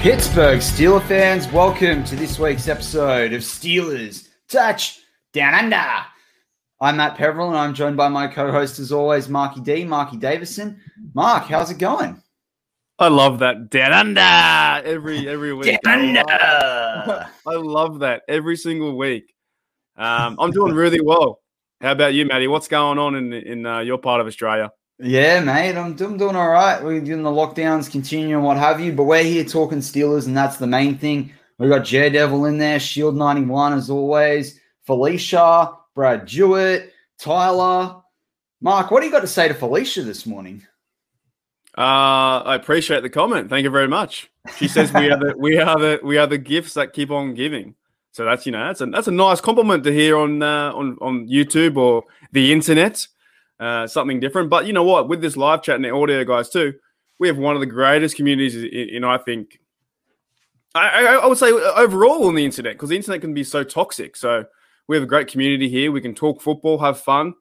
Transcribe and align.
Pittsburgh 0.00 0.60
Steeler 0.60 1.06
fans, 1.06 1.46
welcome 1.52 2.02
to 2.04 2.16
this 2.16 2.38
week's 2.38 2.68
episode 2.68 3.34
of 3.34 3.42
Steelers 3.42 4.28
Touch 4.48 4.98
Down 5.34 5.52
Under. 5.52 6.06
I'm 6.80 6.96
Matt 6.96 7.18
Peverill, 7.18 7.48
and 7.48 7.58
I'm 7.58 7.74
joined 7.74 7.98
by 7.98 8.08
my 8.08 8.26
co-host, 8.26 8.78
as 8.78 8.92
always, 8.92 9.28
Marky 9.28 9.60
D, 9.60 9.84
Marky 9.84 10.16
Davison. 10.16 10.80
Mark, 11.12 11.44
how's 11.44 11.70
it 11.70 11.76
going? 11.76 12.22
I 12.98 13.08
love 13.08 13.40
that 13.40 13.68
down 13.68 13.92
under 13.92 14.88
every 14.88 15.28
every 15.28 15.52
week. 15.52 15.78
Down 15.82 16.16
under. 16.16 17.28
I 17.46 17.54
love 17.56 17.98
that 17.98 18.22
every 18.26 18.56
single 18.56 18.96
week. 18.96 19.34
Um, 19.98 20.36
I'm 20.38 20.50
doing 20.50 20.72
really 20.72 21.02
well. 21.02 21.40
How 21.82 21.92
about 21.92 22.14
you, 22.14 22.24
Matty? 22.24 22.48
What's 22.48 22.68
going 22.68 22.98
on 22.98 23.16
in 23.16 23.34
in 23.34 23.66
uh, 23.66 23.80
your 23.80 23.98
part 23.98 24.22
of 24.22 24.26
Australia? 24.26 24.70
Yeah, 25.02 25.40
mate, 25.40 25.76
I'm, 25.76 25.96
I'm 25.98 26.16
doing 26.18 26.36
all 26.36 26.50
right. 26.50 26.82
We're 26.82 27.00
doing 27.00 27.22
the 27.22 27.30
lockdowns, 27.30 27.90
continuing 27.90 28.42
what 28.42 28.58
have 28.58 28.80
you, 28.80 28.92
but 28.92 29.04
we're 29.04 29.24
here 29.24 29.44
talking 29.44 29.78
Steelers, 29.78 30.26
and 30.26 30.36
that's 30.36 30.58
the 30.58 30.66
main 30.66 30.98
thing. 30.98 31.32
We 31.58 31.68
got 31.68 31.86
Daredevil 31.86 32.44
in 32.44 32.58
there, 32.58 32.78
Shield 32.78 33.16
91 33.16 33.72
as 33.72 33.88
always, 33.88 34.60
Felicia, 34.84 35.72
Brad 35.94 36.26
Jewett, 36.26 36.92
Tyler. 37.18 38.02
Mark, 38.60 38.90
what 38.90 39.00
do 39.00 39.06
you 39.06 39.12
got 39.12 39.20
to 39.20 39.26
say 39.26 39.48
to 39.48 39.54
Felicia 39.54 40.02
this 40.02 40.26
morning? 40.26 40.66
Uh, 41.78 42.42
I 42.44 42.54
appreciate 42.56 43.02
the 43.02 43.08
comment. 43.08 43.48
Thank 43.48 43.64
you 43.64 43.70
very 43.70 43.88
much. 43.88 44.30
She 44.56 44.68
says 44.68 44.92
we 44.92 45.10
are 45.10 45.18
the 45.18 45.34
we 45.38 45.58
are 45.58 45.78
the 45.78 46.00
we 46.02 46.18
are 46.18 46.26
the 46.26 46.36
gifts 46.36 46.74
that 46.74 46.92
keep 46.92 47.10
on 47.10 47.32
giving. 47.32 47.74
So 48.12 48.24
that's 48.24 48.44
you 48.44 48.52
know 48.52 48.66
that's 48.66 48.80
a 48.80 48.86
that's 48.86 49.08
a 49.08 49.12
nice 49.12 49.40
compliment 49.40 49.84
to 49.84 49.92
hear 49.92 50.18
on 50.18 50.42
uh, 50.42 50.72
on 50.74 50.98
on 51.00 51.28
YouTube 51.28 51.76
or 51.76 52.04
the 52.32 52.52
internet. 52.52 53.06
Uh, 53.60 53.86
something 53.86 54.20
different. 54.20 54.48
But 54.48 54.66
you 54.66 54.72
know 54.72 54.84
what? 54.84 55.06
With 55.06 55.20
this 55.20 55.36
live 55.36 55.62
chat 55.62 55.76
and 55.76 55.84
the 55.84 55.90
audio 55.90 56.24
guys 56.24 56.48
too, 56.48 56.72
we 57.18 57.28
have 57.28 57.36
one 57.36 57.54
of 57.54 57.60
the 57.60 57.66
greatest 57.66 58.16
communities 58.16 58.56
in, 58.56 58.64
in 58.64 59.04
I 59.04 59.18
think. 59.18 59.60
I, 60.74 60.88
I, 60.88 61.14
I 61.16 61.26
would 61.26 61.36
say 61.36 61.50
overall 61.50 62.26
on 62.26 62.36
the 62.36 62.44
internet 62.44 62.74
because 62.74 62.88
the 62.88 62.96
internet 62.96 63.20
can 63.20 63.34
be 63.34 63.44
so 63.44 63.62
toxic. 63.62 64.16
So 64.16 64.46
we 64.88 64.96
have 64.96 65.02
a 65.02 65.06
great 65.06 65.28
community 65.28 65.68
here. 65.68 65.92
We 65.92 66.00
can 66.00 66.14
talk 66.14 66.40
football, 66.40 66.78
have 66.78 66.98
fun, 66.98 67.34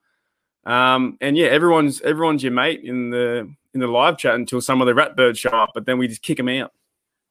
um, 0.66 1.18
and 1.22 1.38
yeah, 1.38 1.48
everyone's 1.48 2.02
everyone's 2.02 2.44
your 2.44 2.52
mate 2.52 2.82
in 2.84 3.12
the 3.12 3.50
in 3.74 3.80
the 3.80 3.88
live 3.88 4.18
chat 4.18 4.36
until 4.36 4.60
some 4.60 4.82
of 4.82 4.88
the 4.88 4.94
ratbirds 4.94 5.38
show 5.38 5.52
up, 5.52 5.72
but 5.74 5.86
then 5.86 5.98
we 5.98 6.08
just 6.08 6.22
kick 6.22 6.38
them 6.38 6.50
out. 6.50 6.72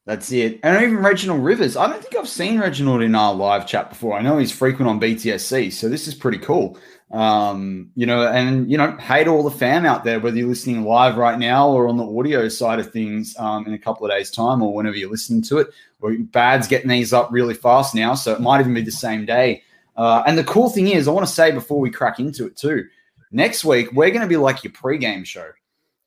That's 0.06 0.32
it. 0.32 0.60
And 0.62 0.82
even 0.82 0.98
Reginald 0.98 1.44
Rivers. 1.44 1.76
I 1.76 1.86
don't 1.86 2.02
think 2.02 2.16
I've 2.16 2.28
seen 2.28 2.58
Reginald 2.58 3.02
in 3.02 3.14
our 3.14 3.34
live 3.34 3.66
chat 3.66 3.90
before. 3.90 4.16
I 4.16 4.22
know 4.22 4.38
he's 4.38 4.50
frequent 4.50 4.88
on 4.88 4.98
BTSC, 4.98 5.70
so 5.70 5.90
this 5.90 6.08
is 6.08 6.14
pretty 6.14 6.38
cool. 6.38 6.78
Um, 7.10 7.90
you 7.94 8.04
know, 8.04 8.26
and 8.28 8.70
you 8.70 8.76
know, 8.76 8.94
hey 8.98 9.24
to 9.24 9.30
all 9.30 9.42
the 9.42 9.50
fam 9.50 9.86
out 9.86 10.04
there, 10.04 10.20
whether 10.20 10.36
you're 10.36 10.48
listening 10.48 10.84
live 10.84 11.16
right 11.16 11.38
now 11.38 11.68
or 11.70 11.88
on 11.88 11.96
the 11.96 12.04
audio 12.04 12.48
side 12.48 12.78
of 12.78 12.92
things 12.92 13.34
um, 13.38 13.66
in 13.66 13.72
a 13.72 13.78
couple 13.78 14.04
of 14.04 14.12
days' 14.12 14.30
time 14.30 14.62
or 14.62 14.74
whenever 14.74 14.96
you're 14.96 15.10
listening 15.10 15.40
to 15.42 15.58
it. 15.58 15.68
Or 16.00 16.12
Bad's 16.18 16.68
getting 16.68 16.90
these 16.90 17.12
up 17.14 17.28
really 17.32 17.54
fast 17.54 17.94
now, 17.94 18.14
so 18.14 18.32
it 18.34 18.40
might 18.40 18.60
even 18.60 18.74
be 18.74 18.82
the 18.82 18.90
same 18.90 19.24
day. 19.24 19.62
Uh, 19.96 20.22
and 20.26 20.36
the 20.36 20.44
cool 20.44 20.68
thing 20.68 20.88
is, 20.88 21.08
I 21.08 21.10
want 21.10 21.26
to 21.26 21.32
say 21.32 21.50
before 21.50 21.80
we 21.80 21.90
crack 21.90 22.20
into 22.20 22.46
it 22.46 22.56
too, 22.56 22.86
next 23.32 23.64
week 23.64 23.90
we're 23.92 24.10
going 24.10 24.20
to 24.22 24.28
be 24.28 24.36
like 24.36 24.62
your 24.62 24.72
pregame 24.74 25.24
show. 25.24 25.50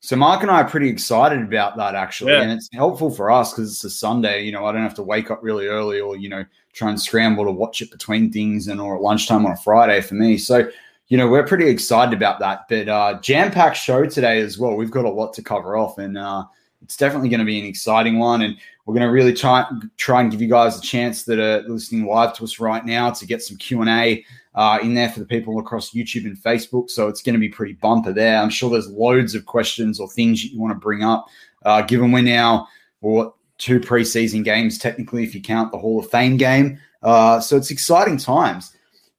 So 0.03 0.15
Mark 0.15 0.41
and 0.41 0.49
I 0.49 0.61
are 0.61 0.69
pretty 0.69 0.89
excited 0.89 1.41
about 1.41 1.77
that 1.77 1.93
actually, 1.93 2.31
Yeah. 2.33 2.41
and 2.41 2.52
it's 2.52 2.69
helpful 2.73 3.11
for 3.11 3.30
us 3.30 3.52
because 3.52 3.71
it's 3.71 3.83
a 3.83 3.89
Sunday. 3.89 4.43
You 4.43 4.52
know, 4.52 4.65
I 4.65 4.71
don't 4.71 4.81
have 4.81 4.95
to 4.95 5.03
wake 5.03 5.30
up 5.30 5.43
really 5.43 5.67
early 5.67 5.99
or 5.99 6.15
you 6.15 6.30
know 6.30 6.45
try 6.73 6.89
and 6.89 6.99
scramble 7.02 7.43
to 7.45 7.52
watch 7.52 7.81
it 7.81 7.91
between 7.91 8.31
things 8.31 8.67
and 8.67 8.80
or 8.80 8.95
at 8.95 9.02
lunchtime 9.02 9.45
on 9.45 9.52
a 9.52 9.58
Friday 9.58 9.99
for 10.02 10.15
me. 10.15 10.38
So 10.38 10.69
you 11.12 11.17
know 11.17 11.28
we're 11.28 11.45
pretty 11.45 11.67
excited 11.67 12.14
about 12.14 12.40
that. 12.40 12.70
But 12.70 12.88
uh, 12.88 13.20
jam 13.20 13.52
packed 13.52 13.76
show 13.76 14.05
today 14.05 14.39
as 14.39 14.58
well. 14.58 14.77
We've 14.77 14.89
got 14.89 15.04
a 15.04 15.10
lot 15.10 15.33
to 15.33 15.44
cover 15.44 15.76
off, 15.76 15.98
and 15.98 16.17
uh, 16.17 16.45
it's 16.82 16.95
definitely 16.95 17.27
going 17.27 17.42
to 17.42 17.45
be 17.45 17.60
an 17.60 17.66
exciting 17.66 18.17
one. 18.17 18.44
And 18.44 18.55
we're 18.86 18.94
going 18.94 19.05
to 19.05 19.11
really 19.11 19.33
try 19.33 19.70
try 19.98 20.21
and 20.21 20.32
give 20.32 20.42
you 20.42 20.48
guys 20.48 20.80
a 20.80 20.82
chance 20.82 21.23
that 21.23 21.38
are 21.38 21.67
listening 21.67 22.05
live 22.05 22.33
to 22.38 22.45
us 22.45 22.61
right 22.61 22.86
now 22.86 23.11
to 23.11 23.26
get 23.26 23.44
some 23.44 23.58
Q 23.58 23.82
and 23.82 23.89
A 23.89 24.26
uh, 24.55 24.80
in 24.82 24.94
there 24.94 25.10
for 25.10 25.20
the 25.20 25.26
people 25.26 25.60
across 25.60 25.92
YouTube 25.92 26.23
and 26.23 26.38
Facebook. 26.38 26.89
So 26.89 27.10
it's 27.10 27.21
going 27.21 27.33
to 27.33 27.39
be 27.39 27.50
pretty 27.50 27.73
bumper 27.73 28.14
there. 28.14 28.38
I'm 28.38 28.50
sure 28.50 28.70
there's 28.70 28.89
loads 28.89 29.36
of 29.36 29.45
questions 29.45 30.00
or 30.00 30.10
things 30.10 30.45
you 30.45 30.58
want 30.61 30.71
to 30.73 30.80
bring 30.80 31.04
up, 31.04 31.27
uh, 31.66 31.82
given 31.82 32.14
we're 32.14 32.21
now 32.21 32.70
what 33.02 33.33
two 33.58 33.82
preseason 33.82 34.45
games 34.45 34.77
technically, 34.77 35.26
if 35.26 35.36
you 35.36 35.42
count 35.42 35.73
the 35.73 35.77
Hall 35.77 36.00
of 36.00 36.10
Fame 36.10 36.38
game. 36.38 36.80
Uh, 37.04 37.42
so 37.42 37.58
it's 37.58 37.70
exciting 37.70 38.16
times, 38.16 38.73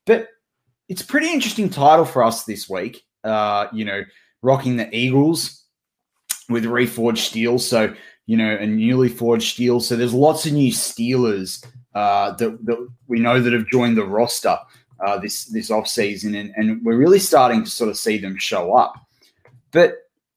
but 0.07 0.29
it's 0.93 1.03
pretty 1.03 1.33
interesting 1.33 1.71
title 1.71 2.05
for 2.05 2.23
us 2.23 2.45
this 2.45 2.69
week. 2.69 3.03
Uh, 3.25 3.67
you 3.73 3.83
know, 3.83 4.03
rocking 4.43 4.77
the 4.77 4.95
Eagles 4.95 5.65
with 6.51 6.65
reforged 6.65 7.17
steel. 7.19 7.59
So 7.59 7.95
you 8.27 8.37
know, 8.37 8.57
a 8.57 8.67
newly 8.67 9.09
forged 9.09 9.55
steel. 9.55 9.81
So 9.81 9.97
there's 9.97 10.13
lots 10.13 10.45
of 10.45 10.53
new 10.53 10.71
Steelers 10.71 11.65
uh, 11.95 12.33
that, 12.33 12.65
that 12.67 12.89
we 13.09 13.21
know 13.21 13.41
that 13.41 13.55
have 13.55 13.69
joined 13.69 13.97
the 13.97 14.05
roster 14.05 14.59
uh, 15.05 15.19
this 15.19 15.47
this 15.47 15.71
off 15.71 15.89
season, 15.89 16.35
and, 16.35 16.53
and 16.57 16.85
we're 16.85 16.99
really 16.99 17.19
starting 17.19 17.65
to 17.65 17.71
sort 17.71 17.89
of 17.89 17.97
see 17.97 18.19
them 18.19 18.37
show 18.37 18.75
up. 18.75 18.95
But 19.71 19.95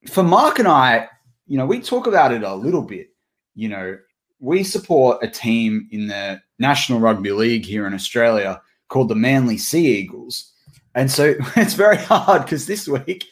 for 0.08 0.24
Mark 0.24 0.60
and 0.60 0.70
I, 0.70 1.10
you 1.48 1.58
know, 1.58 1.66
we 1.66 1.82
talk 1.82 2.08
about 2.08 2.32
it 2.32 2.44
a 2.44 2.56
little 2.56 2.82
bit. 2.82 3.10
You 3.56 3.68
know, 3.68 3.98
we 4.40 4.64
support 4.64 5.22
a 5.22 5.28
team 5.28 5.90
in 5.92 6.08
the 6.08 6.42
National 6.60 7.02
Rugby 7.02 7.34
League 7.34 7.66
here 7.66 7.86
in 7.88 7.94
Australia 7.94 8.62
called 8.96 9.10
the 9.10 9.16
Manly 9.16 9.58
Sea 9.58 9.86
Eagles, 9.98 10.54
and 10.94 11.12
so 11.12 11.36
it's 11.58 11.74
very 11.74 11.98
hard 11.98 12.44
because 12.44 12.66
this 12.66 12.88
week 12.88 13.28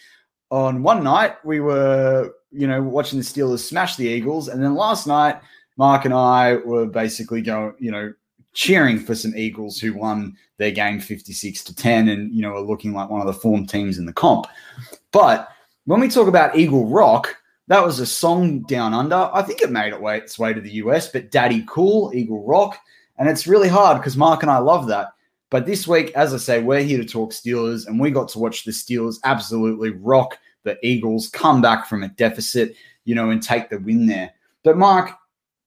on 0.51 0.84
one 0.84 1.06
night 1.06 1.38
we 1.46 1.62
were, 1.62 2.34
you 2.51 2.68
know, 2.68 2.84
watching 2.84 3.18
the 3.18 3.24
Steelers 3.24 3.59
smash 3.59 3.96
the 3.96 4.06
Eagles, 4.06 4.50
and 4.50 4.62
then 4.62 4.75
last 4.75 5.07
night 5.07 5.40
Mark 5.78 6.03
and 6.03 6.13
I 6.13 6.57
were 6.57 6.85
basically 6.85 7.41
going, 7.41 7.75
you 7.79 7.91
know, 7.91 8.13
cheering 8.51 9.00
for 9.00 9.16
some 9.16 9.34
Eagles 9.38 9.79
who 9.79 9.94
won 9.94 10.35
their 10.57 10.72
game 10.72 11.00
56 11.00 11.63
to 11.63 11.74
10 11.74 12.09
and, 12.09 12.34
you 12.34 12.41
know, 12.41 12.56
are 12.56 12.62
looking 12.62 12.94
like 12.94 13.09
one 13.09 13.22
of 13.22 13.28
the 13.28 13.34
form 13.34 13.66
teams 13.66 13.97
in 13.97 14.06
the 14.06 14.12
comp. 14.12 14.47
But 15.13 15.47
when 15.85 16.01
we 16.01 16.09
talk 16.09 16.28
about 16.28 16.57
Eagle 16.57 16.88
Rock, 16.88 17.38
that 17.68 17.84
was 17.84 18.00
a 18.01 18.06
song 18.06 18.63
down 18.63 18.94
under. 18.94 19.31
I 19.34 19.41
think 19.41 19.62
it 19.62 19.72
made 19.72 19.94
its 19.94 20.38
way 20.38 20.53
to 20.53 20.59
the 20.62 20.74
US, 20.74 21.09
but 21.09 21.31
Daddy 21.31 21.63
Cool, 21.69 22.12
Eagle 22.13 22.45
Rock. 22.45 22.78
And 23.18 23.30
it's 23.30 23.47
really 23.47 23.69
hard 23.69 23.97
because 23.97 24.18
Mark 24.18 24.44
and 24.44 24.51
I 24.51 24.57
love 24.57 24.88
that. 24.88 25.12
But 25.53 25.67
this 25.67 25.87
week, 25.87 26.11
as 26.15 26.33
I 26.33 26.37
say, 26.37 26.63
we're 26.63 26.81
here 26.81 26.97
to 26.97 27.05
talk 27.05 27.31
Steelers, 27.31 27.85
and 27.85 27.99
we 27.99 28.09
got 28.09 28.27
to 28.29 28.39
watch 28.39 28.63
the 28.63 28.71
Steelers 28.71 29.19
absolutely 29.23 29.91
rock 29.91 30.39
the 30.63 30.83
Eagles, 30.83 31.29
come 31.29 31.61
back 31.61 31.85
from 31.85 32.01
a 32.01 32.07
deficit, 32.07 32.75
you 33.05 33.13
know, 33.13 33.29
and 33.29 33.43
take 33.43 33.69
the 33.69 33.77
win 33.77 34.07
there. 34.07 34.31
But 34.63 34.79
Mark, 34.79 35.11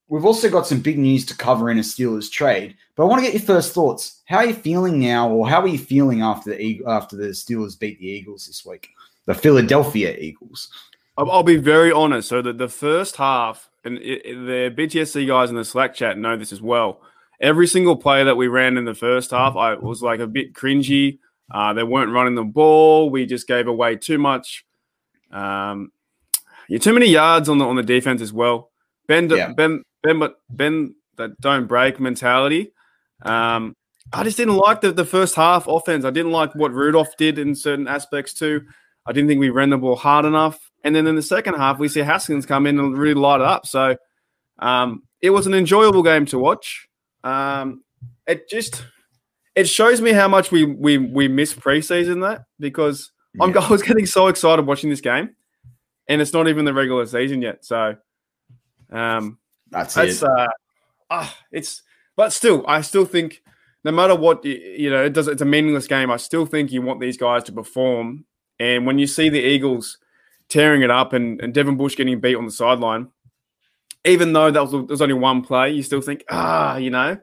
we've 0.09 0.25
also 0.25 0.51
got 0.51 0.67
some 0.67 0.81
big 0.81 0.99
news 0.99 1.25
to 1.27 1.37
cover 1.37 1.71
in 1.71 1.79
a 1.79 1.83
Steelers 1.83 2.29
trade. 2.29 2.75
But 2.97 3.05
I 3.05 3.07
want 3.07 3.21
to 3.21 3.31
get 3.31 3.39
your 3.39 3.47
first 3.47 3.75
thoughts. 3.75 4.23
How 4.25 4.39
are 4.39 4.47
you 4.47 4.55
feeling 4.55 4.99
now, 4.99 5.31
or 5.31 5.49
how 5.49 5.61
are 5.61 5.69
you 5.69 5.79
feeling 5.79 6.21
after 6.21 6.57
the 6.57 6.83
after 6.89 7.15
the 7.15 7.27
Steelers 7.27 7.79
beat 7.79 8.01
the 8.01 8.09
Eagles 8.09 8.49
this 8.49 8.67
week, 8.67 8.89
the 9.27 9.35
Philadelphia 9.35 10.17
Eagles? 10.19 10.69
I'll, 11.17 11.45
be 11.45 11.59
very 11.59 11.93
honest. 11.93 12.29
So 12.29 12.43
the, 12.43 12.53
the 12.53 12.69
first 12.69 13.15
half, 13.19 13.71
and 13.85 13.99
it- 13.99 14.25
the 14.25 14.75
BTSC 14.77 15.29
guys 15.29 15.49
in 15.49 15.55
the 15.55 15.65
Slack 15.65 15.95
chat 15.95 16.19
know 16.19 16.37
this 16.37 16.51
as 16.51 16.61
well. 16.61 17.03
Every 17.41 17.67
single 17.67 17.97
play 17.97 18.25
that 18.25 18.37
we 18.37 18.49
ran 18.49 18.77
in 18.77 18.85
the 18.85 18.95
first 18.95 19.31
half, 19.31 19.57
I 19.57 19.75
was 19.75 20.03
like 20.03 20.21
a 20.21 20.27
bit 20.27 20.55
cringy. 20.55 21.19
Uh, 21.51 21.73
they 21.75 21.83
weren't 21.83 22.13
running 22.13 22.35
the 22.35 22.45
ball. 22.45 23.11
We 23.11 23.27
just 23.27 23.47
gave 23.47 23.69
away 23.69 23.97
too 23.97 24.19
much. 24.19 24.65
Um, 25.31 25.93
yeah, 26.69 26.79
too 26.79 26.93
many 26.93 27.07
yards 27.07 27.49
on 27.49 27.59
the 27.59 27.65
on 27.65 27.77
the 27.77 27.83
defense 27.83 28.21
as 28.21 28.33
well. 28.33 28.71
Ben, 29.07 29.29
Yeah. 29.29 29.53
Ben, 29.53 29.83
Ben, 30.03 30.19
but 30.19 30.37
Ben, 30.51 30.95
that 31.17 31.41
don't 31.41 31.67
break 31.67 32.01
mentality. 32.01 32.73
Um, 33.23 33.75
I 34.13 34.25
just 34.25 34.37
didn't 34.37 34.57
like 34.57 34.81
the, 34.81 34.93
the 34.93 35.05
first 35.05 35.35
half 35.35 35.67
offense. 35.67 36.05
I 36.05 36.11
didn't 36.11 36.33
like 36.33 36.55
what 36.55 36.73
Rudolph 36.73 37.17
did 37.17 37.39
in 37.39 37.55
certain 37.55 37.89
aspects 37.89 38.35
too. 38.35 38.63
I 39.07 39.13
didn't 39.13 39.29
think 39.29 39.41
we 39.41 39.51
ran 39.51 39.71
the 39.71 39.79
ball 39.79 39.97
hard 39.97 40.25
enough. 40.25 40.71
And 40.85 40.95
then 40.95 41.07
in 41.07 41.17
the 41.17 41.23
second 41.23 41.55
half, 41.55 41.79
we 41.79 41.89
see 41.89 42.01
Haskins 42.01 42.47
come 42.47 42.67
in 42.67 42.79
and 42.79 42.97
really 42.97 43.15
light 43.15 43.41
it 43.41 43.47
up. 43.47 43.67
So 43.67 43.97
um, 44.59 45.03
it 45.21 45.31
was 45.31 45.47
an 45.47 45.55
enjoyable 45.55 46.03
game 46.03 46.27
to 46.27 46.39
watch. 46.39 46.89
Um, 47.27 47.83
it 48.27 48.49
just 48.49 48.85
it 49.57 49.69
shows 49.69 50.01
me 50.01 50.13
how 50.13 50.29
much 50.29 50.53
we 50.53 50.65
we 50.65 50.99
we 50.99 51.29
miss 51.29 51.53
preseason 51.55 52.23
that 52.23 52.45
because 52.61 53.11
I'm. 53.41 53.57
I 53.59 53.69
was 53.69 53.83
getting 53.83 54.07
so 54.07 54.29
excited 54.29 54.67
watching 54.67 54.91
this 54.91 55.01
game, 55.01 55.35
and 56.09 56.21
it's 56.21 56.33
not 56.33 56.47
even 56.47 56.65
the 56.65 56.75
regular 56.75 57.05
season 57.07 57.43
yet. 57.43 57.65
So 57.65 57.97
um, 58.93 59.39
That's, 59.71 59.95
that's 59.95 60.23
it. 60.23 60.29
uh, 60.29 60.49
ah, 61.11 61.37
it's 61.51 61.83
but 62.17 62.33
still, 62.33 62.65
I 62.69 62.81
still 62.83 63.05
think 63.05 63.43
no 63.83 63.91
matter 63.93 64.15
what 64.15 64.45
you 64.45 64.91
know, 64.91 65.05
it 65.05 65.13
does. 65.13 65.27
It's 65.29 65.43
a 65.43 65.47
meaningless 65.47 65.87
game. 65.89 66.11
I 66.11 66.17
still 66.19 66.47
think 66.47 66.71
you 66.71 66.83
want 66.83 67.01
these 67.01 67.17
guys 67.17 67.43
to 67.45 67.53
perform. 67.53 68.25
And 68.59 68.87
when 68.87 68.99
you 68.99 69.07
see 69.07 69.29
the 69.29 69.41
Eagles 69.41 69.99
tearing 70.49 70.83
it 70.83 70.91
up 70.91 71.13
and, 71.13 71.41
and 71.41 71.53
Devin 71.53 71.77
Bush 71.77 71.97
getting 71.97 72.21
beat 72.21 72.37
on 72.37 72.47
the 72.47 72.51
sideline, 72.53 73.09
even 74.07 74.33
though 74.33 74.51
that 74.51 74.63
was 74.63 74.87
there's 74.87 75.03
only 75.03 75.15
one 75.15 75.43
play, 75.43 75.71
you 75.73 75.83
still 75.83 76.01
think 76.01 76.25
ah, 76.31 76.77
you 76.77 76.91
know. 76.91 77.19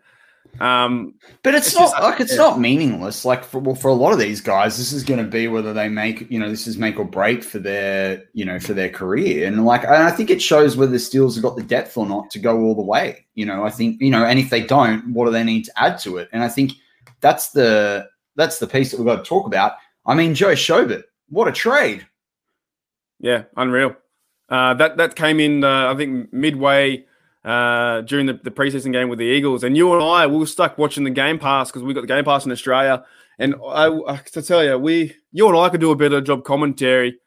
Um, 0.60 1.16
but 1.42 1.56
it's, 1.56 1.68
it's 1.68 1.76
not 1.76 1.92
just, 1.92 2.02
like 2.02 2.20
it's 2.20 2.32
yeah. 2.34 2.38
not 2.38 2.60
meaningless. 2.60 3.26
Like 3.26 3.44
for 3.44 3.60
well, 3.60 3.76
for 3.76 3.88
a 3.88 3.94
lot 3.94 4.14
of 4.14 4.20
these 4.20 4.40
guys, 4.40 4.78
this 4.78 4.92
is 4.94 5.04
going 5.04 5.24
to 5.24 5.30
be 5.30 5.48
whether 5.48 5.74
they 5.74 5.90
make 5.90 6.30
you 6.30 6.38
know 6.38 6.50
this 6.50 6.68
is 6.68 6.78
make 6.78 7.00
or 7.00 7.06
break 7.06 7.44
for 7.44 7.60
their 7.60 8.24
you 8.34 8.46
know 8.46 8.60
for 8.60 8.74
their 8.74 8.90
career. 8.90 9.48
And 9.48 9.66
like 9.66 9.84
and 9.84 9.96
I 9.96 10.12
think 10.12 10.30
it 10.30 10.42
shows 10.42 10.78
whether 10.78 10.92
the 10.92 10.98
Steelers 10.98 11.36
have 11.36 11.44
got 11.44 11.56
the 11.56 11.64
depth 11.64 11.98
or 11.98 12.06
not 12.06 12.30
to 12.32 12.40
go 12.40 12.62
all 12.62 12.76
the 12.76 12.82
way. 12.82 13.26
You 13.34 13.46
know, 13.46 13.66
I 13.66 13.72
think 13.72 14.00
you 14.00 14.12
know, 14.12 14.26
and 14.26 14.38
if 14.38 14.50
they 14.50 14.62
don't, 14.62 15.14
what 15.14 15.26
do 15.26 15.32
they 15.32 15.44
need 15.44 15.66
to 15.66 15.74
add 15.82 15.98
to 16.00 16.18
it? 16.18 16.30
And 16.32 16.44
I 16.44 16.50
think 16.50 16.74
that's 17.20 17.50
the 17.50 18.08
that's 18.36 18.60
the 18.60 18.68
piece 18.68 18.92
that 18.92 18.98
we've 18.98 19.08
got 19.08 19.24
to 19.24 19.24
talk 19.24 19.48
about. 19.48 19.74
I 20.06 20.14
mean, 20.14 20.36
Joe 20.36 20.54
Schobert, 20.54 21.04
what 21.30 21.48
a 21.48 21.52
trade! 21.52 22.06
Yeah, 23.20 23.44
unreal. 23.58 23.96
Uh, 24.50 24.74
that 24.76 24.98
that 24.98 25.16
came 25.16 25.40
in, 25.40 25.64
uh, 25.64 25.92
I 25.92 25.96
think, 25.96 26.32
midway 26.34 27.06
uh, 27.46 28.02
during 28.02 28.26
the, 28.26 28.34
the 28.34 28.52
preseason 28.52 28.92
game 28.92 29.10
with 29.10 29.20
the 29.20 29.26
Eagles. 29.26 29.64
And 29.64 29.76
you 29.76 29.94
and 29.94 30.04
I, 30.04 30.28
we 30.28 30.38
were 30.38 30.46
stuck 30.46 30.78
watching 30.78 31.04
the 31.04 31.10
Game 31.10 31.40
Pass 31.40 31.72
because 31.72 31.84
we 31.84 31.94
got 31.94 32.02
the 32.02 32.08
Game 32.08 32.24
Pass 32.24 32.46
in 32.46 32.52
Australia. 32.52 33.04
And 33.40 33.56
I, 33.66 33.88
I, 33.88 34.18
to 34.18 34.42
tell 34.42 34.64
you, 34.64 34.78
we, 34.78 35.16
you 35.32 35.48
and 35.48 35.58
I 35.58 35.70
could 35.70 35.82
do 35.82 35.92
a 35.92 35.96
better 35.96 36.22
job 36.22 36.44
commentary. 36.44 37.20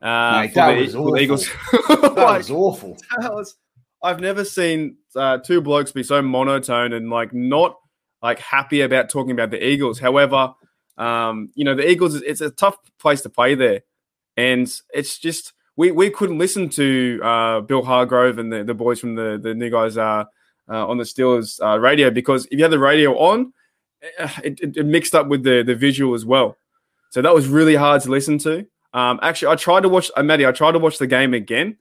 Uh, 0.00 0.42
Mate, 0.42 0.54
that, 0.54 0.74
the, 0.74 0.82
was 0.82 0.96
awful. 0.96 1.18
Eagles. 1.18 1.46
that 1.72 2.12
like, 2.16 2.38
was 2.38 2.50
awful. 2.50 2.96
That 3.18 3.34
was, 3.34 3.56
I've 4.02 4.20
never 4.20 4.44
seen 4.44 4.96
uh, 5.14 5.38
two 5.38 5.60
blokes 5.60 5.92
be 5.92 6.02
so 6.02 6.22
monotone 6.22 6.92
and 6.92 7.10
like 7.10 7.34
not 7.34 7.76
like 8.22 8.38
happy 8.38 8.80
about 8.80 9.10
talking 9.10 9.32
about 9.32 9.50
the 9.50 9.62
Eagles. 9.62 9.98
However, 9.98 10.54
um, 10.96 11.50
you 11.54 11.64
know, 11.64 11.74
the 11.74 11.88
Eagles, 11.88 12.14
it's 12.14 12.40
a 12.40 12.50
tough 12.50 12.76
place 12.98 13.22
to 13.22 13.28
play 13.28 13.54
there. 13.54 13.82
And 14.36 14.72
it's 14.94 15.18
just, 15.18 15.52
we 15.80 15.90
we 15.92 16.10
couldn't 16.10 16.36
listen 16.36 16.68
to 16.68 17.18
uh, 17.24 17.60
Bill 17.62 17.82
Hillgrove 17.82 18.38
and 18.38 18.52
the, 18.52 18.62
the 18.62 18.74
boys 18.74 19.00
from 19.00 19.14
the 19.14 19.40
the 19.42 19.54
new 19.54 19.70
guys 19.70 19.96
uh, 19.96 20.24
uh, 20.68 20.86
on 20.86 20.98
the 20.98 21.04
Steelers 21.04 21.58
uh, 21.64 21.80
radio 21.80 22.10
because 22.10 22.44
if 22.50 22.58
you 22.58 22.62
had 22.62 22.70
the 22.70 22.78
radio 22.78 23.16
on, 23.16 23.54
eh, 24.02 24.28
it, 24.44 24.60
it, 24.60 24.76
it, 24.76 24.84
mixed 24.84 25.14
up 25.14 25.28
with 25.28 25.42
the 25.42 25.62
the 25.62 25.74
visual 25.74 26.14
as 26.14 26.26
well. 26.26 26.58
So 27.08 27.22
that 27.22 27.32
was 27.32 27.48
really 27.48 27.76
hard 27.76 28.02
to 28.02 28.10
listen 28.10 28.36
to. 28.40 28.66
Um, 28.92 29.20
actually, 29.22 29.52
I 29.52 29.56
tried 29.56 29.80
to 29.84 29.88
watch. 29.88 30.10
Uh, 30.14 30.22
Maddie, 30.22 30.44
I 30.44 30.52
tried 30.52 30.72
to 30.72 30.78
watch 30.78 30.98
the 30.98 31.06
game 31.06 31.32
again, 31.32 31.78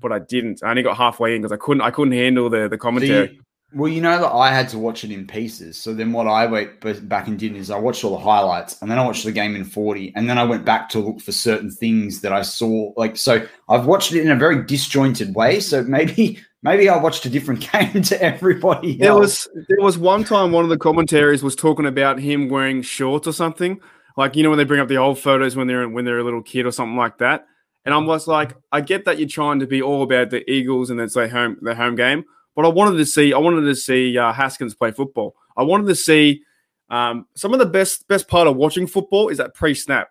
but 0.00 0.10
I 0.10 0.20
didn't. 0.20 0.62
I 0.62 0.70
only 0.70 0.82
got 0.82 0.96
halfway 0.96 1.36
in 1.36 1.42
because 1.42 1.52
I 1.52 1.58
couldn't. 1.58 1.82
I 1.82 1.90
couldn't 1.90 2.14
handle 2.14 2.48
the 2.48 2.66
the 2.68 2.78
commentary. 2.78 3.40
Well, 3.74 3.90
you 3.90 4.00
know 4.00 4.20
that 4.20 4.30
I 4.30 4.52
had 4.52 4.68
to 4.68 4.78
watch 4.78 5.02
it 5.02 5.10
in 5.10 5.26
pieces. 5.26 5.76
So 5.76 5.92
then 5.92 6.12
what 6.12 6.28
I 6.28 6.46
went 6.46 6.80
back 7.08 7.26
and 7.26 7.36
did 7.36 7.56
is 7.56 7.70
I 7.70 7.78
watched 7.78 8.04
all 8.04 8.12
the 8.12 8.22
highlights 8.22 8.80
and 8.80 8.88
then 8.90 8.98
I 8.98 9.04
watched 9.04 9.24
the 9.24 9.32
game 9.32 9.56
in 9.56 9.64
40 9.64 10.12
and 10.14 10.30
then 10.30 10.38
I 10.38 10.44
went 10.44 10.64
back 10.64 10.88
to 10.90 11.00
look 11.00 11.20
for 11.20 11.32
certain 11.32 11.70
things 11.70 12.20
that 12.20 12.32
I 12.32 12.42
saw. 12.42 12.92
Like, 12.96 13.16
so 13.16 13.44
I've 13.68 13.86
watched 13.86 14.12
it 14.12 14.20
in 14.22 14.30
a 14.30 14.36
very 14.36 14.64
disjointed 14.64 15.34
way. 15.34 15.58
So 15.58 15.82
maybe, 15.82 16.38
maybe 16.62 16.88
I 16.88 16.96
watched 16.96 17.26
a 17.26 17.30
different 17.30 17.68
game 17.72 18.02
to 18.02 18.22
everybody 18.22 19.00
else. 19.02 19.48
There 19.48 19.54
was, 19.54 19.66
there 19.68 19.80
was 19.80 19.98
one 19.98 20.22
time 20.22 20.52
one 20.52 20.62
of 20.62 20.70
the 20.70 20.78
commentaries 20.78 21.42
was 21.42 21.56
talking 21.56 21.86
about 21.86 22.20
him 22.20 22.48
wearing 22.48 22.80
shorts 22.80 23.26
or 23.26 23.32
something. 23.32 23.80
Like, 24.16 24.36
you 24.36 24.44
know, 24.44 24.50
when 24.50 24.58
they 24.58 24.64
bring 24.64 24.80
up 24.80 24.88
the 24.88 24.98
old 24.98 25.18
photos 25.18 25.56
when 25.56 25.66
they're, 25.66 25.88
when 25.88 26.04
they're 26.04 26.20
a 26.20 26.24
little 26.24 26.42
kid 26.42 26.64
or 26.64 26.70
something 26.70 26.96
like 26.96 27.18
that. 27.18 27.46
And 27.84 27.92
I'm 27.92 28.06
just 28.06 28.28
like, 28.28 28.54
I 28.70 28.80
get 28.80 29.04
that 29.06 29.18
you're 29.18 29.28
trying 29.28 29.58
to 29.58 29.66
be 29.66 29.82
all 29.82 30.04
about 30.04 30.30
the 30.30 30.48
Eagles 30.48 30.90
and 30.90 31.00
it's 31.00 31.14
their 31.14 31.28
home, 31.28 31.58
their 31.60 31.74
home 31.74 31.96
game 31.96 32.24
but 32.54 32.64
I 32.64 32.68
wanted 32.68 32.98
to 32.98 33.06
see 33.06 33.32
I 33.32 33.38
wanted 33.38 33.62
to 33.62 33.74
see 33.74 34.16
uh, 34.16 34.32
Haskins 34.32 34.74
play 34.74 34.90
football. 34.90 35.36
I 35.56 35.62
wanted 35.62 35.86
to 35.88 35.94
see 35.94 36.42
um, 36.90 37.26
some 37.34 37.52
of 37.52 37.58
the 37.58 37.66
best 37.66 38.06
best 38.08 38.28
part 38.28 38.46
of 38.46 38.56
watching 38.56 38.86
football 38.86 39.28
is 39.28 39.38
that 39.38 39.54
pre 39.54 39.74
snap. 39.74 40.08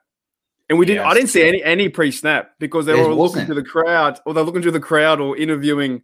And 0.69 0.79
we 0.79 0.85
didn't. 0.85 1.03
Yes. 1.03 1.11
I 1.11 1.13
didn't 1.13 1.29
see 1.29 1.47
any 1.47 1.63
any 1.63 1.89
pre 1.89 2.11
snap 2.11 2.51
because 2.59 2.85
they 2.85 2.93
were 2.93 3.13
looking 3.13 3.45
to 3.47 3.53
the 3.53 3.63
crowd, 3.63 4.19
or 4.25 4.33
they're 4.33 4.43
looking 4.43 4.61
to 4.63 4.71
the 4.71 4.79
crowd, 4.79 5.19
or 5.19 5.37
interviewing 5.37 6.03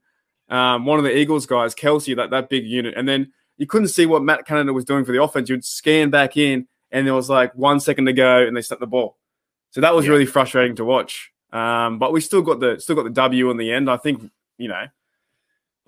um, 0.50 0.86
one 0.86 1.00
of 1.00 1.06
the 1.06 1.16
Eagles 1.16 1.46
guys, 1.46 1.74
Kelce, 1.74 2.16
that 2.16 2.30
that 2.32 2.50
big 2.50 2.66
unit. 2.66 2.94
And 2.96 3.08
then 3.08 3.32
you 3.58 3.68
couldn't 3.68 3.88
see 3.88 4.06
what 4.06 4.22
Matt 4.22 4.46
Canada 4.46 4.74
was 4.74 4.86
doing 4.86 5.06
for 5.06 5.12
the 5.12 5.22
offense. 5.22 5.50
You'd 5.50 5.66
scan 5.66 6.10
back 6.10 6.38
in, 6.38 6.68
and 6.92 7.08
there 7.08 7.16
was 7.16 7.30
like 7.30 7.56
one 7.56 7.80
second 7.80 8.06
to 8.06 8.14
go, 8.14 8.46
and 8.46 8.56
they 8.56 8.62
snapped 8.62 8.82
the 8.82 8.88
ball. 8.88 9.18
So 9.72 9.82
that 9.82 9.96
was 9.96 10.06
yeah. 10.06 10.12
really 10.12 10.26
frustrating 10.26 10.76
to 10.78 10.86
watch. 10.86 11.32
Um, 11.52 11.98
but 11.98 12.12
we 12.12 12.22
still 12.22 12.42
got 12.42 12.60
the 12.60 12.80
still 12.80 12.96
got 12.96 13.04
the 13.04 13.10
W 13.12 13.50
in 13.50 13.58
the 13.58 13.72
end. 13.72 13.90
I 13.90 13.98
think 13.98 14.30
you 14.58 14.68
know 14.68 14.86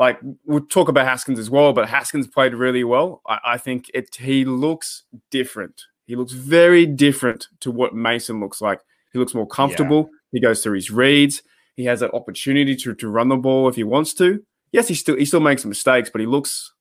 like 0.02 0.20
we'll 0.46 0.62
talk 0.62 0.90
about 0.90 1.06
Haskins 1.06 1.38
as 1.38 1.52
well, 1.52 1.74
but 1.74 1.88
Haskins 1.88 2.26
played 2.26 2.56
really 2.56 2.84
well. 2.84 3.22
I, 3.28 3.40
I 3.46 3.58
think 3.60 3.92
it 3.94 4.16
he 4.16 4.46
looks 4.46 5.04
different. 5.30 5.84
He 6.08 6.16
looks 6.16 6.32
very 6.34 6.88
different 6.88 7.48
to 7.60 7.70
what 7.70 7.94
Mason 7.94 8.40
looks 8.40 8.62
like. 8.62 8.80
He 9.14 9.20
looks 9.20 9.36
more 9.36 9.46
comfortable. 9.46 10.10
Yeah. 10.12 10.18
He 10.32 10.40
goes 10.40 10.64
through 10.64 10.74
his 10.74 10.90
reads. 10.90 11.44
He 11.76 11.86
has 11.86 12.00
that 12.00 12.16
opportunity 12.16 12.76
to, 12.78 12.96
to 12.96 13.08
run 13.10 13.30
the 13.30 13.38
ball 13.38 13.70
if 13.70 13.76
he 13.76 13.84
wants 13.84 14.16
to. 14.16 14.44
Yes, 14.72 14.88
he 14.88 14.96
still 14.96 15.18
he 15.18 15.24
still 15.24 15.40
makes 15.40 15.64
mistakes, 15.66 16.10
but 16.10 16.20
he 16.20 16.26
looks. 16.26 16.74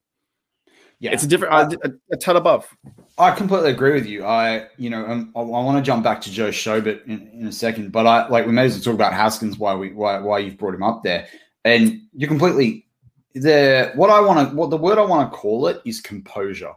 Yeah, 0.98 1.12
it's 1.12 1.24
a 1.24 1.26
different 1.26 1.52
uh, 1.52 1.76
a, 1.84 2.14
a 2.14 2.16
ton 2.16 2.36
above. 2.36 2.74
I 3.18 3.32
completely 3.32 3.70
agree 3.70 3.92
with 3.92 4.06
you. 4.06 4.24
I, 4.24 4.68
you 4.78 4.88
know, 4.88 5.04
um, 5.06 5.30
I, 5.36 5.40
I, 5.40 5.42
want 5.42 5.76
to 5.76 5.82
jump 5.82 6.04
back 6.04 6.22
to 6.22 6.30
Joe 6.30 6.48
Schobert 6.48 7.04
in, 7.04 7.28
in 7.34 7.46
a 7.46 7.52
second, 7.52 7.92
but 7.92 8.06
I 8.06 8.28
like 8.28 8.46
we 8.46 8.52
may 8.52 8.64
as 8.64 8.76
well 8.76 8.82
talk 8.82 8.94
about 8.94 9.12
Haskins. 9.12 9.58
Why 9.58 9.74
we 9.74 9.92
why 9.92 10.20
why 10.20 10.38
you've 10.38 10.56
brought 10.56 10.74
him 10.74 10.82
up 10.82 11.02
there, 11.02 11.26
and 11.66 12.00
you're 12.14 12.28
completely 12.28 12.86
the 13.34 13.92
what 13.94 14.10
I 14.10 14.20
want 14.20 14.50
to 14.50 14.56
what 14.56 14.70
the 14.70 14.76
word 14.76 14.98
I 14.98 15.04
want 15.04 15.30
to 15.30 15.36
call 15.36 15.68
it 15.68 15.80
is 15.84 16.00
composure, 16.00 16.74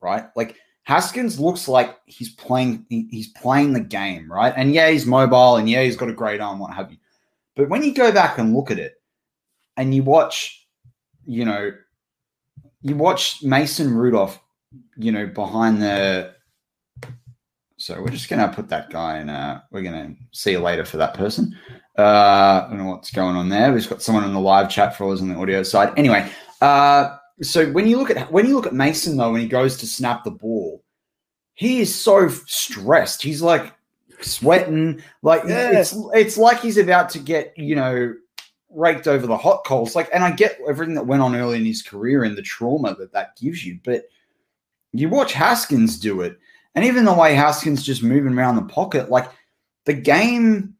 right? 0.00 0.26
Like 0.36 0.56
Haskins 0.84 1.38
looks 1.38 1.68
like 1.68 1.98
he's 2.06 2.30
playing 2.30 2.86
he's 2.88 3.28
playing 3.28 3.72
the 3.72 3.80
game, 3.80 4.30
right? 4.30 4.54
And 4.56 4.72
yeah, 4.72 4.88
he's 4.90 5.06
mobile 5.06 5.56
and 5.56 5.68
yeah, 5.68 5.82
he's 5.82 5.96
got 5.96 6.08
a 6.08 6.14
great 6.14 6.40
arm, 6.40 6.58
what 6.58 6.74
have 6.74 6.90
you. 6.90 6.98
But 7.56 7.68
when 7.68 7.82
you 7.82 7.92
go 7.92 8.12
back 8.12 8.38
and 8.38 8.54
look 8.54 8.70
at 8.70 8.78
it 8.78 8.94
and 9.76 9.94
you 9.94 10.02
watch, 10.02 10.66
you 11.26 11.44
know, 11.44 11.72
you 12.82 12.96
watch 12.96 13.42
Mason 13.42 13.92
Rudolph, 13.92 14.40
you 14.96 15.10
know, 15.12 15.26
behind 15.26 15.82
the 15.82 16.34
so 17.78 18.00
we're 18.02 18.10
just 18.10 18.28
gonna 18.28 18.52
put 18.52 18.68
that 18.68 18.90
guy 18.90 19.18
in 19.20 19.30
uh 19.30 19.60
we're 19.70 19.82
gonna 19.82 20.14
see 20.32 20.52
you 20.52 20.60
later 20.60 20.84
for 20.84 20.96
that 20.98 21.14
person. 21.14 21.56
Uh, 21.96 22.64
I 22.64 22.66
don't 22.68 22.78
know 22.78 22.90
what's 22.90 23.10
going 23.10 23.34
on 23.34 23.48
there. 23.48 23.72
We've 23.72 23.88
got 23.88 24.02
someone 24.02 24.22
in 24.22 24.32
the 24.32 24.40
live 24.40 24.70
chat 24.70 24.96
for 24.96 25.12
us 25.12 25.20
on 25.20 25.28
the 25.28 25.34
audio 25.34 25.64
side. 25.64 25.92
Anyway, 25.96 26.30
uh, 26.60 27.16
so 27.42 27.72
when 27.72 27.88
you 27.88 27.98
look 27.98 28.10
at 28.10 28.30
when 28.30 28.46
you 28.46 28.54
look 28.54 28.66
at 28.66 28.74
Mason 28.74 29.16
though, 29.16 29.32
when 29.32 29.40
he 29.40 29.48
goes 29.48 29.76
to 29.78 29.86
snap 29.86 30.24
the 30.24 30.30
ball, 30.30 30.84
he 31.54 31.80
is 31.80 31.92
so 31.92 32.28
stressed. 32.28 33.22
He's 33.22 33.42
like 33.42 33.74
sweating, 34.20 35.02
like 35.22 35.42
yeah. 35.46 35.78
it's 35.80 35.96
it's 36.14 36.36
like 36.36 36.60
he's 36.60 36.78
about 36.78 37.10
to 37.10 37.18
get 37.18 37.52
you 37.56 37.74
know 37.74 38.14
raked 38.70 39.08
over 39.08 39.26
the 39.26 39.36
hot 39.36 39.64
coals. 39.64 39.96
Like, 39.96 40.08
and 40.12 40.22
I 40.22 40.30
get 40.30 40.58
everything 40.68 40.94
that 40.94 41.06
went 41.06 41.22
on 41.22 41.34
early 41.34 41.58
in 41.58 41.64
his 41.64 41.82
career 41.82 42.24
and 42.24 42.36
the 42.36 42.42
trauma 42.42 42.94
that 42.96 43.12
that 43.12 43.36
gives 43.36 43.64
you, 43.64 43.78
but 43.84 44.04
you 44.92 45.08
watch 45.08 45.32
Haskins 45.32 45.98
do 45.98 46.20
it, 46.22 46.38
and 46.78 46.86
even 46.86 47.04
the 47.04 47.12
way 47.12 47.34
Haskins 47.34 47.82
just 47.82 48.04
moving 48.04 48.34
around 48.34 48.54
the 48.54 48.62
pocket, 48.62 49.10
like 49.10 49.28
the 49.84 49.94
game 49.94 50.76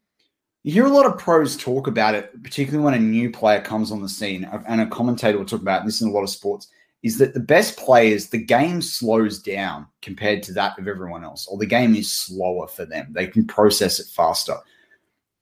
you 0.62 0.72
hear 0.72 0.86
a 0.86 0.90
lot 0.90 1.06
of 1.06 1.18
pros 1.18 1.56
talk 1.56 1.88
about 1.88 2.14
it, 2.14 2.40
particularly 2.40 2.84
when 2.84 2.94
a 2.94 3.00
new 3.00 3.32
player 3.32 3.60
comes 3.60 3.90
on 3.90 4.00
the 4.00 4.08
scene, 4.08 4.44
uh, 4.44 4.62
and 4.68 4.80
a 4.80 4.86
commentator 4.86 5.36
will 5.36 5.44
talk 5.44 5.60
about 5.60 5.84
this 5.84 6.00
in 6.00 6.08
a 6.08 6.12
lot 6.12 6.22
of 6.22 6.30
sports. 6.30 6.68
Is 7.02 7.18
that 7.18 7.34
the 7.34 7.40
best 7.40 7.76
players, 7.78 8.28
the 8.28 8.38
game 8.38 8.80
slows 8.80 9.42
down 9.42 9.88
compared 10.00 10.44
to 10.44 10.52
that 10.52 10.78
of 10.78 10.86
everyone 10.86 11.24
else, 11.24 11.48
or 11.48 11.58
the 11.58 11.66
game 11.66 11.96
is 11.96 12.12
slower 12.12 12.68
for 12.68 12.86
them. 12.86 13.08
They 13.10 13.26
can 13.26 13.44
process 13.44 13.98
it 13.98 14.06
faster. 14.06 14.54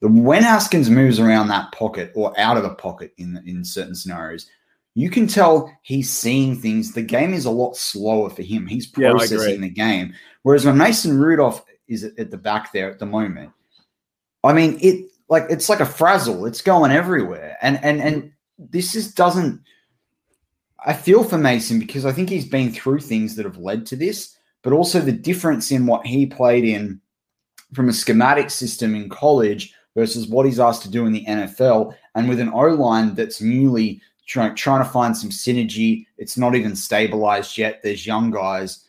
When 0.01 0.43
Haskins 0.43 0.89
moves 0.89 1.21
around 1.21 1.49
that 1.49 1.71
pocket 1.73 2.13
or 2.15 2.33
out 2.41 2.57
of 2.57 2.63
the 2.63 2.77
pocket 2.77 3.13
in 3.19 3.43
in 3.45 3.63
certain 3.63 3.95
scenarios, 3.95 4.49
you 4.97 5.11
can 5.11 5.27
tell 5.27 5.71
he's 5.83 6.11
seeing 6.11 6.57
things. 6.57 6.95
The 6.95 7.03
game 7.03 7.35
is 7.35 7.45
a 7.45 7.51
lot 7.51 7.77
slower 7.77 8.31
for 8.31 8.41
him. 8.41 8.67
He's 8.67 8.87
processing 8.87 9.57
yeah, 9.57 9.61
the 9.61 9.69
game. 9.69 10.15
Whereas 10.43 10.65
when 10.65 10.79
Mason 10.79 11.19
Rudolph 11.19 11.63
is 11.87 12.03
at 12.03 12.31
the 12.31 12.39
back 12.39 12.73
there 12.73 12.91
at 12.91 12.99
the 12.99 13.05
moment, 13.05 13.53
I 14.43 14.55
mean, 14.55 14.79
it 14.81 15.05
like 15.29 15.45
it's 15.51 15.69
like 15.69 15.81
a 15.81 15.87
frazzle. 15.87 16.47
It's 16.47 16.63
going 16.63 16.93
everywhere, 16.93 17.59
and 17.61 17.79
and 17.85 18.01
and 18.01 18.33
this 18.59 18.97
is 18.97 19.13
doesn't. 19.13 19.61
I 20.87 20.95
feel 20.95 21.25
for 21.25 21.37
Mason 21.37 21.79
because 21.79 22.07
I 22.07 22.13
think 22.13 22.31
he's 22.31 22.49
been 22.49 22.73
through 22.73 23.01
things 23.01 23.37
that 23.37 23.45
have 23.45 23.59
led 23.59 23.85
to 23.87 23.97
this, 23.97 24.35
but 24.63 24.73
also 24.73 25.01
the 25.01 25.13
difference 25.13 25.73
in 25.73 25.85
what 25.85 26.07
he 26.07 26.25
played 26.25 26.65
in 26.65 27.03
from 27.75 27.91
a 27.91 27.93
schematic 27.93 28.49
system 28.49 28.95
in 28.95 29.11
college 29.11 29.75
versus 29.95 30.27
what 30.27 30.47
he's 30.47 30.61
asked 30.61 30.83
to 30.85 30.91
do 30.91 31.05
in 31.05 31.13
the 31.13 31.27
NFL, 31.27 31.95
and 32.15 32.31
with 32.31 32.41
an 32.41 32.51
O 32.55 32.69
line 32.69 33.15
that's 33.15 33.43
newly 33.43 34.01
trying 34.27 34.55
trying 34.55 34.85
to 34.85 34.91
find 34.91 35.17
some 35.17 35.31
synergy. 35.31 36.07
It's 36.19 36.37
not 36.37 36.55
even 36.55 36.77
stabilized 36.77 37.57
yet. 37.59 37.81
There's 37.83 38.07
young 38.07 38.31
guys. 38.31 38.85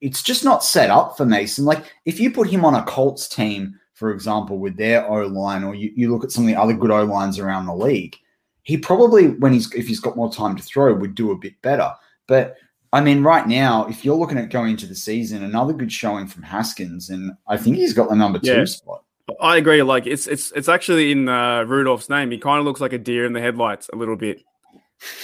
It's 0.00 0.22
just 0.22 0.44
not 0.44 0.64
set 0.64 0.90
up 0.90 1.16
for 1.16 1.24
Mason. 1.24 1.64
Like 1.64 1.84
if 2.04 2.20
you 2.20 2.30
put 2.30 2.48
him 2.48 2.64
on 2.64 2.74
a 2.74 2.82
Colts 2.84 3.28
team 3.28 3.78
for 3.94 4.10
example, 4.10 4.58
with 4.58 4.76
their 4.76 5.08
O 5.08 5.26
line, 5.26 5.64
or 5.64 5.74
you, 5.74 5.92
you 5.94 6.12
look 6.12 6.24
at 6.24 6.32
some 6.32 6.44
of 6.44 6.48
the 6.48 6.60
other 6.60 6.74
good 6.74 6.90
O 6.90 7.04
lines 7.04 7.38
around 7.38 7.66
the 7.66 7.74
league, 7.74 8.16
he 8.62 8.76
probably, 8.76 9.28
when 9.28 9.52
he's 9.52 9.72
if 9.72 9.86
he's 9.86 10.00
got 10.00 10.16
more 10.16 10.32
time 10.32 10.56
to 10.56 10.62
throw, 10.62 10.92
would 10.94 11.14
do 11.14 11.30
a 11.30 11.38
bit 11.38 11.60
better. 11.62 11.92
But 12.26 12.56
I 12.92 13.00
mean, 13.00 13.22
right 13.22 13.46
now, 13.46 13.86
if 13.86 14.04
you're 14.04 14.16
looking 14.16 14.38
at 14.38 14.50
going 14.50 14.72
into 14.72 14.86
the 14.86 14.94
season, 14.94 15.42
another 15.42 15.72
good 15.72 15.92
showing 15.92 16.26
from 16.26 16.42
Haskins, 16.42 17.10
and 17.10 17.32
I 17.46 17.56
think 17.56 17.76
he's 17.76 17.92
got 17.92 18.08
the 18.08 18.16
number 18.16 18.38
two 18.38 18.58
yeah. 18.58 18.64
spot. 18.64 19.04
I 19.40 19.56
agree. 19.56 19.82
Like 19.82 20.06
it's 20.06 20.26
it's 20.26 20.50
it's 20.52 20.68
actually 20.68 21.12
in 21.12 21.28
uh, 21.28 21.62
Rudolph's 21.62 22.10
name. 22.10 22.30
He 22.30 22.38
kind 22.38 22.58
of 22.58 22.64
looks 22.64 22.80
like 22.80 22.92
a 22.92 22.98
deer 22.98 23.24
in 23.24 23.32
the 23.32 23.40
headlights 23.40 23.88
a 23.92 23.96
little 23.96 24.16
bit. 24.16 24.42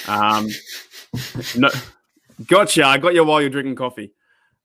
Um, 0.07 0.49
no, 1.57 1.71
Gotcha. 2.47 2.85
I 2.85 2.99
got 2.99 3.15
you 3.15 3.25
while 3.25 3.41
you're 3.41 3.51
drinking 3.51 3.77
coffee. 3.77 4.13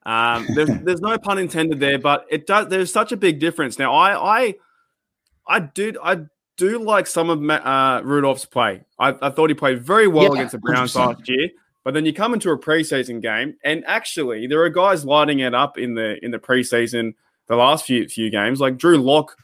Um, 0.05 0.47
there's, 0.53 0.69
there's 0.83 1.01
no 1.01 1.17
pun 1.17 1.37
intended 1.37 1.79
there, 1.79 1.99
but 1.99 2.25
it 2.29 2.47
does. 2.47 2.67
There's 2.67 2.91
such 2.91 3.11
a 3.11 3.17
big 3.17 3.39
difference. 3.39 3.79
Now, 3.79 3.93
I, 3.93 4.39
I, 4.39 4.53
I 5.47 5.59
did, 5.59 5.97
I 6.01 6.21
do 6.57 6.79
like 6.79 7.07
some 7.07 7.29
of 7.29 7.49
uh, 7.49 8.01
Rudolph's 8.03 8.45
play. 8.45 8.83
I, 8.99 9.15
I, 9.21 9.29
thought 9.29 9.49
he 9.49 9.53
played 9.53 9.81
very 9.83 10.07
well 10.07 10.25
yeah, 10.25 10.33
against 10.33 10.51
the 10.53 10.59
Browns 10.59 10.93
100%. 10.93 10.95
last 10.95 11.29
year. 11.29 11.49
But 11.83 11.93
then 11.93 12.05
you 12.05 12.13
come 12.13 12.33
into 12.33 12.49
a 12.49 12.57
preseason 12.57 13.21
game, 13.21 13.57
and 13.63 13.83
actually, 13.85 14.47
there 14.47 14.63
are 14.63 14.69
guys 14.69 15.05
lighting 15.05 15.39
it 15.39 15.53
up 15.53 15.77
in 15.77 15.93
the 15.93 16.17
in 16.25 16.31
the 16.31 16.39
preseason, 16.39 17.13
the 17.45 17.55
last 17.55 17.85
few 17.85 18.07
few 18.07 18.31
games, 18.31 18.59
like 18.59 18.77
Drew 18.77 18.97
Lock. 18.97 19.37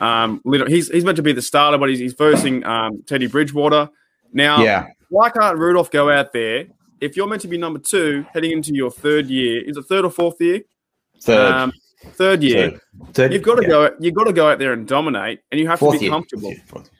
Um, 0.00 0.42
he's 0.66 0.90
he's 0.90 1.04
meant 1.04 1.14
to 1.18 1.22
be 1.22 1.32
the 1.32 1.40
starter, 1.40 1.78
but 1.78 1.88
he's, 1.88 2.00
he's 2.00 2.14
versing 2.14 2.64
um, 2.66 3.04
Teddy 3.06 3.28
Bridgewater. 3.28 3.90
Now, 4.34 4.62
yeah. 4.62 4.88
why 5.08 5.30
can't 5.30 5.56
Rudolph 5.56 5.90
go 5.90 6.10
out 6.10 6.32
there 6.32 6.66
if 7.00 7.16
you're 7.16 7.28
meant 7.28 7.40
to 7.42 7.48
be 7.48 7.56
number 7.56 7.78
two 7.78 8.26
heading 8.34 8.50
into 8.50 8.74
your 8.74 8.90
third 8.90 9.28
year? 9.28 9.62
Is 9.64 9.76
it 9.76 9.82
third 9.84 10.04
or 10.04 10.10
fourth 10.10 10.40
year? 10.40 10.62
Third. 11.22 11.52
Um, 11.54 11.72
third 12.02 12.42
year. 12.42 12.70
Third. 12.70 13.14
Third, 13.14 13.32
you've 13.32 13.42
got 13.42 13.54
to 13.54 13.62
yeah. 13.62 13.68
go. 13.68 13.96
You've 14.00 14.14
got 14.14 14.24
to 14.24 14.32
go 14.32 14.50
out 14.50 14.58
there 14.58 14.72
and 14.72 14.86
dominate, 14.86 15.40
and 15.50 15.60
you 15.60 15.68
have 15.68 15.78
fourth 15.78 15.94
to 15.94 15.98
be 16.00 16.06
year. 16.06 16.12
comfortable. 16.12 16.52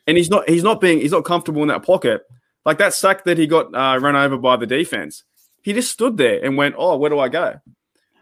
And 0.07 0.17
he's 0.17 0.31
not. 0.31 0.49
He's 0.49 0.63
not 0.63 0.81
being. 0.81 1.01
He's 1.01 1.11
not 1.11 1.25
comfortable 1.25 1.63
in 1.63 1.69
that 1.69 1.85
pocket. 1.85 2.23
Like 2.65 2.79
that 2.79 2.95
sack 2.95 3.25
that 3.25 3.37
he 3.37 3.49
got 3.49 3.75
uh, 3.75 3.99
run 4.01 4.17
over 4.17 4.39
by 4.39 4.57
the 4.57 4.67
defense. 4.67 5.25
He 5.63 5.73
just 5.73 5.91
stood 5.91 6.17
there 6.17 6.43
and 6.43 6.57
went, 6.57 6.77
"Oh, 6.79 6.97
where 6.97 7.11
do 7.11 7.19
I 7.19 7.29
go?" 7.29 7.61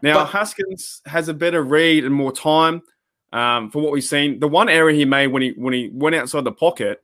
Now 0.00 0.14
but, 0.14 0.26
Haskins 0.26 1.02
has 1.04 1.28
a 1.28 1.35
better 1.35 1.62
read 1.62 2.04
and 2.04 2.14
more 2.14 2.33
time 2.33 2.83
um, 3.33 3.71
for 3.71 3.83
what 3.83 3.92
we've 3.92 4.02
seen. 4.02 4.40
The 4.40 4.49
one 4.49 4.71
error 4.71 4.90
he 4.90 5.04
made 5.04 5.28
when 5.28 5.42
he 5.42 5.50
when 5.50 5.75
he 5.75 5.90
went 5.92 6.16
outside 6.16 6.45
the 6.45 6.52
pocket 6.52 7.02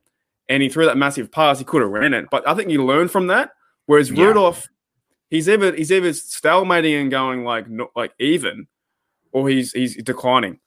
and 0.49 0.63
he 0.63 0.69
threw 0.69 0.87
that 0.87 0.97
massive 0.97 1.31
pass, 1.31 1.59
he 1.59 1.65
could 1.65 1.83
have 1.83 1.91
ran 1.91 2.15
it. 2.15 2.27
But 2.31 2.47
I 2.49 2.55
think 2.55 2.71
he 2.71 2.79
learned 2.79 3.11
from 3.11 3.27
that. 3.29 3.51
Whereas 3.87 4.11
yeah. 4.11 4.25
Rudolph, 4.25 4.69
he's 5.31 5.49
ever 5.49 5.73
he's 5.73 5.91
ever 5.91 6.09
stalemating 6.09 7.01
and 7.01 7.11
going 7.11 7.45
like 7.45 7.69
not 7.69 7.91
like 7.97 8.13
even, 8.19 8.67
or 9.33 9.49
he's 9.49 9.73
he's 9.73 9.97
declining. 10.03 10.61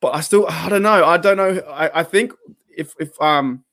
But 0.00 0.14
I 0.14 0.20
still 0.20 0.46
I 0.48 0.68
don't 0.68 0.82
know. 0.82 1.04
I 1.04 1.16
don't 1.16 1.36
know. 1.36 1.60
I, 1.68 2.00
I 2.00 2.02
think 2.02 2.32
if 2.76 2.94
if 2.98 3.20
um 3.20 3.64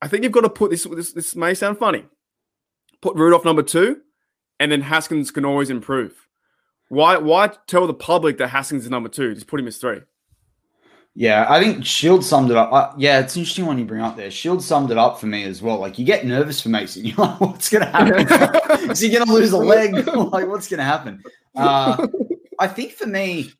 I 0.00 0.08
think 0.08 0.22
you've 0.22 0.32
got 0.32 0.42
to 0.42 0.50
put 0.50 0.70
this, 0.70 0.84
this. 0.84 1.12
This 1.12 1.36
may 1.36 1.54
sound 1.54 1.78
funny. 1.78 2.04
Put 3.00 3.16
Rudolph 3.16 3.44
number 3.44 3.62
two, 3.62 4.00
and 4.60 4.70
then 4.70 4.82
Haskins 4.82 5.30
can 5.30 5.44
always 5.44 5.70
improve. 5.70 6.14
Why? 6.88 7.16
Why 7.16 7.50
tell 7.66 7.86
the 7.86 7.94
public 7.94 8.38
that 8.38 8.48
Haskins 8.48 8.84
is 8.84 8.90
number 8.90 9.08
two? 9.08 9.34
Just 9.34 9.46
put 9.46 9.60
him 9.60 9.66
as 9.66 9.78
three. 9.78 10.00
Yeah, 11.18 11.46
I 11.48 11.60
think 11.60 11.84
Shield 11.84 12.24
summed 12.24 12.52
it 12.52 12.56
up. 12.56 12.72
Uh, 12.72 12.92
yeah, 12.96 13.18
it's 13.18 13.36
interesting 13.36 13.66
when 13.66 13.76
you 13.76 13.84
bring 13.84 14.02
up 14.02 14.16
there. 14.16 14.30
Shield 14.30 14.62
summed 14.62 14.92
it 14.92 14.98
up 14.98 15.18
for 15.18 15.26
me 15.26 15.42
as 15.42 15.60
well. 15.60 15.78
Like 15.78 15.98
you 15.98 16.04
get 16.04 16.24
nervous 16.24 16.60
for 16.60 16.68
Mason. 16.68 17.04
You're 17.04 17.16
like, 17.18 17.40
what's 17.40 17.68
going 17.68 17.84
to 17.84 17.90
happen? 17.90 18.88
Is 18.92 19.00
he 19.00 19.10
going 19.10 19.26
to 19.26 19.32
lose 19.32 19.50
a 19.50 19.58
leg? 19.58 19.94
like 20.06 20.46
what's 20.46 20.68
going 20.68 20.78
to 20.78 20.84
happen? 20.84 21.20
Uh, 21.56 22.06
I 22.60 22.68
think 22.68 22.92
for 22.92 23.08
me, 23.08 23.50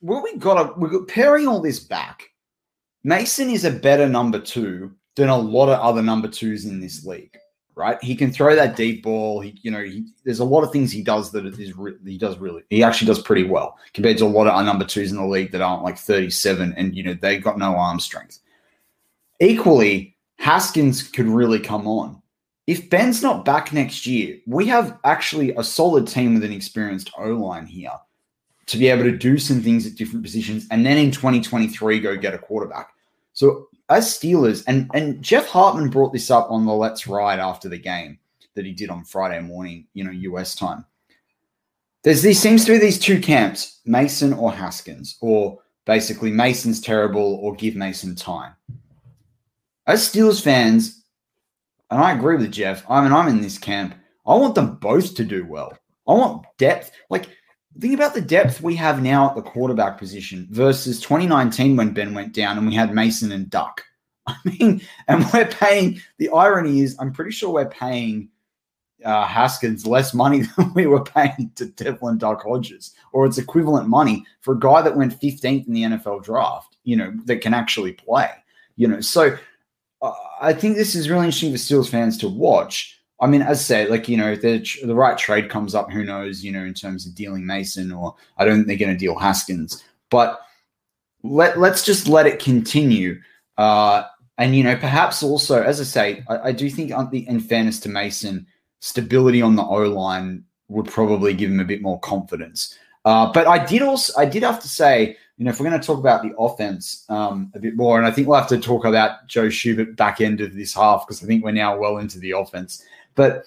what 0.00 0.24
we 0.24 0.36
got 0.36 0.54
to 0.60 0.80
we're 0.80 1.04
pairing 1.04 1.46
all 1.46 1.60
this 1.60 1.78
back. 1.78 2.28
Mason 3.04 3.48
is 3.48 3.64
a 3.64 3.70
better 3.70 4.08
number 4.08 4.40
two 4.40 4.96
than 5.14 5.28
a 5.28 5.38
lot 5.38 5.68
of 5.68 5.78
other 5.78 6.02
number 6.02 6.26
twos 6.26 6.64
in 6.64 6.80
this 6.80 7.06
league, 7.06 7.38
right? 7.80 8.02
He 8.02 8.14
can 8.14 8.30
throw 8.30 8.54
that 8.54 8.76
deep 8.76 9.02
ball. 9.02 9.40
He, 9.40 9.58
you 9.62 9.70
know, 9.70 9.82
he, 9.82 10.04
there's 10.24 10.38
a 10.38 10.44
lot 10.44 10.62
of 10.62 10.70
things 10.70 10.92
he 10.92 11.02
does 11.02 11.32
that 11.32 11.46
is 11.46 11.76
re- 11.76 11.96
he 12.04 12.18
does 12.18 12.38
really. 12.38 12.62
He 12.68 12.82
actually 12.82 13.06
does 13.06 13.22
pretty 13.22 13.44
well 13.44 13.78
compared 13.94 14.18
to 14.18 14.24
a 14.24 14.26
lot 14.26 14.46
of 14.46 14.52
our 14.52 14.62
number 14.62 14.84
twos 14.84 15.10
in 15.10 15.16
the 15.16 15.26
league 15.26 15.50
that 15.52 15.62
aren't 15.62 15.82
like 15.82 15.98
37, 15.98 16.74
and 16.76 16.94
you 16.94 17.02
know 17.02 17.14
they've 17.14 17.42
got 17.42 17.58
no 17.58 17.74
arm 17.74 17.98
strength. 17.98 18.38
Equally, 19.40 20.14
Haskins 20.38 21.02
could 21.02 21.26
really 21.26 21.58
come 21.58 21.88
on. 21.88 22.20
If 22.66 22.90
Ben's 22.90 23.22
not 23.22 23.44
back 23.46 23.72
next 23.72 24.06
year, 24.06 24.38
we 24.46 24.66
have 24.66 24.98
actually 25.04 25.54
a 25.56 25.64
solid 25.64 26.06
team 26.06 26.34
with 26.34 26.44
an 26.44 26.52
experienced 26.52 27.10
O 27.18 27.30
line 27.30 27.66
here 27.66 27.92
to 28.66 28.78
be 28.78 28.88
able 28.88 29.04
to 29.04 29.16
do 29.16 29.38
some 29.38 29.62
things 29.62 29.86
at 29.86 29.96
different 29.96 30.22
positions, 30.22 30.66
and 30.70 30.84
then 30.84 30.98
in 30.98 31.10
2023 31.10 31.98
go 31.98 32.16
get 32.16 32.34
a 32.34 32.38
quarterback. 32.38 32.92
So 33.32 33.68
as 33.90 34.06
Steelers, 34.06 34.62
and 34.66 34.90
and 34.94 35.20
Jeff 35.22 35.48
Hartman 35.48 35.90
brought 35.90 36.12
this 36.12 36.30
up 36.30 36.50
on 36.50 36.64
the 36.64 36.72
Let's 36.72 37.06
Ride 37.06 37.40
after 37.40 37.68
the 37.68 37.78
game 37.78 38.18
that 38.54 38.64
he 38.64 38.72
did 38.72 38.88
on 38.88 39.04
Friday 39.04 39.40
morning, 39.40 39.86
you 39.92 40.04
know, 40.04 40.10
US 40.10 40.54
time. 40.54 40.84
There's 42.02 42.22
these 42.22 42.40
seems 42.40 42.64
to 42.64 42.72
be 42.72 42.78
these 42.78 42.98
two 42.98 43.20
camps, 43.20 43.80
Mason 43.84 44.32
or 44.32 44.52
Haskins, 44.52 45.18
or 45.20 45.58
basically 45.84 46.30
Mason's 46.30 46.80
terrible 46.80 47.38
or 47.42 47.54
give 47.54 47.76
Mason 47.76 48.14
time. 48.14 48.54
As 49.86 50.08
Steelers 50.08 50.42
fans, 50.42 51.04
and 51.90 52.00
I 52.00 52.12
agree 52.12 52.36
with 52.36 52.52
Jeff, 52.52 52.84
I 52.88 53.02
mean 53.02 53.12
I'm 53.12 53.28
in 53.28 53.40
this 53.40 53.58
camp. 53.58 53.94
I 54.26 54.34
want 54.34 54.54
them 54.54 54.76
both 54.76 55.14
to 55.16 55.24
do 55.24 55.44
well. 55.44 55.76
I 56.06 56.12
want 56.12 56.46
depth. 56.58 56.92
Like 57.10 57.28
Think 57.78 57.94
about 57.94 58.14
the 58.14 58.20
depth 58.20 58.60
we 58.60 58.74
have 58.76 59.02
now 59.02 59.28
at 59.28 59.36
the 59.36 59.42
quarterback 59.42 59.96
position 59.96 60.48
versus 60.50 61.00
2019 61.00 61.76
when 61.76 61.92
Ben 61.92 62.14
went 62.14 62.32
down 62.32 62.58
and 62.58 62.66
we 62.66 62.74
had 62.74 62.92
Mason 62.92 63.30
and 63.30 63.48
Duck. 63.48 63.84
I 64.26 64.36
mean, 64.44 64.80
and 65.08 65.24
we're 65.32 65.46
paying. 65.46 66.00
The 66.18 66.30
irony 66.30 66.80
is, 66.80 66.96
I'm 66.98 67.12
pretty 67.12 67.30
sure 67.30 67.50
we're 67.50 67.68
paying 67.68 68.28
uh, 69.04 69.24
Haskins 69.24 69.86
less 69.86 70.12
money 70.12 70.42
than 70.56 70.74
we 70.74 70.86
were 70.86 71.02
paying 71.02 71.52
to 71.54 71.66
Devlin 71.66 72.18
Duck 72.18 72.42
Hodges, 72.42 72.94
or 73.12 73.24
it's 73.24 73.38
equivalent 73.38 73.88
money 73.88 74.24
for 74.40 74.54
a 74.54 74.58
guy 74.58 74.82
that 74.82 74.96
went 74.96 75.18
15th 75.18 75.66
in 75.66 75.72
the 75.72 75.82
NFL 75.82 76.24
draft. 76.24 76.76
You 76.84 76.96
know, 76.96 77.12
that 77.24 77.40
can 77.40 77.54
actually 77.54 77.92
play. 77.92 78.30
You 78.76 78.88
know, 78.88 79.00
so 79.00 79.36
uh, 80.02 80.12
I 80.40 80.52
think 80.52 80.76
this 80.76 80.94
is 80.94 81.08
really 81.08 81.26
interesting 81.26 81.52
for 81.52 81.58
Steelers 81.58 81.88
fans 81.88 82.18
to 82.18 82.28
watch 82.28 82.99
I 83.20 83.26
mean, 83.26 83.42
as 83.42 83.58
I 83.58 83.62
say, 83.62 83.88
like, 83.88 84.08
you 84.08 84.16
know, 84.16 84.32
if 84.32 84.40
the, 84.40 84.64
the 84.84 84.94
right 84.94 85.18
trade 85.18 85.50
comes 85.50 85.74
up, 85.74 85.90
who 85.90 86.04
knows, 86.04 86.42
you 86.42 86.50
know, 86.50 86.64
in 86.64 86.74
terms 86.74 87.06
of 87.06 87.14
dealing 87.14 87.44
Mason, 87.44 87.92
or 87.92 88.14
I 88.38 88.44
don't 88.44 88.56
think 88.56 88.66
they're 88.66 88.76
going 88.76 88.92
to 88.92 88.98
deal 88.98 89.18
Haskins. 89.18 89.84
But 90.10 90.40
let, 91.22 91.58
let's 91.58 91.84
just 91.84 92.08
let 92.08 92.26
it 92.26 92.38
continue. 92.38 93.20
Uh, 93.58 94.04
and, 94.38 94.56
you 94.56 94.64
know, 94.64 94.74
perhaps 94.76 95.22
also, 95.22 95.62
as 95.62 95.80
I 95.80 95.84
say, 95.84 96.24
I, 96.28 96.38
I 96.38 96.52
do 96.52 96.70
think, 96.70 96.92
in 97.12 97.40
fairness 97.40 97.78
to 97.80 97.88
Mason, 97.90 98.46
stability 98.80 99.42
on 99.42 99.54
the 99.54 99.62
O 99.62 99.82
line 99.82 100.44
would 100.68 100.86
probably 100.86 101.34
give 101.34 101.50
him 101.50 101.60
a 101.60 101.64
bit 101.64 101.82
more 101.82 102.00
confidence. 102.00 102.78
Uh, 103.04 103.30
but 103.32 103.46
I 103.46 103.64
did 103.64 103.82
also, 103.82 104.18
I 104.18 104.24
did 104.24 104.42
have 104.42 104.60
to 104.60 104.68
say, 104.68 105.16
you 105.36 105.44
know, 105.44 105.50
if 105.50 105.58
we're 105.58 105.68
going 105.68 105.80
to 105.80 105.86
talk 105.86 105.98
about 105.98 106.22
the 106.22 106.36
offense 106.38 107.04
um, 107.08 107.50
a 107.54 107.58
bit 107.58 107.74
more, 107.74 107.96
and 107.96 108.06
I 108.06 108.10
think 108.10 108.28
we'll 108.28 108.38
have 108.38 108.48
to 108.48 108.58
talk 108.58 108.84
about 108.84 109.26
Joe 109.26 109.46
Schobert 109.46 109.96
back 109.96 110.20
end 110.20 110.40
of 110.40 110.54
this 110.54 110.74
half 110.74 111.06
because 111.06 111.22
I 111.22 111.26
think 111.26 111.42
we're 111.42 111.52
now 111.52 111.78
well 111.78 111.98
into 111.98 112.18
the 112.18 112.32
offense. 112.32 112.84
But 113.14 113.44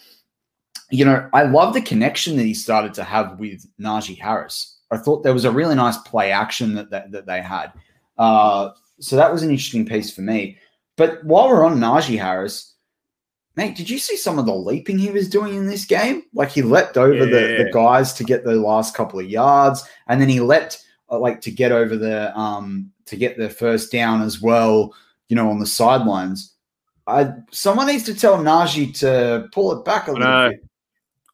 you 0.89 1.05
know, 1.05 1.27
I 1.33 1.43
love 1.43 1.73
the 1.73 1.81
connection 1.81 2.37
that 2.37 2.43
he 2.43 2.53
started 2.53 2.93
to 2.95 3.03
have 3.03 3.39
with 3.39 3.65
Najee 3.79 4.19
Harris. 4.19 4.77
I 4.91 4.97
thought 4.97 5.23
there 5.23 5.33
was 5.33 5.45
a 5.45 5.51
really 5.51 5.75
nice 5.75 5.97
play 5.97 6.31
action 6.31 6.75
that 6.75 6.91
that, 6.91 7.11
that 7.11 7.25
they 7.25 7.41
had. 7.41 7.73
Uh, 8.17 8.69
so 8.99 9.15
that 9.15 9.31
was 9.31 9.43
an 9.43 9.49
interesting 9.49 9.85
piece 9.85 10.13
for 10.13 10.21
me. 10.21 10.57
But 10.95 11.23
while 11.23 11.49
we're 11.49 11.65
on 11.65 11.79
Najee 11.79 12.19
Harris, 12.19 12.75
mate, 13.55 13.75
did 13.75 13.89
you 13.89 13.97
see 13.97 14.15
some 14.15 14.37
of 14.37 14.45
the 14.45 14.53
leaping 14.53 14.99
he 14.99 15.09
was 15.09 15.27
doing 15.29 15.55
in 15.55 15.67
this 15.67 15.85
game? 15.85 16.23
Like 16.33 16.51
he 16.51 16.61
leapt 16.61 16.97
over 16.97 17.25
yeah. 17.25 17.25
the, 17.25 17.63
the 17.63 17.71
guys 17.73 18.13
to 18.13 18.23
get 18.23 18.43
the 18.43 18.55
last 18.55 18.95
couple 18.95 19.19
of 19.19 19.25
yards, 19.29 19.83
and 20.07 20.21
then 20.21 20.29
he 20.29 20.39
leapt 20.39 20.85
uh, 21.09 21.17
like 21.17 21.41
to 21.41 21.51
get 21.51 21.71
over 21.71 21.97
the 21.97 22.37
um 22.37 22.91
to 23.05 23.15
get 23.15 23.37
the 23.37 23.49
first 23.49 23.91
down 23.91 24.21
as 24.21 24.41
well. 24.41 24.93
You 25.29 25.35
know, 25.35 25.49
on 25.49 25.59
the 25.59 25.65
sidelines. 25.65 26.52
I 27.07 27.33
someone 27.51 27.87
needs 27.87 28.03
to 28.03 28.13
tell 28.13 28.37
Najee 28.37 28.97
to 28.99 29.49
pull 29.51 29.77
it 29.77 29.85
back 29.85 30.07
a 30.07 30.11
little 30.13 30.49
bit. 30.49 30.63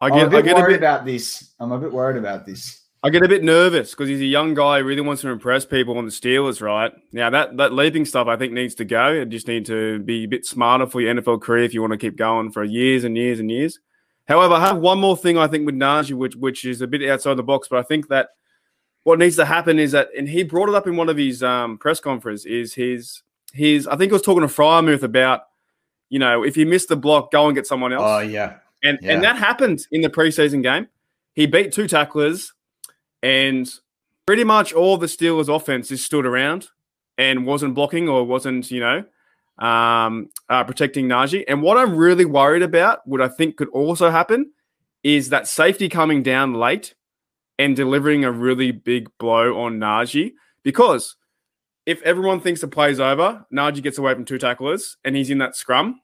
I 0.02 0.10
get, 0.10 0.20
I'm 0.20 0.28
a 0.28 0.30
bit 0.30 0.38
I 0.38 0.42
get 0.42 0.56
worried 0.56 0.64
a 0.64 0.70
bit, 0.70 0.80
about 0.80 1.06
this. 1.06 1.54
I'm 1.60 1.72
a 1.72 1.78
bit 1.78 1.92
worried 1.92 2.18
about 2.18 2.46
this. 2.46 2.82
I 3.02 3.10
get 3.10 3.24
a 3.24 3.30
bit 3.30 3.44
nervous 3.44 3.92
because 3.92 4.10
he's 4.10 4.20
a 4.20 4.26
young 4.26 4.54
guy, 4.54 4.80
who 4.80 4.86
really 4.86 5.02
wants 5.02 5.22
to 5.22 5.30
impress 5.30 5.66
people 5.66 5.98
on 5.98 6.06
the 6.06 6.12
Steelers, 6.12 6.62
right? 6.62 6.92
Now 7.14 7.30
that 7.30 7.58
that 7.58 7.74
leaping 7.74 8.06
stuff 8.06 8.28
I 8.28 8.36
think 8.36 8.54
needs 8.54 8.76
to 8.76 8.86
go. 8.86 9.12
You 9.12 9.26
just 9.26 9.48
need 9.48 9.66
to 9.68 10.00
be 10.00 10.24
a 10.24 10.28
bit 10.28 10.46
smarter 10.46 10.88
for 10.88 11.02
your 11.02 11.14
NFL 11.14 11.42
career 11.42 11.64
if 11.64 11.74
you 11.74 11.82
want 11.82 11.92
to 11.92 11.98
keep 11.98 12.18
going 12.18 12.52
for 12.52 12.64
years 12.64 13.04
and 13.04 13.16
years 13.16 13.40
and 13.40 13.52
years. 13.52 13.80
However, 14.28 14.56
I 14.56 14.62
have 14.62 14.78
one 14.78 15.00
more 15.00 15.18
thing 15.18 15.38
I 15.38 15.48
think 15.48 15.66
with 15.66 15.76
Najee, 15.76 16.14
which 16.14 16.36
which 16.36 16.66
is 16.66 16.82
a 16.82 16.88
bit 16.88 17.08
outside 17.10 17.36
the 17.36 17.44
box, 17.44 17.68
but 17.68 17.80
I 17.80 17.84
think 17.84 18.10
that 18.10 18.30
what 19.04 19.20
needs 19.20 19.38
to 19.38 19.46
happen 19.46 19.80
is 19.80 19.94
that, 19.94 20.10
and 20.18 20.28
he 20.28 20.44
brought 20.44 20.70
it 20.70 20.76
up 20.76 20.86
in 20.86 20.96
one 20.96 21.10
of 21.10 21.18
his 21.18 21.42
um, 21.42 21.78
press 21.78 22.00
conferences, 22.00 22.46
is 22.46 22.74
his 22.74 23.24
his. 23.54 23.88
I 23.88 23.96
think 23.96 24.12
he 24.12 24.14
was 24.14 24.22
talking 24.22 24.48
to 24.48 24.54
Freiermuth 24.54 25.04
about 25.04 25.44
you 26.10 26.20
know, 26.20 26.44
if 26.44 26.58
you 26.58 26.66
miss 26.66 26.86
the 26.86 26.96
block, 26.96 27.32
go 27.32 27.48
and 27.48 27.56
get 27.56 27.68
someone 27.68 27.94
else. 27.94 28.04
Oh 28.06 28.20
yeah. 28.20 28.58
And 28.84 29.00
yeah. 29.02 29.14
and 29.14 29.24
that 29.24 29.38
happened 29.38 29.86
in 29.92 30.02
the 30.02 30.10
preseason 30.10 30.64
game. 30.64 30.88
He 31.34 31.46
beat 31.46 31.72
two 31.72 31.88
tacklers, 31.88 32.54
and 33.22 33.72
pretty 34.26 34.44
much 34.44 34.74
all 34.74 34.98
the 34.98 35.08
Steelers' 35.08 35.54
offense 35.54 35.92
is 35.92 36.04
stood 36.04 36.26
around 36.26 36.70
and 37.18 37.46
wasn't 37.46 37.76
blocking 37.76 38.08
or 38.08 38.24
wasn't, 38.24 38.70
you 38.72 38.80
know, 38.80 39.04
um, 39.66 40.30
uh, 40.50 40.64
protecting 40.64 41.08
Najee. 41.08 41.44
And 41.48 41.62
what 41.62 41.78
I'm 41.78 41.96
really 41.96 42.26
worried 42.26 42.62
about, 42.62 43.06
what 43.06 43.22
I 43.22 43.28
think 43.28 43.58
could 43.58 43.70
also 43.70 44.10
happen, 44.10 44.52
is 45.04 45.30
that 45.30 45.48
safety 45.48 45.90
coming 45.90 46.24
down 46.24 46.54
late 46.54 46.96
and 47.58 47.76
delivering 47.76 48.24
a 48.24 48.32
really 48.32 48.72
big 48.72 49.10
blow 49.18 49.60
on 49.62 49.80
Najee 49.80 50.34
because 50.64 51.16
if 51.90 52.02
everyone 52.04 52.40
thinks 52.40 52.62
the 52.62 52.68
play's 52.68 53.00
over, 53.00 53.44
Najee 53.52 53.82
gets 53.82 53.98
away 53.98 54.14
from 54.14 54.24
two 54.24 54.38
tacklers 54.38 54.98
and 55.04 55.16
he's 55.16 55.32
in 55.32 55.40
that 55.40 55.56
scrum, 55.56 56.02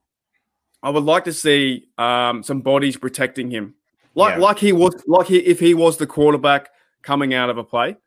I 0.82 0.90
would 0.90 1.04
like 1.04 1.26
to 1.26 1.34
see 1.34 1.88
um, 2.00 2.42
some 2.42 2.62
bodies 2.62 2.98
protecting 2.98 3.52
him, 3.52 3.76
like 4.16 4.36
Yeah. 4.36 4.42
like 4.42 4.58
he 4.58 4.72
was 4.74 4.96
like 5.08 5.28
he, 5.28 5.38
if 5.38 5.60
he 5.60 5.74
was 5.76 5.98
the 5.98 6.08
quarterback 6.08 6.70
coming 7.04 7.34
out 7.36 7.50
of 7.52 7.58
a 7.60 7.64
play, 7.64 7.98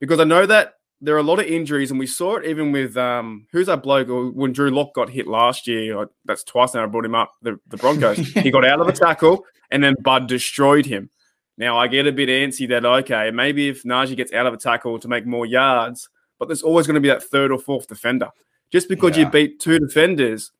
because 0.00 0.18
I 0.18 0.24
know 0.24 0.46
that 0.46 0.74
there 1.00 1.14
are 1.14 1.18
a 1.18 1.22
lot 1.22 1.38
of 1.38 1.46
injuries, 1.46 1.90
and 1.92 2.00
we 2.00 2.08
saw 2.08 2.36
it 2.36 2.44
even 2.44 2.72
with 2.72 2.96
um, 2.96 3.46
who's 3.52 3.66
that 3.66 3.84
bloke 3.84 4.08
when 4.34 4.52
Drew 4.52 4.70
Lock 4.70 4.94
got 4.94 5.08
hit 5.10 5.28
last 5.28 5.68
year. 5.68 6.08
That's 6.24 6.42
twice 6.42 6.74
now 6.74 6.82
I 6.82 6.86
brought 6.86 7.04
him 7.04 7.14
up. 7.14 7.32
The, 7.42 7.58
the 7.68 7.76
Broncos. 7.76 8.18
he 8.34 8.50
got 8.50 8.64
out 8.64 8.80
of 8.80 8.88
a 8.88 8.92
tackle, 8.92 9.44
and 9.70 9.82
then 9.82 9.94
Bud 10.02 10.26
destroyed 10.26 10.86
him. 10.86 11.10
Now 11.56 11.78
I 11.78 11.86
get 11.86 12.06
a 12.08 12.12
bit 12.12 12.28
antsy 12.28 12.68
that 12.68 12.84
okay, 12.84 13.30
maybe 13.30 13.68
if 13.68 13.84
Najee 13.84 14.16
gets 14.16 14.32
out 14.32 14.46
of 14.46 14.54
a 14.54 14.58
tackle 14.58 14.98
to 14.98 15.08
make 15.08 15.24
more 15.26 15.46
yards, 15.46 16.08
but 16.38 16.48
there's 16.48 16.62
always 16.62 16.86
going 16.86 16.94
to 16.94 17.00
be 17.00 17.08
that 17.08 17.22
third 17.22 17.50
or 17.52 17.58
fourth 17.58 17.86
defender. 17.86 18.28
Just 18.70 18.88
because 18.88 19.16
you 19.16 19.28
beat 19.30 19.60
two 19.60 19.78
defenders, 19.78 20.52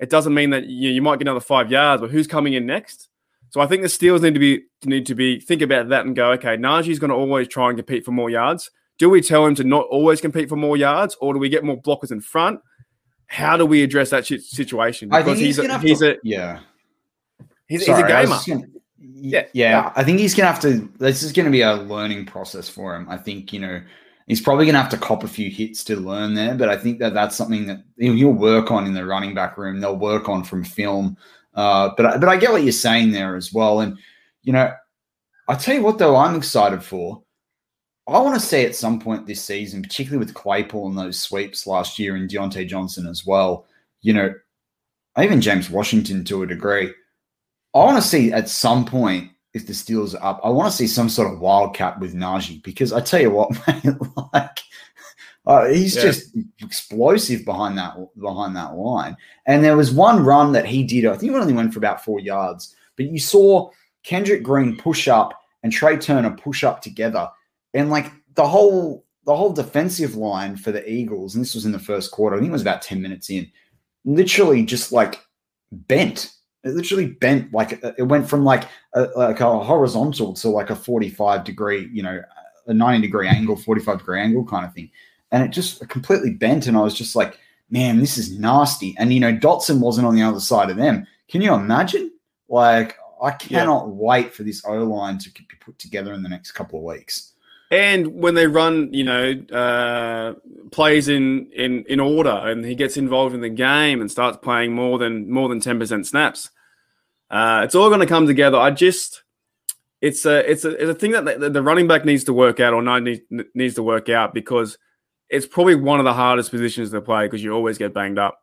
it 0.00 0.10
doesn't 0.10 0.34
mean 0.34 0.50
that 0.50 0.66
you, 0.66 0.90
you 0.90 1.00
might 1.02 1.18
get 1.18 1.28
another 1.28 1.40
five 1.40 1.70
yards. 1.70 2.00
But 2.00 2.10
who's 2.10 2.26
coming 2.26 2.54
in 2.54 2.66
next? 2.66 3.08
So 3.50 3.60
I 3.60 3.66
think 3.66 3.82
the 3.82 3.88
Steelers 3.88 4.22
need 4.22 4.34
to 4.34 4.40
be 4.40 4.62
need 4.84 5.06
to 5.06 5.14
be 5.14 5.38
think 5.38 5.62
about 5.62 5.88
that 5.90 6.04
and 6.04 6.16
go, 6.16 6.32
okay, 6.32 6.56
Najee's 6.56 6.98
going 6.98 7.10
to 7.10 7.16
always 7.16 7.46
try 7.46 7.68
and 7.68 7.78
compete 7.78 8.04
for 8.04 8.10
more 8.10 8.28
yards. 8.28 8.70
Do 8.98 9.08
we 9.08 9.20
tell 9.20 9.46
him 9.46 9.54
to 9.56 9.64
not 9.64 9.86
always 9.86 10.20
compete 10.20 10.48
for 10.48 10.56
more 10.56 10.76
yards, 10.76 11.16
or 11.20 11.32
do 11.32 11.38
we 11.38 11.48
get 11.48 11.64
more 11.64 11.80
blockers 11.80 12.10
in 12.10 12.20
front? 12.20 12.60
How 13.26 13.56
do 13.56 13.64
we 13.64 13.82
address 13.82 14.10
that 14.10 14.26
si- 14.26 14.38
situation? 14.38 15.12
I 15.12 15.22
think 15.22 15.38
he's 15.38 15.56
he's, 15.56 15.58
a, 15.58 15.78
he's 15.78 15.98
to, 16.00 16.14
a 16.14 16.16
yeah. 16.24 16.60
he's, 17.68 17.86
Sorry, 17.86 18.02
he's 18.02 18.04
a 18.04 18.08
gamer. 18.08 18.38
gonna- 18.46 18.72
Yeah. 18.98 19.44
yeah, 19.52 19.70
yeah. 19.70 19.92
I 19.96 20.04
think 20.04 20.18
he's 20.18 20.34
gonna 20.34 20.50
have 20.50 20.60
to. 20.62 20.88
This 20.98 21.22
is 21.22 21.32
gonna 21.32 21.50
be 21.50 21.62
a 21.62 21.74
learning 21.74 22.26
process 22.26 22.68
for 22.68 22.94
him. 22.94 23.08
I 23.08 23.16
think 23.16 23.52
you 23.52 23.60
know 23.60 23.80
he's 24.26 24.40
probably 24.40 24.66
gonna 24.66 24.80
have 24.80 24.90
to 24.90 24.98
cop 24.98 25.24
a 25.24 25.28
few 25.28 25.50
hits 25.50 25.84
to 25.84 25.96
learn 25.96 26.34
there. 26.34 26.54
But 26.54 26.68
I 26.68 26.76
think 26.76 26.98
that 26.98 27.14
that's 27.14 27.36
something 27.36 27.66
that 27.66 27.82
he'll 27.98 28.32
work 28.32 28.70
on 28.70 28.86
in 28.86 28.94
the 28.94 29.04
running 29.04 29.34
back 29.34 29.58
room. 29.58 29.80
They'll 29.80 29.96
work 29.96 30.28
on 30.28 30.44
from 30.44 30.64
film. 30.64 31.16
Uh, 31.54 31.90
but 31.96 32.20
but 32.20 32.28
I 32.28 32.36
get 32.36 32.52
what 32.52 32.62
you're 32.62 32.72
saying 32.72 33.12
there 33.12 33.36
as 33.36 33.52
well. 33.52 33.80
And 33.80 33.98
you 34.42 34.52
know, 34.52 34.72
I 35.48 35.54
tell 35.54 35.74
you 35.74 35.82
what 35.82 35.98
though, 35.98 36.16
I'm 36.16 36.36
excited 36.36 36.82
for. 36.82 37.22
I 38.06 38.18
want 38.18 38.38
to 38.38 38.46
see 38.46 38.64
at 38.64 38.76
some 38.76 39.00
point 39.00 39.26
this 39.26 39.42
season, 39.42 39.82
particularly 39.82 40.24
with 40.24 40.34
Claypool 40.34 40.88
and 40.88 40.98
those 40.98 41.18
sweeps 41.18 41.66
last 41.66 41.98
year 41.98 42.16
and 42.16 42.28
Diontae 42.28 42.68
Johnson 42.68 43.06
as 43.06 43.24
well. 43.24 43.66
You 44.02 44.12
know, 44.12 44.34
even 45.18 45.40
James 45.40 45.70
Washington 45.70 46.24
to 46.24 46.42
a 46.42 46.46
degree. 46.46 46.92
I 47.74 47.78
want 47.78 47.96
to 47.96 48.08
see 48.08 48.30
at 48.30 48.48
some 48.48 48.84
point 48.84 49.30
if 49.54 49.66
the 49.66 49.72
Steelers 49.72 50.14
are 50.14 50.24
up. 50.24 50.40
I 50.44 50.48
want 50.50 50.70
to 50.70 50.76
see 50.76 50.86
some 50.88 51.08
sort 51.08 51.32
of 51.32 51.38
wildcat 51.40 51.98
with 52.00 52.14
Najee 52.14 52.62
because 52.62 52.92
I 52.92 53.00
tell 53.00 53.20
you 53.20 53.30
what, 53.30 53.50
man, 53.66 53.98
like 54.32 54.58
uh, 55.46 55.66
he's 55.68 55.94
Yeah. 55.96 56.02
just 56.02 56.36
explosive 56.60 57.44
behind 57.44 57.78
that 57.78 57.96
behind 58.18 58.56
that 58.56 58.74
line. 58.74 59.16
And 59.46 59.62
there 59.64 59.76
was 59.76 59.92
one 59.92 60.24
run 60.24 60.52
that 60.52 60.66
he 60.66 60.82
did. 60.82 61.06
I 61.06 61.16
think 61.16 61.32
it 61.32 61.36
only 61.36 61.52
went 61.52 61.72
for 61.72 61.78
about 61.78 62.04
four 62.04 62.18
yards, 62.20 62.74
but 62.96 63.06
you 63.06 63.18
saw 63.18 63.70
Kendrick 64.02 64.42
Green 64.42 64.76
push 64.76 65.08
up 65.08 65.40
and 65.62 65.72
Trai 65.72 66.00
Turner 66.00 66.36
push 66.36 66.64
up 66.64 66.82
together, 66.82 67.28
and 67.72 67.90
like 67.90 68.10
the 68.34 68.46
whole 68.46 69.04
the 69.24 69.34
whole 69.34 69.52
defensive 69.52 70.16
line 70.16 70.56
for 70.56 70.72
the 70.72 70.86
Eagles, 70.90 71.34
and 71.34 71.42
this 71.42 71.54
was 71.54 71.64
in 71.64 71.72
the 71.72 71.78
first 71.78 72.10
quarter. 72.10 72.36
I 72.36 72.38
think 72.40 72.50
it 72.50 72.52
was 72.52 72.60
about 72.62 72.82
ten 72.82 73.00
minutes 73.00 73.30
in, 73.30 73.50
literally 74.04 74.64
just 74.64 74.92
like 74.92 75.20
bent. 75.72 76.30
It 76.64 76.74
literally 76.74 77.06
bent 77.06 77.52
like 77.52 77.84
uh, 77.84 77.92
it 77.98 78.04
went 78.04 78.28
from 78.28 78.44
like 78.44 78.64
a, 78.94 79.02
like 79.16 79.40
a 79.40 79.58
horizontal 79.60 80.32
to 80.34 80.48
like 80.48 80.70
a 80.70 80.76
forty-five 80.76 81.44
degree, 81.44 81.88
you 81.92 82.02
know, 82.02 82.22
a 82.66 82.74
ninety 82.74 83.06
degree 83.06 83.28
angle, 83.28 83.56
forty-five 83.56 83.98
degree 83.98 84.20
angle 84.20 84.44
kind 84.44 84.64
of 84.66 84.72
thing, 84.72 84.90
and 85.30 85.44
it 85.44 85.48
just 85.48 85.86
completely 85.88 86.30
bent. 86.30 86.66
And 86.66 86.76
I 86.76 86.80
was 86.80 86.94
just 86.94 87.14
like, 87.14 87.38
man, 87.70 88.00
this 88.00 88.16
is 88.16 88.38
nasty. 88.38 88.94
And 88.98 89.12
you 89.12 89.20
know, 89.20 89.34
Dotson 89.34 89.80
wasn't 89.80 90.06
on 90.06 90.14
the 90.14 90.22
other 90.22 90.40
side 90.40 90.70
of 90.70 90.76
them. 90.76 91.06
Can 91.28 91.42
you 91.42 91.52
imagine? 91.54 92.10
Like, 92.48 92.96
I 93.22 93.30
cannot 93.32 93.88
wait 93.88 94.34
for 94.34 94.42
this 94.42 94.64
O 94.64 94.84
line 94.84 95.18
to 95.18 95.30
be 95.30 95.56
put 95.60 95.78
together 95.78 96.12
in 96.12 96.22
the 96.22 96.28
next 96.28 96.52
couple 96.52 96.78
of 96.78 96.84
weeks. 96.84 97.32
And 97.70 98.14
when 98.14 98.34
they 98.34 98.46
run, 98.46 98.92
you 98.92 99.02
know, 99.02 99.32
uh, 99.52 100.34
plays 100.70 101.08
in, 101.08 101.50
in 101.52 101.84
in 101.88 101.98
order, 101.98 102.30
and 102.30 102.64
he 102.64 102.74
gets 102.74 102.96
involved 102.96 103.34
in 103.34 103.40
the 103.40 103.48
game 103.48 104.00
and 104.00 104.10
starts 104.10 104.36
playing 104.36 104.74
more 104.74 104.98
than 104.98 105.30
more 105.30 105.48
than 105.48 105.60
ten 105.60 105.78
percent 105.78 106.06
snaps, 106.06 106.50
uh, 107.30 107.62
it's 107.64 107.74
all 107.74 107.88
going 107.88 108.00
to 108.00 108.06
come 108.06 108.26
together. 108.26 108.58
I 108.58 108.70
just, 108.70 109.22
it's 110.00 110.24
a 110.26 110.50
it's 110.50 110.64
a 110.64 110.70
it's 110.70 110.90
a 110.90 110.94
thing 110.94 111.12
that 111.12 111.24
the, 111.40 111.50
the 111.50 111.62
running 111.62 111.86
back 111.88 112.04
needs 112.04 112.24
to 112.24 112.32
work 112.32 112.60
out, 112.60 112.74
or 112.74 112.82
not 112.82 113.02
needs, 113.02 113.20
needs 113.54 113.74
to 113.76 113.82
work 113.82 114.08
out 114.08 114.34
because 114.34 114.78
it's 115.30 115.46
probably 115.46 115.74
one 115.74 115.98
of 115.98 116.04
the 116.04 116.12
hardest 116.12 116.50
positions 116.50 116.90
to 116.90 117.00
play 117.00 117.26
because 117.26 117.42
you 117.42 117.52
always 117.52 117.78
get 117.78 117.94
banged 117.94 118.18
up, 118.18 118.38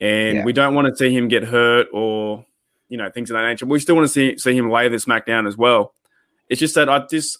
and 0.00 0.38
Yeah. 0.38 0.44
we 0.44 0.52
don't 0.52 0.74
want 0.74 0.88
to 0.88 0.96
see 0.96 1.14
him 1.14 1.28
get 1.28 1.44
hurt 1.44 1.88
or 1.92 2.44
you 2.88 2.96
know 2.96 3.10
things 3.10 3.30
of 3.30 3.34
that 3.34 3.46
nature. 3.46 3.66
We 3.66 3.80
still 3.80 3.96
want 3.96 4.06
to 4.06 4.12
see 4.12 4.38
see 4.38 4.56
him 4.56 4.70
lay 4.70 4.88
the 4.88 4.98
smack 4.98 5.26
down 5.26 5.46
as 5.46 5.56
well. 5.56 5.94
It's 6.48 6.60
just 6.60 6.74
that 6.76 6.88
I 6.88 7.06
just 7.06 7.38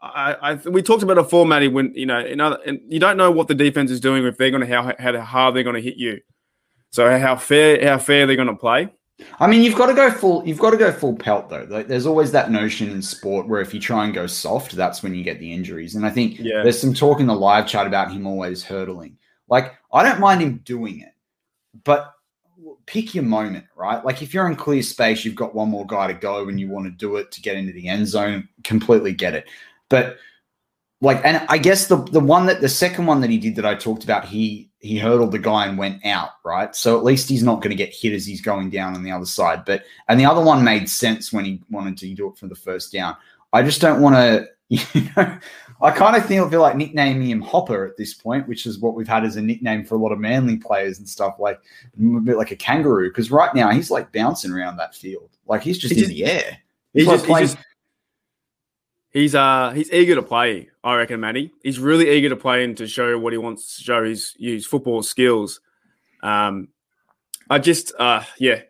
I, 0.00 0.36
I 0.40 0.54
we 0.54 0.80
talked 0.82 1.02
about 1.02 1.18
a 1.18 1.24
formatting 1.24 1.74
when 1.74 1.92
you 1.94 2.06
know 2.06 2.20
in 2.20 2.40
other, 2.40 2.58
and 2.64 2.80
you 2.88 3.00
don't 3.00 3.16
know 3.16 3.32
what 3.32 3.48
the 3.48 3.54
defense 3.54 3.90
is 3.90 3.98
doing 3.98 4.24
if 4.24 4.36
they're 4.36 4.52
going 4.52 4.64
to 4.64 4.72
how 4.72 4.94
how 4.98 5.20
hard 5.20 5.56
they're 5.56 5.64
going 5.64 5.74
to 5.74 5.82
hit 5.82 5.96
you. 5.96 6.20
So 6.90 7.18
how 7.18 7.36
fair 7.36 7.84
how 7.84 7.98
fair 7.98 8.26
they're 8.26 8.36
going 8.36 8.48
to 8.48 8.54
play. 8.54 8.88
I 9.40 9.46
mean, 9.48 9.62
you've 9.62 9.74
got 9.76 9.86
to 9.86 9.94
go 9.94 10.10
full. 10.10 10.46
You've 10.46 10.58
got 10.58 10.70
to 10.70 10.76
go 10.76 10.92
full 10.92 11.16
pelt 11.16 11.48
though. 11.48 11.66
Like, 11.68 11.88
there's 11.88 12.06
always 12.06 12.30
that 12.32 12.50
notion 12.50 12.90
in 12.90 13.02
sport 13.02 13.48
where 13.48 13.60
if 13.60 13.74
you 13.74 13.80
try 13.80 14.04
and 14.04 14.14
go 14.14 14.26
soft, 14.26 14.72
that's 14.72 15.02
when 15.02 15.14
you 15.14 15.24
get 15.24 15.40
the 15.40 15.52
injuries. 15.52 15.94
And 15.96 16.06
I 16.06 16.10
think 16.10 16.38
Yeah. 16.38 16.62
there's 16.62 16.80
some 16.80 16.94
talk 16.94 17.18
in 17.20 17.26
the 17.26 17.34
live 17.34 17.66
chat 17.66 17.86
about 17.86 18.12
him 18.12 18.26
always 18.26 18.62
hurdling. 18.62 19.16
Like 19.48 19.74
I 19.92 20.02
don't 20.02 20.20
mind 20.20 20.40
him 20.42 20.60
doing 20.64 21.00
it, 21.00 21.14
but 21.84 22.12
pick 22.86 23.14
your 23.14 23.24
moment, 23.24 23.64
right? 23.76 24.04
Like 24.04 24.22
if 24.22 24.32
you're 24.32 24.48
in 24.48 24.56
clear 24.56 24.82
space, 24.82 25.24
you've 25.24 25.34
got 25.34 25.54
one 25.54 25.68
more 25.68 25.86
guy 25.86 26.06
to 26.06 26.14
go, 26.14 26.48
and 26.48 26.60
you 26.60 26.68
want 26.68 26.86
to 26.86 26.90
do 26.90 27.16
it 27.16 27.30
to 27.32 27.40
get 27.40 27.56
into 27.56 27.72
the 27.72 27.88
end 27.88 28.06
zone. 28.06 28.48
Completely 28.62 29.12
get 29.12 29.34
it, 29.34 29.48
but 29.88 30.18
like, 31.00 31.20
and 31.24 31.44
I 31.48 31.58
guess 31.58 31.86
the 31.86 31.96
the 31.96 32.20
one 32.20 32.46
that 32.46 32.60
the 32.60 32.68
second 32.68 33.06
one 33.06 33.20
that 33.20 33.30
he 33.30 33.38
did 33.38 33.56
that 33.56 33.66
I 33.66 33.74
talked 33.74 34.04
about, 34.04 34.24
he 34.26 34.67
he 34.80 34.98
hurdled 34.98 35.32
the 35.32 35.38
guy 35.38 35.66
and 35.66 35.76
went 35.76 36.04
out, 36.06 36.30
right? 36.44 36.74
So 36.76 36.96
at 36.96 37.04
least 37.04 37.28
he's 37.28 37.42
not 37.42 37.56
going 37.62 37.70
to 37.70 37.76
get 37.76 37.92
hit 37.94 38.12
as 38.12 38.24
he's 38.24 38.40
going 38.40 38.70
down 38.70 38.94
on 38.94 39.02
the 39.02 39.10
other 39.10 39.26
side. 39.26 39.64
But 39.64 39.84
and 40.08 40.18
the 40.20 40.24
other 40.26 40.40
one 40.40 40.62
made 40.62 40.88
sense 40.88 41.32
when 41.32 41.44
he 41.44 41.60
wanted 41.70 41.96
to 41.98 42.14
do 42.14 42.28
it 42.28 42.36
for 42.38 42.46
the 42.46 42.54
first 42.54 42.92
down. 42.92 43.16
I 43.52 43.62
just 43.62 43.80
don't 43.80 44.00
want 44.00 44.14
to, 44.16 44.46
you 44.68 45.10
know, 45.16 45.38
I 45.80 45.90
kind 45.92 46.14
of 46.14 46.26
feel 46.26 46.48
feel 46.50 46.60
like 46.60 46.76
nicknaming 46.76 47.30
him 47.30 47.40
Hopper 47.40 47.86
at 47.86 47.96
this 47.96 48.12
point, 48.14 48.46
which 48.46 48.66
is 48.66 48.78
what 48.78 48.94
we've 48.94 49.08
had 49.08 49.24
as 49.24 49.36
a 49.36 49.42
nickname 49.42 49.84
for 49.84 49.94
a 49.94 49.98
lot 49.98 50.12
of 50.12 50.18
Manly 50.20 50.58
players 50.58 50.98
and 50.98 51.08
stuff, 51.08 51.36
like 51.38 51.58
a 51.98 52.20
bit 52.20 52.36
like 52.36 52.50
a 52.50 52.56
kangaroo. 52.56 53.08
Because 53.08 53.30
right 53.30 53.54
now 53.54 53.70
he's 53.70 53.90
like 53.90 54.12
bouncing 54.12 54.52
around 54.52 54.76
that 54.76 54.94
field, 54.94 55.30
like 55.46 55.62
he's 55.62 55.78
just 55.78 55.94
He's 55.94 56.04
in 56.04 56.10
just- 56.10 56.16
the 56.18 56.30
air. 56.30 56.58
He's 56.94 57.06
like 57.06 57.14
just, 57.16 57.24
he's, 57.26 57.30
playing- 57.32 57.46
just- 57.48 57.58
he's 59.18 59.34
uh 59.34 59.72
he's 59.74 59.90
eager 59.92 60.14
to 60.14 60.22
play. 60.22 60.68
I 60.82 60.94
reckon, 60.96 61.20
Matty. 61.20 61.52
He's 61.62 61.78
really 61.78 62.10
eager 62.10 62.28
to 62.28 62.36
play 62.36 62.64
and 62.64 62.76
to 62.76 62.86
show 62.86 63.18
what 63.18 63.32
he 63.32 63.38
wants 63.38 63.76
to 63.76 63.82
show 63.82 64.04
his 64.04 64.34
his 64.38 64.66
football 64.66 65.02
skills. 65.02 65.60
Um, 66.22 66.68
I 67.50 67.58
just 67.58 67.92
uh 67.98 68.22
yeah, 68.38 68.62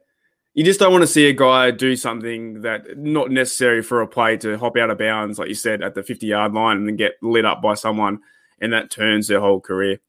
you 0.55 0.65
just 0.65 0.81
don't 0.81 0.93
want 0.93 1.03
to 1.03 1.07
see 1.09 1.29
a 1.29 1.33
guy 1.33 1.71
do 1.71 1.97
something 1.97 2.63
that 2.63 2.99
not 2.99 3.31
necessary 3.31 3.83
for 3.83 4.01
a 4.01 4.07
play 4.07 4.37
to 4.39 4.59
hop 4.59 4.77
out 4.77 4.91
of 4.91 4.99
bounds, 4.99 5.39
like 5.39 5.49
you 5.49 5.55
said, 5.55 5.83
at 5.83 5.95
the 5.95 6.03
fifty 6.03 6.27
yard 6.27 6.55
line 6.55 6.79
and 6.79 6.89
then 6.89 6.97
get 6.97 7.13
lit 7.23 7.45
up 7.45 7.63
by 7.63 7.75
someone, 7.75 8.21
and 8.61 8.73
that 8.73 8.91
turns 8.91 9.29
their 9.29 9.41
whole 9.41 9.61
career. 9.61 10.01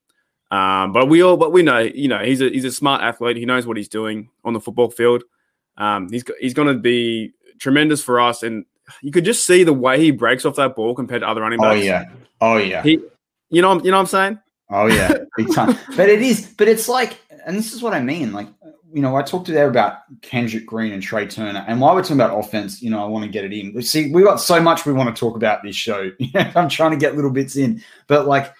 Um, 0.50 0.92
but 0.92 1.08
we 1.08 1.22
all, 1.22 1.36
but 1.36 1.52
we 1.52 1.62
know, 1.62 1.78
you 1.78 2.08
know, 2.08 2.24
he's 2.24 2.40
a 2.40 2.48
he's 2.48 2.64
a 2.64 2.72
smart 2.72 3.02
athlete. 3.02 3.36
He 3.36 3.44
knows 3.44 3.66
what 3.66 3.76
he's 3.76 3.88
doing 3.88 4.30
on 4.44 4.52
the 4.52 4.60
football 4.60 4.90
field. 4.90 5.22
Um, 5.76 6.08
he's 6.10 6.24
he's 6.40 6.54
going 6.54 6.68
to 6.68 6.80
be 6.80 7.32
tremendous 7.60 8.02
for 8.02 8.20
us, 8.20 8.42
and 8.42 8.64
you 9.02 9.12
could 9.12 9.24
just 9.24 9.46
see 9.46 9.64
the 9.64 9.72
way 9.72 10.00
he 10.00 10.10
breaks 10.10 10.44
off 10.44 10.56
that 10.56 10.76
ball 10.76 10.94
compared 10.94 11.22
to 11.22 11.28
other 11.28 11.40
running 11.40 11.58
backs. 11.58 11.68
Oh 11.68 11.74
backs. 11.74 11.84
yeah, 11.84 12.04
oh 12.40 12.56
yeah. 12.56 12.82
He, 12.82 13.00
you 13.50 13.62
know, 13.62 13.74
you 13.82 13.90
know 13.90 13.96
what 13.96 14.00
I'm 14.00 14.06
saying? 14.06 14.38
Oh 14.70 14.86
yeah, 14.86 15.14
big 15.36 15.52
time. 15.52 15.76
but 15.96 16.08
it 16.08 16.22
is, 16.22 16.46
but 16.56 16.68
it's 16.68 16.88
like, 16.88 17.18
and 17.44 17.56
this 17.56 17.72
is 17.72 17.82
what 17.82 17.92
I 17.92 18.00
mean. 18.00 18.32
Like, 18.32 18.46
you 18.92 19.02
know, 19.02 19.16
I 19.16 19.22
talked 19.22 19.46
to 19.46 19.52
there 19.52 19.68
about 19.68 19.98
Kendrick 20.22 20.66
Green 20.66 20.92
and 20.92 21.02
Trai 21.02 21.28
Turner, 21.28 21.64
and 21.66 21.80
while 21.80 21.94
we're 21.94 22.02
talking 22.02 22.16
about 22.16 22.38
offense, 22.38 22.80
you 22.80 22.90
know, 22.90 23.02
I 23.04 23.08
want 23.08 23.24
to 23.24 23.30
get 23.30 23.44
it 23.44 23.52
in. 23.52 23.82
See, 23.82 24.12
we 24.12 24.22
got 24.22 24.40
so 24.40 24.60
much 24.60 24.86
we 24.86 24.92
want 24.92 25.14
to 25.14 25.18
talk 25.18 25.36
about 25.36 25.62
this 25.62 25.76
show. 25.76 26.10
I'm 26.34 26.68
trying 26.68 26.92
to 26.92 26.96
get 26.96 27.16
little 27.16 27.32
bits 27.32 27.56
in, 27.56 27.82
but 28.06 28.26
like, 28.26 28.54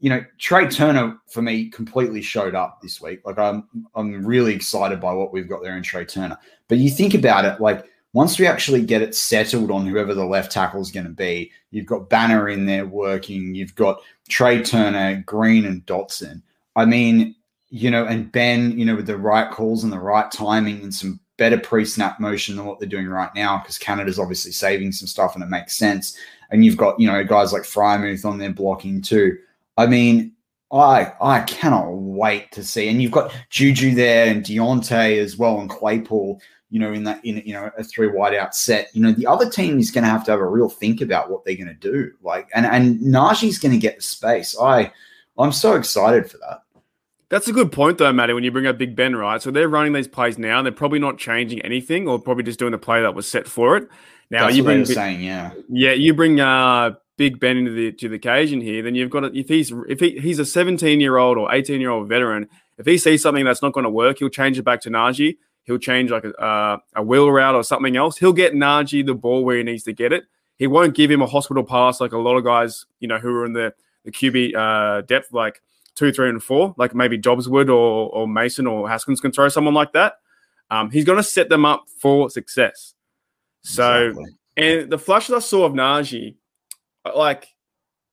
you 0.00 0.10
know, 0.10 0.24
Trai 0.40 0.70
Turner 0.70 1.16
for 1.28 1.40
me 1.40 1.70
completely 1.70 2.20
showed 2.20 2.56
up 2.56 2.80
this 2.82 3.00
week. 3.00 3.20
Like, 3.24 3.38
I'm 3.38 3.68
I'm 3.94 4.26
really 4.26 4.54
excited 4.54 5.00
by 5.00 5.12
what 5.12 5.32
we've 5.32 5.48
got 5.48 5.62
there 5.62 5.76
in 5.76 5.84
Trai 5.84 6.06
Turner. 6.08 6.36
But 6.68 6.78
you 6.78 6.90
think 6.90 7.14
about 7.14 7.44
it, 7.44 7.60
like. 7.60 7.86
Once 8.14 8.38
we 8.38 8.46
actually 8.46 8.80
get 8.80 9.02
it 9.02 9.14
settled 9.14 9.70
on 9.70 9.84
whoever 9.84 10.14
the 10.14 10.24
left 10.24 10.50
tackle 10.50 10.80
is 10.80 10.90
going 10.90 11.04
to 11.04 11.12
be, 11.12 11.50
you've 11.72 11.84
got 11.84 12.08
Banner 12.08 12.48
in 12.48 12.64
there 12.64 12.86
working. 12.86 13.54
You've 13.54 13.74
got 13.74 14.00
Trai 14.30 14.64
Turner, 14.64 15.22
Green, 15.26 15.66
and 15.66 15.84
Dotson. 15.84 16.40
I 16.76 16.84
mean, 16.86 17.34
you 17.70 17.90
know, 17.90 18.06
and 18.06 18.30
Ben, 18.30 18.78
you 18.78 18.84
know, 18.84 18.94
with 18.94 19.06
the 19.06 19.18
right 19.18 19.50
calls 19.50 19.82
and 19.82 19.92
the 19.92 19.98
right 19.98 20.30
timing 20.30 20.80
and 20.82 20.94
some 20.94 21.18
better 21.36 21.58
pre-snap 21.58 22.20
motion 22.20 22.54
than 22.56 22.66
what 22.66 22.78
they're 22.78 22.88
doing 22.88 23.08
right 23.08 23.34
now, 23.34 23.58
because 23.58 23.78
Canada's 23.78 24.20
obviously 24.20 24.52
saving 24.52 24.92
some 24.92 25.08
stuff 25.08 25.34
and 25.34 25.42
it 25.42 25.50
makes 25.50 25.76
sense. 25.76 26.16
And 26.50 26.64
you've 26.64 26.76
got, 26.76 26.98
you 27.00 27.08
know, 27.08 27.24
guys 27.24 27.52
like 27.52 27.62
Freiermuth 27.62 28.24
on 28.24 28.38
there 28.38 28.52
blocking 28.52 29.02
too. 29.02 29.36
I 29.76 29.86
mean, 29.86 30.32
I 30.72 31.12
I 31.20 31.40
cannot 31.40 31.90
wait 31.90 32.52
to 32.52 32.62
see. 32.62 32.88
And 32.88 33.02
you've 33.02 33.10
got 33.10 33.32
Juju 33.50 33.94
there 33.94 34.26
and 34.26 34.44
Diontae 34.44 35.18
as 35.18 35.36
well 35.36 35.60
and 35.60 35.68
Claypool. 35.68 36.40
You 36.74 36.80
know, 36.80 36.92
in 36.92 37.04
that 37.04 37.24
in 37.24 37.40
you 37.46 37.52
know 37.52 37.70
a 37.78 37.84
three 37.84 38.08
wide 38.08 38.34
out 38.34 38.52
set. 38.52 38.90
You 38.94 39.02
know, 39.02 39.12
the 39.12 39.28
other 39.28 39.48
team 39.48 39.78
is 39.78 39.92
going 39.92 40.02
to 40.02 40.10
have 40.10 40.24
to 40.24 40.32
have 40.32 40.40
a 40.40 40.46
real 40.46 40.68
think 40.68 41.00
about 41.00 41.30
what 41.30 41.44
they're 41.44 41.54
going 41.54 41.68
to 41.68 41.74
do. 41.74 42.10
Like, 42.20 42.48
and 42.52 42.66
and 42.66 42.98
Najee's 43.00 43.58
going 43.58 43.70
to 43.70 43.78
get 43.78 43.96
the 43.96 44.02
space. 44.02 44.56
I 44.60 44.92
I'm 45.38 45.52
so 45.52 45.76
excited 45.76 46.28
for 46.28 46.38
that. 46.38 46.62
That's 47.28 47.48
a 47.48 47.52
good 47.52 47.72
point, 47.72 47.98
though, 47.98 48.12
Matty, 48.12 48.32
when 48.32 48.44
you 48.44 48.50
bring 48.50 48.66
up 48.66 48.76
Big 48.76 48.94
Ben, 48.94 49.14
right? 49.16 49.40
So 49.40 49.50
they're 49.50 49.68
running 49.68 49.92
these 49.92 50.08
plays 50.08 50.36
now. 50.36 50.62
They're 50.62 50.72
probably 50.72 50.98
not 50.98 51.18
changing 51.18 51.62
anything 51.62 52.06
or 52.06 52.18
probably 52.18 52.44
just 52.44 52.58
doing 52.58 52.72
the 52.72 52.78
play 52.78 53.02
that 53.02 53.14
was 53.14 53.28
set 53.28 53.48
for 53.48 53.76
it. 53.76 53.88
Now, 54.30 54.44
That's 54.44 54.56
you 54.56 54.64
bring, 54.64 54.84
saying, 54.84 55.22
yeah. 55.22 55.52
Yeah, 55.68 55.92
you 55.92 56.14
bring 56.14 56.40
uh, 56.40 56.92
Big 57.16 57.40
Ben 57.40 57.56
into 57.56 57.70
the 57.72 57.92
to 57.92 58.08
the 58.08 58.16
occasion 58.16 58.60
here, 58.60 58.82
then 58.82 58.94
you've 58.94 59.10
got 59.10 59.20
to, 59.20 59.38
if 59.38 59.48
he's 59.48 59.72
if 59.88 60.00
he, 60.00 60.18
he's 60.18 60.38
a 60.38 60.44
17 60.44 61.00
year 61.00 61.16
old 61.16 61.38
or 61.38 61.52
18 61.54 61.80
year 61.80 61.90
old 61.90 62.08
veteran, 62.08 62.48
if 62.78 62.86
he 62.86 62.98
sees 62.98 63.22
something 63.22 63.44
that's 63.44 63.62
not 63.62 63.72
going 63.72 63.84
to 63.84 63.90
work, 63.90 64.18
he'll 64.18 64.28
change 64.28 64.58
it 64.58 64.64
back 64.64 64.80
to 64.82 64.90
Najee. 64.90 65.36
He'll 65.64 65.78
change 65.78 66.10
like 66.10 66.24
a, 66.24 66.34
uh, 66.34 66.78
a 66.94 67.02
wheel 67.02 67.30
route 67.30 67.54
or 67.54 67.64
something 67.64 67.96
else. 67.96 68.18
He'll 68.18 68.32
get 68.32 68.52
Najee 68.54 69.04
the 69.04 69.14
ball 69.14 69.44
where 69.44 69.56
he 69.56 69.62
needs 69.62 69.82
to 69.84 69.92
get 69.92 70.12
it. 70.12 70.24
He 70.56 70.66
won't 70.66 70.94
give 70.94 71.10
him 71.10 71.22
a 71.22 71.26
hospital 71.26 71.64
pass 71.64 72.00
like 72.00 72.12
a 72.12 72.18
lot 72.18 72.36
of 72.36 72.44
guys, 72.44 72.86
you 73.00 73.08
know, 73.08 73.18
who 73.18 73.34
are 73.34 73.44
in 73.44 73.52
the 73.54 73.74
the 74.04 74.12
QB 74.12 74.54
uh, 74.54 75.00
depth 75.02 75.32
like 75.32 75.62
two, 75.94 76.12
three, 76.12 76.28
and 76.28 76.42
four, 76.42 76.74
like 76.76 76.94
maybe 76.94 77.16
Dobbs 77.16 77.48
would 77.48 77.70
or 77.70 78.10
or 78.10 78.28
Mason 78.28 78.66
or 78.66 78.88
Haskins 78.88 79.20
can 79.20 79.32
throw 79.32 79.48
someone 79.48 79.74
like 79.74 79.92
that. 79.92 80.18
Um, 80.70 80.90
he's 80.90 81.04
going 81.04 81.18
to 81.18 81.24
set 81.24 81.48
them 81.48 81.64
up 81.64 81.86
for 81.98 82.30
success. 82.30 82.94
So, 83.62 84.08
exactly. 84.08 84.36
and 84.56 84.90
the 84.90 84.98
flash 84.98 85.28
that 85.28 85.36
I 85.36 85.40
saw 85.40 85.64
of 85.64 85.72
Najee, 85.72 86.36
like 87.14 87.48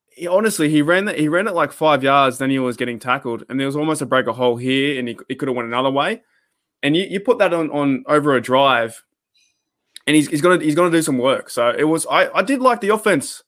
he, 0.10 0.28
honestly, 0.28 0.70
he 0.70 0.82
ran 0.82 1.06
that 1.06 1.20
he 1.20 1.28
ran 1.28 1.48
it 1.48 1.54
like 1.54 1.72
five 1.72 2.04
yards, 2.04 2.38
then 2.38 2.50
he 2.50 2.60
was 2.60 2.78
getting 2.78 3.00
tackled, 3.00 3.44
and 3.50 3.60
there 3.60 3.68
was 3.68 3.76
almost 3.76 4.02
a 4.02 4.06
break 4.06 4.28
a 4.28 4.34
hole 4.34 4.58
here, 4.58 5.00
and 5.00 5.08
he, 5.08 5.18
he 5.28 5.36
could 5.36 5.48
have 5.48 5.56
went 5.56 5.68
another 5.68 5.92
way. 5.92 6.22
And 6.84 6.98
you, 6.98 7.04
you 7.04 7.20
put 7.20 7.38
that 7.38 7.54
on 7.54 7.70
on 7.72 8.04
over 8.08 8.36
a 8.36 8.42
drive, 8.42 9.04
and 10.08 10.16
he's, 10.16 10.28
he's 10.28 10.42
gonna 10.42 10.64
he's 10.64 10.76
gonna 10.76 10.92
do 10.92 11.02
some 11.02 11.18
work. 11.18 11.50
So 11.50 11.70
it 11.70 11.84
was 11.84 12.08
I, 12.10 12.30
I 12.32 12.42
did 12.42 12.60
like 12.60 12.82
the 12.82 12.90
offense. 12.90 13.44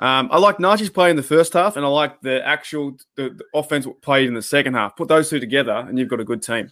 Um, 0.00 0.28
I 0.30 0.38
like 0.38 0.58
Najee's 0.58 0.90
play 0.90 1.10
in 1.10 1.16
the 1.16 1.22
first 1.22 1.54
half, 1.54 1.76
and 1.76 1.84
I 1.84 1.88
like 1.88 2.20
the 2.20 2.46
actual 2.46 2.96
the, 3.16 3.30
the 3.30 3.44
offense 3.54 3.86
played 4.02 4.28
in 4.28 4.34
the 4.34 4.42
second 4.42 4.74
half. 4.74 4.96
Put 4.96 5.08
those 5.08 5.30
two 5.30 5.40
together, 5.40 5.72
and 5.72 5.98
you've 5.98 6.08
got 6.08 6.20
a 6.20 6.24
good 6.24 6.42
team. 6.42 6.70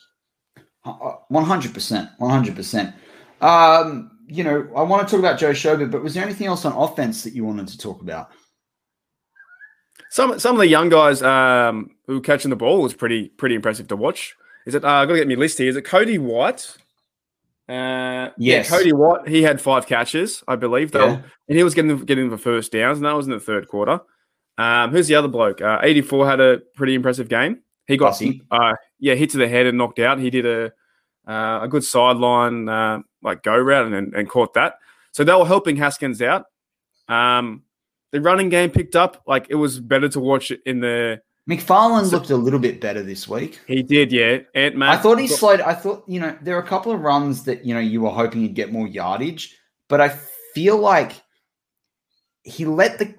One 1.28 1.44
hundred 1.44 1.74
percent, 1.74 2.11
one 2.18 2.30
hundred 2.30 2.54
percent. 2.54 2.94
Um, 3.40 4.12
you 4.26 4.44
know, 4.44 4.68
I 4.76 4.82
want 4.82 5.06
to 5.06 5.11
talk 5.11 5.18
about 5.18 5.38
Joe 5.38 5.50
Schobert, 5.50 5.90
but 5.90 6.02
was 6.02 6.14
there 6.14 6.22
anything 6.22 6.46
else 6.46 6.64
on 6.64 6.72
offense 6.72 7.24
that 7.24 7.32
you 7.32 7.44
wanted 7.44 7.68
to 7.68 7.78
talk 7.78 8.02
about? 8.02 8.30
Some 10.11 10.38
some 10.38 10.54
of 10.54 10.61
the 10.61 10.68
young 10.68 10.88
guys 10.88 11.22
um, 11.22 11.96
who 12.06 12.14
were 12.14 12.20
catching 12.20 12.50
the 12.50 12.56
ball 12.56 12.82
was 12.82 12.94
pretty 12.94 13.30
pretty 13.30 13.54
impressive 13.54 13.88
to 13.88 13.96
watch. 13.96 14.37
Is 14.66 14.74
it? 14.74 14.85
Uh, 14.85 14.88
I 14.88 15.07
got 15.07 15.12
to 15.12 15.18
get 15.18 15.29
me 15.29 15.37
list 15.37 15.59
here. 15.59 15.68
Is 15.68 15.76
it 15.76 15.83
Cody 15.83 16.18
White? 16.18 16.76
Uh, 17.68 18.31
yes, 18.37 18.70
yeah, 18.70 18.76
Cody 18.76 18.92
White. 18.92 19.29
He 19.29 19.42
had 19.42 19.61
five 19.61 19.87
catches, 19.87 20.44
I 20.46 20.57
believe, 20.57 20.92
though, 20.92 21.07
yeah. 21.07 21.22
and 21.48 21.57
he 21.57 21.64
was 21.64 21.74
getting 21.74 22.05
getting 22.05 22.31
the 22.31 22.38
first 22.38 22.72
downs, 22.72 22.98
and 22.98 23.07
that 23.07 23.16
was 23.16 23.26
in 23.26 23.33
the 23.33 23.40
third 23.40 23.68
quarter. 23.68 24.00
Um, 24.59 24.90
who's 24.90 25.09
the 25.09 25.14
other 25.14 25.29
bloke? 25.29 25.61
Uh, 25.61 25.81
Eighty 25.83 26.02
four 26.02 26.29
had 26.29 26.40
a 26.40 26.59
pretty 26.74 26.94
impressive 26.94 27.29
game. 27.29 27.62
He 27.87 27.96
got 27.96 28.20
uh, 28.50 28.74
yeah 28.98 29.14
hit 29.14 29.31
to 29.31 29.38
the 29.38 29.48
head 29.48 29.66
and 29.66 29.79
knocked 29.79 29.98
out. 29.98 30.18
He 30.18 30.31
did 30.31 30.46
a 30.46 30.72
uh, 31.31 31.61
a 31.62 31.68
good 31.68 31.85
sideline 31.85 32.68
uh, 32.68 33.00
like 33.22 33.42
go 33.42 33.57
route 33.57 33.92
and, 33.92 34.14
and 34.14 34.29
caught 34.29 34.55
that. 34.55 34.74
So 35.12 35.24
they 35.24 35.35
were 35.35 35.46
helping 35.46 35.76
Haskins 35.76 36.20
out. 36.22 36.46
Um, 37.09 37.62
the 38.12 38.20
running 38.20 38.48
game 38.48 38.70
picked 38.70 38.96
up. 38.96 39.22
Like 39.26 39.46
it 39.50 39.55
was 39.55 39.81
better 39.81 40.09
to 40.11 40.20
watch 40.20 40.50
it 40.50 40.61
in 40.66 40.81
the. 40.81 41.20
McFarland 41.48 42.06
so, 42.06 42.16
looked 42.16 42.30
a 42.30 42.37
little 42.37 42.59
bit 42.59 42.80
better 42.80 43.02
this 43.02 43.28
week. 43.28 43.61
He 43.66 43.82
did, 43.82 44.11
yeah. 44.11 44.38
Ant 44.54 44.82
I 44.82 44.96
thought 44.96 45.18
he 45.18 45.28
slowed. 45.28 45.61
I 45.61 45.74
thought 45.74 46.04
you 46.09 46.18
know 46.18 46.37
there 46.42 46.56
are 46.56 46.62
a 46.62 46.66
couple 46.66 46.92
of 46.92 47.00
runs 47.00 47.44
that 47.44 47.64
you 47.64 47.72
know 47.72 47.80
you 47.80 48.00
were 48.00 48.11
hoping 48.11 48.42
he'd 48.42 48.54
get 48.54 48.72
more 48.72 48.88
yardage, 48.88 49.56
but 49.88 50.00
I 50.00 50.09
feel 50.54 50.76
like 50.76 51.22
he 52.42 52.64
let 52.64 52.98
the 52.98 53.14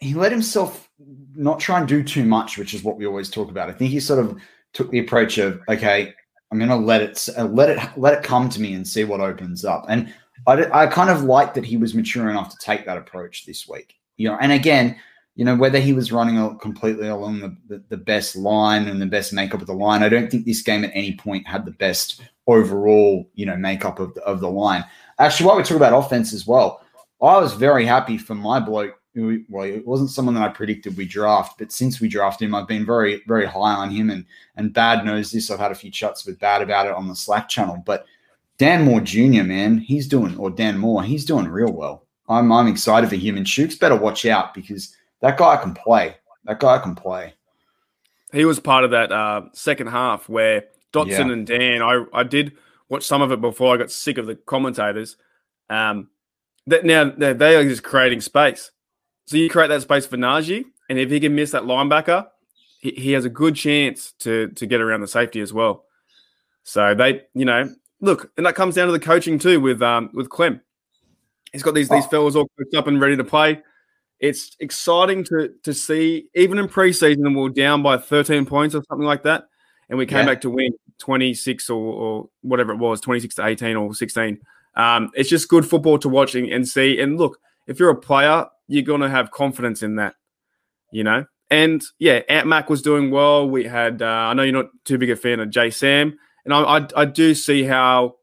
he 0.00 0.14
let 0.14 0.32
himself 0.32 0.88
not 1.34 1.60
try 1.60 1.78
and 1.78 1.86
do 1.86 2.02
too 2.02 2.24
much, 2.24 2.56
which 2.56 2.74
is 2.74 2.82
what 2.82 2.96
we 2.96 3.06
always 3.06 3.30
talk 3.30 3.50
about. 3.50 3.68
I 3.68 3.72
think 3.72 3.90
he 3.90 4.00
sort 4.00 4.24
of 4.24 4.40
took 4.72 4.90
the 4.90 4.98
approach 4.98 5.38
of 5.38 5.60
okay, 5.68 6.14
I'm 6.50 6.58
going 6.58 6.70
to 6.70 6.76
let 6.76 7.02
it 7.02 7.28
uh, 7.36 7.44
let 7.44 7.68
it 7.68 7.78
let 7.96 8.14
it 8.14 8.24
come 8.24 8.48
to 8.48 8.60
me 8.60 8.72
and 8.72 8.86
see 8.86 9.04
what 9.04 9.20
opens 9.20 9.64
up. 9.64 9.84
And 9.88 10.14
I, 10.46 10.84
I 10.84 10.86
kind 10.86 11.10
of 11.10 11.24
like 11.24 11.54
that 11.54 11.64
he 11.64 11.76
was 11.76 11.94
mature 11.94 12.30
enough 12.30 12.50
to 12.50 12.56
take 12.64 12.86
that 12.86 12.96
approach 12.96 13.44
this 13.44 13.68
week. 13.68 13.94
You 14.16 14.28
know, 14.28 14.38
and 14.40 14.52
again, 14.52 14.96
you 15.38 15.44
know, 15.44 15.54
whether 15.54 15.78
he 15.78 15.92
was 15.92 16.10
running 16.10 16.58
completely 16.58 17.06
along 17.06 17.38
the, 17.38 17.56
the, 17.68 17.82
the, 17.90 17.96
best 17.96 18.34
line 18.34 18.88
and 18.88 19.00
the 19.00 19.06
best 19.06 19.32
makeup 19.32 19.60
of 19.60 19.68
the 19.68 19.72
line, 19.72 20.02
I 20.02 20.08
don't 20.08 20.28
think 20.28 20.44
this 20.44 20.62
game 20.62 20.82
at 20.82 20.90
any 20.94 21.14
point 21.14 21.46
had 21.46 21.64
the 21.64 21.70
best 21.70 22.22
overall, 22.48 23.30
you 23.34 23.46
know, 23.46 23.56
makeup 23.56 24.00
of 24.00 24.12
the, 24.14 24.22
of 24.22 24.40
the 24.40 24.50
line. 24.50 24.84
Actually, 25.20 25.46
while 25.46 25.56
we 25.56 25.62
talk 25.62 25.76
about 25.76 25.96
offense 25.96 26.32
as 26.32 26.44
well, 26.44 26.82
I 27.22 27.36
was 27.36 27.54
very 27.54 27.86
happy 27.86 28.18
for 28.18 28.34
my 28.34 28.58
bloke 28.58 28.98
well, 29.14 29.64
it 29.64 29.86
wasn't 29.86 30.10
someone 30.10 30.34
that 30.34 30.44
I 30.44 30.48
predicted 30.48 30.96
we 30.96 31.06
draft, 31.06 31.58
but 31.58 31.72
since 31.72 32.00
we 32.00 32.08
drafted 32.08 32.46
him, 32.46 32.54
I've 32.54 32.68
been 32.68 32.84
very, 32.86 33.22
very 33.26 33.46
high 33.46 33.74
on 33.74 33.90
him. 33.90 34.10
And 34.10 34.24
and 34.56 34.72
Bad 34.72 35.04
knows 35.04 35.30
this. 35.30 35.50
I've 35.50 35.58
had 35.58 35.72
a 35.72 35.76
few 35.76 35.90
chats 35.90 36.26
with 36.26 36.38
Bad 36.38 36.62
about 36.62 36.86
it 36.86 36.92
on 36.92 37.08
the 37.08 37.16
Slack 37.16 37.48
channel. 37.48 37.82
But 37.84 38.06
Dan 38.58 38.84
Moore 38.84 39.00
Jr., 39.00 39.42
man, 39.42 39.78
he's 39.78 40.06
doing, 40.06 40.36
or 40.36 40.50
Dan 40.50 40.78
Moore, 40.78 41.02
he's 41.02 41.24
doing 41.24 41.48
real 41.48 41.72
well. 41.72 42.06
I'm 42.28 42.52
I'm 42.52 42.68
excited 42.68 43.08
for 43.08 43.16
him. 43.16 43.36
And 43.36 43.48
Shooks 43.48 43.74
better 43.74 43.96
watch 43.96 44.26
out 44.26 44.54
because 44.54 44.94
that 45.20 45.36
guy 45.36 45.56
can 45.56 45.74
play. 45.74 46.16
That 46.44 46.60
guy 46.60 46.78
can 46.78 46.94
play. 46.94 47.34
He 48.32 48.44
was 48.44 48.60
part 48.60 48.84
of 48.84 48.90
that 48.90 49.10
uh, 49.10 49.42
second 49.52 49.88
half 49.88 50.28
where 50.28 50.64
Dotson 50.92 51.26
yeah. 51.26 51.32
and 51.32 51.46
Dan. 51.46 51.82
I 51.82 52.04
I 52.12 52.22
did 52.22 52.52
watch 52.88 53.04
some 53.04 53.22
of 53.22 53.32
it 53.32 53.40
before 53.40 53.74
I 53.74 53.78
got 53.78 53.90
sick 53.90 54.18
of 54.18 54.26
the 54.26 54.34
commentators. 54.34 55.16
Um, 55.70 56.08
that 56.66 56.84
now 56.84 57.10
they 57.10 57.56
are 57.56 57.64
just 57.64 57.82
creating 57.82 58.20
space. 58.20 58.70
So 59.26 59.36
you 59.36 59.50
create 59.50 59.68
that 59.68 59.82
space 59.82 60.06
for 60.06 60.16
Najee, 60.16 60.64
and 60.88 60.98
if 60.98 61.10
he 61.10 61.20
can 61.20 61.34
miss 61.34 61.50
that 61.50 61.64
linebacker, 61.64 62.26
he, 62.80 62.92
he 62.92 63.12
has 63.12 63.24
a 63.24 63.30
good 63.30 63.56
chance 63.56 64.12
to 64.20 64.48
to 64.48 64.66
get 64.66 64.80
around 64.80 65.00
the 65.00 65.08
safety 65.08 65.40
as 65.40 65.52
well. 65.52 65.84
So 66.62 66.94
they, 66.94 67.22
you 67.34 67.44
know, 67.44 67.74
look, 68.00 68.30
and 68.36 68.46
that 68.46 68.54
comes 68.54 68.74
down 68.74 68.86
to 68.86 68.92
the 68.92 69.00
coaching 69.00 69.38
too 69.38 69.60
with 69.60 69.82
um 69.82 70.10
with 70.12 70.28
Klemm. 70.28 70.60
He's 71.52 71.62
got 71.62 71.74
these 71.74 71.88
these 71.88 72.04
oh. 72.04 72.08
fellas 72.08 72.36
all 72.36 72.48
coached 72.58 72.74
up 72.74 72.86
and 72.86 73.00
ready 73.00 73.16
to 73.16 73.24
play. 73.24 73.62
It's 74.20 74.56
exciting 74.60 75.24
to 75.24 75.54
to 75.62 75.72
see, 75.72 76.28
even 76.34 76.58
in 76.58 76.68
preseason, 76.68 77.36
we 77.36 77.46
are 77.46 77.52
down 77.52 77.82
by 77.82 77.98
13 77.98 78.46
points 78.46 78.74
or 78.74 78.82
something 78.88 79.06
like 79.06 79.22
that, 79.22 79.48
and 79.88 79.98
we 79.98 80.06
came 80.06 80.18
yeah. 80.20 80.26
back 80.26 80.40
to 80.42 80.50
win 80.50 80.72
26 80.98 81.70
or, 81.70 81.76
or 81.76 82.28
whatever 82.42 82.72
it 82.72 82.78
was, 82.78 83.00
26 83.00 83.36
to 83.36 83.46
18 83.46 83.76
or 83.76 83.94
16. 83.94 84.38
Um, 84.74 85.10
it's 85.14 85.28
just 85.28 85.48
good 85.48 85.66
football 85.66 85.98
to 85.98 86.08
watch 86.08 86.34
and, 86.34 86.48
and 86.48 86.66
see. 86.66 87.00
And 87.00 87.16
look, 87.16 87.38
if 87.66 87.80
you're 87.80 87.90
a 87.90 87.96
player, 87.96 88.46
you're 88.66 88.82
going 88.82 89.00
to 89.00 89.08
have 89.08 89.30
confidence 89.30 89.82
in 89.82 89.96
that, 89.96 90.14
you 90.92 91.04
know? 91.04 91.24
And 91.50 91.82
yeah, 91.98 92.20
Ant 92.28 92.46
Mac 92.46 92.68
was 92.68 92.82
doing 92.82 93.10
well. 93.10 93.48
We 93.48 93.64
had, 93.64 94.02
uh, 94.02 94.06
I 94.06 94.34
know 94.34 94.42
you're 94.42 94.52
not 94.52 94.70
too 94.84 94.98
big 94.98 95.10
a 95.10 95.16
fan 95.16 95.40
of 95.40 95.50
Jay 95.50 95.70
Sam, 95.70 96.18
and 96.44 96.52
I, 96.52 96.78
I, 96.78 96.86
I 96.96 97.04
do 97.06 97.34
see 97.34 97.64
how 97.64 98.16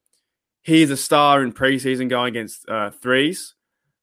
he's 0.61 0.91
a 0.91 0.97
star 0.97 1.43
in 1.43 1.51
preseason 1.51 2.07
going 2.07 2.29
against 2.29 2.69
uh, 2.69 2.91
threes. 2.91 3.54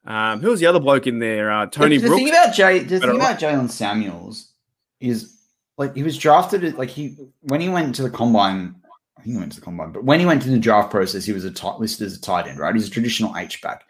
Um, 0.05 0.41
who 0.41 0.51
was 0.51 0.61
the 0.61 0.67
other 0.67 0.81
bloke 0.81 1.07
in 1.07 1.19
there? 1.19 1.51
Uh, 1.51 1.67
Tony 1.67 1.97
the, 1.97 2.09
the 2.09 2.17
Thing 2.17 2.29
about 2.29 2.55
Jay, 2.55 2.81
the 2.81 2.99
thing 2.99 3.17
about 3.17 3.39
Jaylen 3.39 3.71
Samuels 3.71 4.53
is 5.01 5.39
like 5.79 5.95
he 5.95 6.03
was 6.03 6.19
drafted 6.19 6.77
like 6.77 6.89
he 6.89 7.17
when 7.43 7.61
he 7.61 7.69
went 7.69 7.95
to 7.97 8.03
the 8.03 8.11
combine. 8.11 8.75
I 9.17 9.23
think 9.23 9.35
he 9.35 9.39
went 9.39 9.53
to 9.53 9.61
the 9.61 9.65
combine, 9.65 9.93
but 9.93 10.05
when 10.05 10.19
he 10.19 10.27
went 10.27 10.43
to 10.43 10.51
the 10.51 10.59
draft 10.59 10.91
process, 10.91 11.25
he 11.25 11.33
was 11.33 11.45
a 11.45 11.77
listed 11.79 12.07
as 12.07 12.17
a 12.17 12.21
tight 12.21 12.49
end, 12.49 12.59
right? 12.59 12.75
He's 12.75 12.89
a 12.89 12.91
traditional 12.91 13.37
H 13.37 13.63
back. 13.63 13.85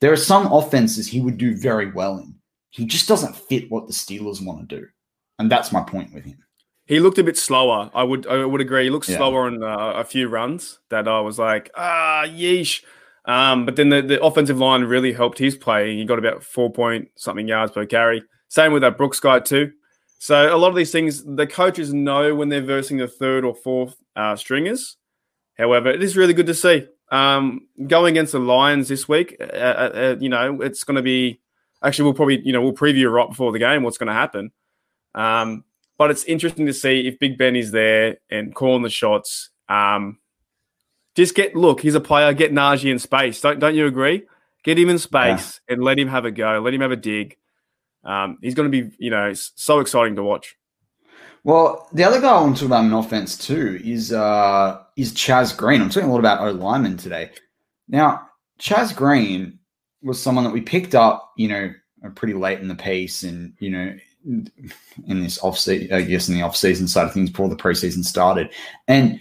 There 0.00 0.12
are 0.12 0.16
some 0.16 0.52
offenses 0.52 1.06
he 1.06 1.20
would 1.20 1.38
do 1.38 1.56
very 1.56 1.90
well 1.90 2.18
in. 2.18 2.34
He 2.70 2.84
just 2.84 3.08
doesn't 3.08 3.36
fit 3.36 3.70
what 3.70 3.86
the 3.86 3.94
Steelers 3.94 4.44
want 4.44 4.68
to 4.68 4.80
do, 4.80 4.86
and 5.38 5.50
that's 5.50 5.72
my 5.72 5.80
point 5.80 6.12
with 6.12 6.24
him. 6.24 6.36
He 6.86 7.00
looked 7.00 7.18
a 7.18 7.24
bit 7.24 7.38
slower. 7.38 7.90
I 7.94 8.02
would 8.02 8.26
I 8.26 8.44
would 8.44 8.60
agree. 8.60 8.84
He 8.84 8.90
looked 8.90 9.08
yeah. 9.08 9.16
slower 9.16 9.46
on 9.46 9.62
uh, 9.62 9.92
a 9.96 10.04
few 10.04 10.28
runs 10.28 10.80
that 10.90 11.08
I 11.08 11.20
was 11.20 11.38
like, 11.38 11.70
ah, 11.74 12.24
yeesh. 12.26 12.82
Um, 13.26 13.64
but 13.64 13.76
then 13.76 13.88
the, 13.88 14.02
the 14.02 14.22
offensive 14.22 14.58
line 14.58 14.84
really 14.84 15.12
helped 15.12 15.38
his 15.38 15.56
play. 15.56 15.96
He 15.96 16.04
got 16.04 16.18
about 16.18 16.42
four 16.42 16.70
point 16.70 17.08
something 17.16 17.48
yards 17.48 17.72
per 17.72 17.86
carry. 17.86 18.22
Same 18.48 18.72
with 18.72 18.82
that 18.82 18.98
Brooks 18.98 19.20
guy 19.20 19.40
too. 19.40 19.72
So 20.18 20.54
a 20.54 20.56
lot 20.56 20.68
of 20.68 20.74
these 20.74 20.92
things, 20.92 21.24
the 21.24 21.46
coaches 21.46 21.92
know 21.92 22.34
when 22.34 22.48
they're 22.48 22.62
versing 22.62 22.98
the 22.98 23.08
third 23.08 23.44
or 23.44 23.54
fourth 23.54 23.96
uh, 24.16 24.36
stringers. 24.36 24.96
However, 25.58 25.90
it 25.90 26.02
is 26.02 26.16
really 26.16 26.34
good 26.34 26.46
to 26.46 26.54
see. 26.54 26.86
Um, 27.10 27.68
going 27.86 28.14
against 28.14 28.32
the 28.32 28.38
Lions 28.38 28.88
this 28.88 29.08
week, 29.08 29.36
uh, 29.40 29.44
uh, 29.44 29.90
uh 29.94 30.16
you 30.18 30.28
know, 30.28 30.60
it's 30.62 30.84
going 30.84 30.96
to 30.96 31.02
be 31.02 31.40
actually 31.82 32.04
we'll 32.04 32.14
probably 32.14 32.40
you 32.44 32.52
know 32.52 32.62
we'll 32.62 32.72
preview 32.72 33.12
right 33.12 33.28
before 33.28 33.52
the 33.52 33.58
game 33.58 33.82
what's 33.82 33.98
going 33.98 34.08
to 34.08 34.14
happen. 34.14 34.50
Um, 35.14 35.64
but 35.96 36.10
it's 36.10 36.24
interesting 36.24 36.66
to 36.66 36.72
see 36.72 37.06
if 37.06 37.18
Big 37.18 37.38
Ben 37.38 37.54
is 37.54 37.70
there 37.70 38.16
and 38.30 38.54
calling 38.54 38.82
the 38.82 38.90
shots. 38.90 39.50
Um, 39.68 40.18
just 41.14 41.34
get 41.34 41.54
look, 41.54 41.80
he's 41.80 41.94
a 41.94 42.00
player. 42.00 42.32
Get 42.32 42.52
Najee 42.52 42.90
in 42.90 42.98
space. 42.98 43.40
Don't 43.40 43.58
don't 43.58 43.74
you 43.74 43.86
agree? 43.86 44.24
Get 44.62 44.78
him 44.78 44.88
in 44.88 44.98
space 44.98 45.60
yeah. 45.68 45.74
and 45.74 45.84
let 45.84 45.98
him 45.98 46.08
have 46.08 46.24
a 46.24 46.30
go. 46.30 46.60
Let 46.60 46.74
him 46.74 46.80
have 46.80 46.92
a 46.92 46.96
dig. 46.96 47.36
Um, 48.02 48.38
he's 48.42 48.54
going 48.54 48.70
to 48.70 48.82
be 48.82 48.94
you 48.98 49.10
know 49.10 49.32
so 49.34 49.80
exciting 49.80 50.16
to 50.16 50.22
watch. 50.22 50.56
Well, 51.44 51.88
the 51.92 52.04
other 52.04 52.20
guy 52.20 52.30
I 52.30 52.40
want 52.40 52.56
to 52.56 52.60
talk 52.62 52.68
about 52.68 52.84
in 52.86 52.92
offense 52.92 53.36
too 53.36 53.80
is 53.84 54.12
uh, 54.12 54.82
is 54.96 55.12
Chaz 55.12 55.56
Green. 55.56 55.82
I'm 55.82 55.90
talking 55.90 56.08
a 56.08 56.12
lot 56.12 56.18
about 56.18 56.40
O 56.40 56.50
lineman 56.52 56.96
today. 56.96 57.30
Now, 57.86 58.28
Chaz 58.58 58.96
Green 58.96 59.58
was 60.02 60.20
someone 60.20 60.44
that 60.44 60.52
we 60.52 60.62
picked 60.62 60.94
up, 60.94 61.32
you 61.36 61.48
know, 61.48 61.72
pretty 62.14 62.34
late 62.34 62.60
in 62.60 62.68
the 62.68 62.74
piece, 62.74 63.22
and 63.22 63.52
you 63.58 63.70
know, 63.70 63.94
in 64.24 65.22
this 65.22 65.38
off 65.42 65.58
season, 65.58 65.92
I 65.92 66.02
guess 66.02 66.28
in 66.28 66.34
the 66.34 66.42
off 66.42 66.56
season 66.56 66.88
side 66.88 67.06
of 67.06 67.12
things 67.12 67.30
before 67.30 67.50
the 67.50 67.56
preseason 67.56 68.04
started, 68.04 68.50
and 68.88 69.20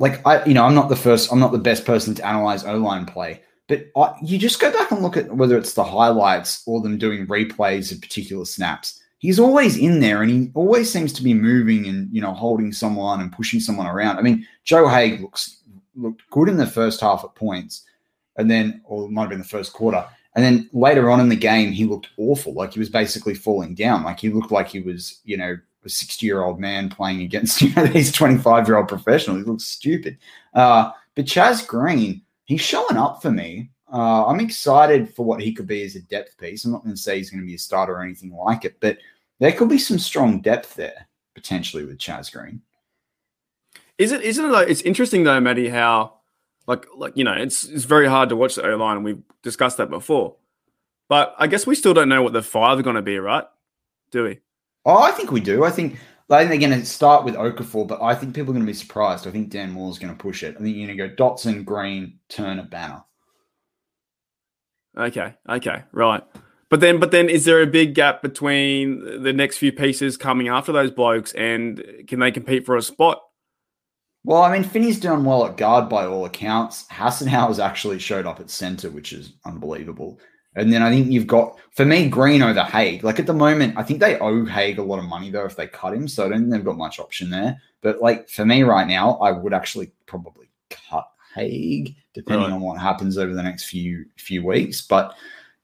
like 0.00 0.26
I, 0.26 0.42
you 0.46 0.54
know, 0.54 0.64
I'm 0.64 0.74
not 0.74 0.88
the 0.88 0.96
first, 0.96 1.30
I'm 1.30 1.38
not 1.38 1.52
the 1.52 1.58
best 1.58 1.84
person 1.84 2.14
to 2.16 2.26
analyze 2.26 2.64
O 2.64 2.76
line 2.78 3.04
play, 3.04 3.42
but 3.68 3.86
I, 3.96 4.14
you 4.22 4.38
just 4.38 4.58
go 4.58 4.72
back 4.72 4.90
and 4.90 5.02
look 5.02 5.16
at 5.16 5.36
whether 5.36 5.56
it's 5.56 5.74
the 5.74 5.84
highlights 5.84 6.62
or 6.66 6.80
them 6.80 6.98
doing 6.98 7.26
replays 7.26 7.92
of 7.92 8.00
particular 8.00 8.46
snaps. 8.46 8.98
He's 9.18 9.38
always 9.38 9.76
in 9.76 10.00
there, 10.00 10.22
and 10.22 10.30
he 10.30 10.50
always 10.54 10.90
seems 10.90 11.12
to 11.12 11.22
be 11.22 11.34
moving 11.34 11.86
and 11.86 12.08
you 12.10 12.22
know 12.22 12.32
holding 12.32 12.72
someone 12.72 13.20
and 13.20 13.30
pushing 13.30 13.60
someone 13.60 13.86
around. 13.86 14.18
I 14.18 14.22
mean, 14.22 14.46
Joe 14.64 14.86
Haeg 14.86 15.20
looks 15.20 15.58
looked 15.94 16.22
good 16.30 16.48
in 16.48 16.56
the 16.56 16.66
first 16.66 17.02
half 17.02 17.22
at 17.22 17.34
points, 17.34 17.84
and 18.36 18.50
then 18.50 18.80
or 18.84 19.04
it 19.04 19.10
might 19.10 19.22
have 19.22 19.30
been 19.30 19.38
the 19.38 19.44
first 19.44 19.74
quarter. 19.74 20.04
And 20.34 20.44
then 20.44 20.70
later 20.72 21.10
on 21.10 21.20
in 21.20 21.28
the 21.28 21.36
game, 21.36 21.72
he 21.72 21.84
looked 21.84 22.08
awful. 22.16 22.54
Like 22.54 22.72
he 22.72 22.78
was 22.78 22.88
basically 22.88 23.34
falling 23.34 23.74
down. 23.74 24.04
Like 24.04 24.20
he 24.20 24.30
looked 24.30 24.52
like 24.52 24.68
he 24.68 24.80
was, 24.80 25.20
you 25.24 25.36
know, 25.36 25.58
a 25.84 25.88
60 25.88 26.24
year 26.24 26.42
old 26.42 26.60
man 26.60 26.88
playing 26.88 27.22
against, 27.22 27.62
you 27.62 27.74
know, 27.74 27.86
these 27.86 28.12
25 28.12 28.68
year 28.68 28.76
old 28.76 28.88
professionals. 28.88 29.40
He 29.40 29.50
looks 29.50 29.64
stupid. 29.64 30.18
Uh, 30.54 30.92
but 31.14 31.24
Chaz 31.24 31.66
Green, 31.66 32.22
he's 32.44 32.60
showing 32.60 32.96
up 32.96 33.22
for 33.22 33.30
me. 33.30 33.70
Uh, 33.92 34.26
I'm 34.26 34.40
excited 34.40 35.12
for 35.14 35.24
what 35.24 35.40
he 35.40 35.52
could 35.52 35.66
be 35.66 35.82
as 35.82 35.96
a 35.96 36.02
depth 36.02 36.38
piece. 36.38 36.64
I'm 36.64 36.72
not 36.72 36.84
going 36.84 36.94
to 36.94 37.00
say 37.00 37.16
he's 37.16 37.30
going 37.30 37.40
to 37.40 37.46
be 37.46 37.56
a 37.56 37.58
starter 37.58 37.94
or 37.94 38.02
anything 38.02 38.32
like 38.32 38.64
it, 38.64 38.76
but 38.80 38.98
there 39.40 39.52
could 39.52 39.68
be 39.68 39.78
some 39.78 39.98
strong 39.98 40.40
depth 40.40 40.74
there 40.74 41.08
potentially 41.34 41.84
with 41.84 41.98
Chaz 41.98 42.32
Green. 42.32 42.62
Is 43.98 44.12
it? 44.12 44.22
Isn't 44.22 44.44
it? 44.44 44.48
Like, 44.48 44.68
it's 44.68 44.80
interesting 44.82 45.24
though, 45.24 45.40
Matty, 45.40 45.68
how 45.68 46.14
like 46.66 46.86
like 46.96 47.16
you 47.16 47.24
know, 47.24 47.32
it's 47.32 47.64
it's 47.64 47.84
very 47.84 48.06
hard 48.06 48.28
to 48.28 48.36
watch 48.36 48.54
the 48.54 48.64
O 48.64 48.76
line, 48.76 48.96
and 48.96 49.04
we've 49.04 49.22
discussed 49.42 49.76
that 49.78 49.90
before. 49.90 50.36
But 51.08 51.34
I 51.38 51.48
guess 51.48 51.66
we 51.66 51.74
still 51.74 51.94
don't 51.94 52.08
know 52.08 52.22
what 52.22 52.32
the 52.32 52.42
five 52.42 52.78
are 52.78 52.82
going 52.82 52.96
to 52.96 53.02
be, 53.02 53.18
right? 53.18 53.44
Do 54.10 54.24
we? 54.24 54.40
Oh, 54.84 55.02
I 55.02 55.10
think 55.12 55.30
we 55.30 55.40
do. 55.40 55.64
I 55.64 55.70
think 55.70 55.98
I 56.30 56.38
think 56.38 56.50
they're 56.50 56.68
going 56.68 56.80
to 56.80 56.86
start 56.86 57.24
with 57.24 57.34
Okafor, 57.34 57.88
but 57.88 58.00
I 58.00 58.14
think 58.14 58.34
people 58.34 58.50
are 58.50 58.54
going 58.54 58.64
to 58.64 58.70
be 58.70 58.76
surprised. 58.76 59.26
I 59.26 59.30
think 59.30 59.50
Dan 59.50 59.72
Moore 59.72 59.90
is 59.90 59.98
going 59.98 60.14
to 60.14 60.22
push 60.22 60.42
it. 60.42 60.54
I 60.56 60.62
think 60.62 60.76
you're 60.76 60.86
going 60.86 60.96
to 60.96 61.08
go 61.08 61.14
Dotson, 61.14 61.64
Green, 61.64 62.18
Turner, 62.28 62.62
Banner. 62.62 63.02
Okay, 64.96 65.34
okay, 65.48 65.82
right. 65.92 66.22
But 66.68 66.78
then, 66.78 67.00
but 67.00 67.10
then, 67.10 67.28
is 67.28 67.44
there 67.46 67.60
a 67.60 67.66
big 67.66 67.94
gap 67.94 68.22
between 68.22 69.22
the 69.24 69.32
next 69.32 69.58
few 69.58 69.72
pieces 69.72 70.16
coming 70.16 70.46
after 70.46 70.70
those 70.70 70.92
blokes, 70.92 71.32
and 71.32 71.82
can 72.06 72.20
they 72.20 72.30
compete 72.30 72.64
for 72.64 72.76
a 72.76 72.82
spot? 72.82 73.20
Well, 74.22 74.42
I 74.42 74.52
mean, 74.52 74.62
Finney's 74.62 75.00
done 75.00 75.24
well 75.24 75.46
at 75.46 75.56
guard 75.56 75.88
by 75.88 76.04
all 76.04 76.26
accounts. 76.26 76.86
Hassenauer's 76.88 77.58
actually 77.58 77.98
showed 77.98 78.26
up 78.26 78.38
at 78.38 78.50
center, 78.50 78.90
which 78.90 79.12
is 79.12 79.32
unbelievable. 79.44 80.20
And 80.56 80.72
then 80.72 80.82
I 80.82 80.90
think 80.90 81.10
you've 81.10 81.26
got, 81.26 81.58
for 81.70 81.84
me, 81.84 82.08
Green 82.08 82.42
over 82.42 82.62
Haeg. 82.62 83.02
Like 83.02 83.20
at 83.20 83.26
the 83.26 83.32
moment, 83.32 83.74
I 83.76 83.82
think 83.82 84.00
they 84.00 84.18
owe 84.18 84.44
Haeg 84.44 84.78
a 84.78 84.82
lot 84.82 84.98
of 84.98 85.04
money 85.04 85.30
though 85.30 85.44
if 85.44 85.56
they 85.56 85.66
cut 85.66 85.94
him. 85.94 86.08
So 86.08 86.26
I 86.26 86.28
don't 86.28 86.40
think 86.40 86.50
they've 86.50 86.64
got 86.64 86.76
much 86.76 86.98
option 86.98 87.30
there. 87.30 87.60
But 87.82 88.02
like 88.02 88.28
for 88.28 88.44
me 88.44 88.62
right 88.62 88.86
now, 88.86 89.14
I 89.16 89.30
would 89.30 89.54
actually 89.54 89.92
probably 90.06 90.50
cut 90.68 91.08
Haeg 91.34 91.94
depending 92.12 92.48
right. 92.48 92.54
on 92.54 92.60
what 92.60 92.80
happens 92.80 93.16
over 93.16 93.32
the 93.32 93.42
next 93.42 93.64
few 93.64 94.04
few 94.16 94.44
weeks. 94.44 94.82
But 94.82 95.14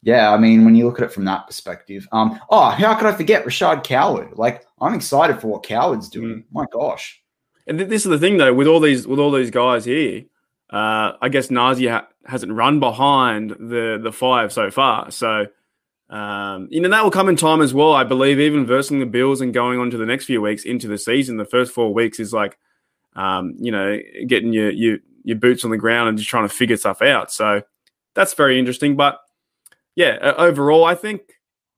yeah, 0.02 0.32
I 0.32 0.38
mean, 0.38 0.64
when 0.64 0.76
you 0.76 0.86
look 0.86 1.00
at 1.00 1.06
it 1.06 1.12
from 1.12 1.24
that 1.24 1.46
perspective, 1.46 2.06
um, 2.12 2.38
oh, 2.50 2.70
how 2.70 2.94
could 2.94 3.08
I 3.08 3.12
forget 3.12 3.44
Rashad 3.44 3.82
Coward? 3.82 4.34
Like 4.34 4.64
I'm 4.80 4.94
excited 4.94 5.40
for 5.40 5.48
what 5.48 5.64
Coward's 5.64 6.08
doing. 6.08 6.38
Mm. 6.38 6.44
My 6.52 6.64
gosh. 6.72 7.20
And 7.66 7.80
this 7.80 8.06
is 8.06 8.10
the 8.10 8.18
thing 8.18 8.36
though, 8.36 8.54
with 8.54 8.68
all 8.68 8.80
these 8.80 9.06
with 9.06 9.18
all 9.18 9.32
these 9.32 9.50
guys 9.50 9.84
here, 9.84 10.22
uh, 10.70 11.12
I 11.20 11.28
guess 11.28 11.48
Najee 11.48 11.90
ha- 11.90 12.08
hasn't 12.24 12.52
run 12.52 12.80
behind 12.80 13.50
the 13.50 14.00
the 14.02 14.12
five 14.12 14.52
so 14.52 14.70
far. 14.70 15.10
So 15.10 15.46
um, 16.10 16.68
you 16.70 16.80
know 16.80 16.88
that 16.88 17.04
will 17.04 17.10
come 17.10 17.28
in 17.28 17.36
time 17.36 17.60
as 17.60 17.72
well. 17.72 17.92
I 17.92 18.04
believe 18.04 18.40
even 18.40 18.66
versing 18.66 18.98
the 18.98 19.06
Bills 19.06 19.40
and 19.40 19.54
going 19.54 19.78
on 19.78 19.90
to 19.90 19.96
the 19.96 20.06
next 20.06 20.24
few 20.24 20.40
weeks 20.40 20.64
into 20.64 20.88
the 20.88 20.98
season, 20.98 21.36
the 21.36 21.44
first 21.44 21.72
four 21.72 21.94
weeks 21.94 22.18
is 22.18 22.32
like 22.32 22.58
um, 23.14 23.54
you 23.60 23.70
know 23.70 23.98
getting 24.26 24.52
your, 24.52 24.70
your 24.70 24.98
your 25.22 25.36
boots 25.36 25.64
on 25.64 25.70
the 25.70 25.76
ground 25.76 26.08
and 26.08 26.18
just 26.18 26.30
trying 26.30 26.48
to 26.48 26.54
figure 26.54 26.76
stuff 26.76 27.00
out. 27.00 27.32
So 27.32 27.62
that's 28.14 28.34
very 28.34 28.58
interesting. 28.58 28.96
But 28.96 29.20
yeah, 29.94 30.34
overall, 30.36 30.84
I 30.84 30.96
think 30.96 31.20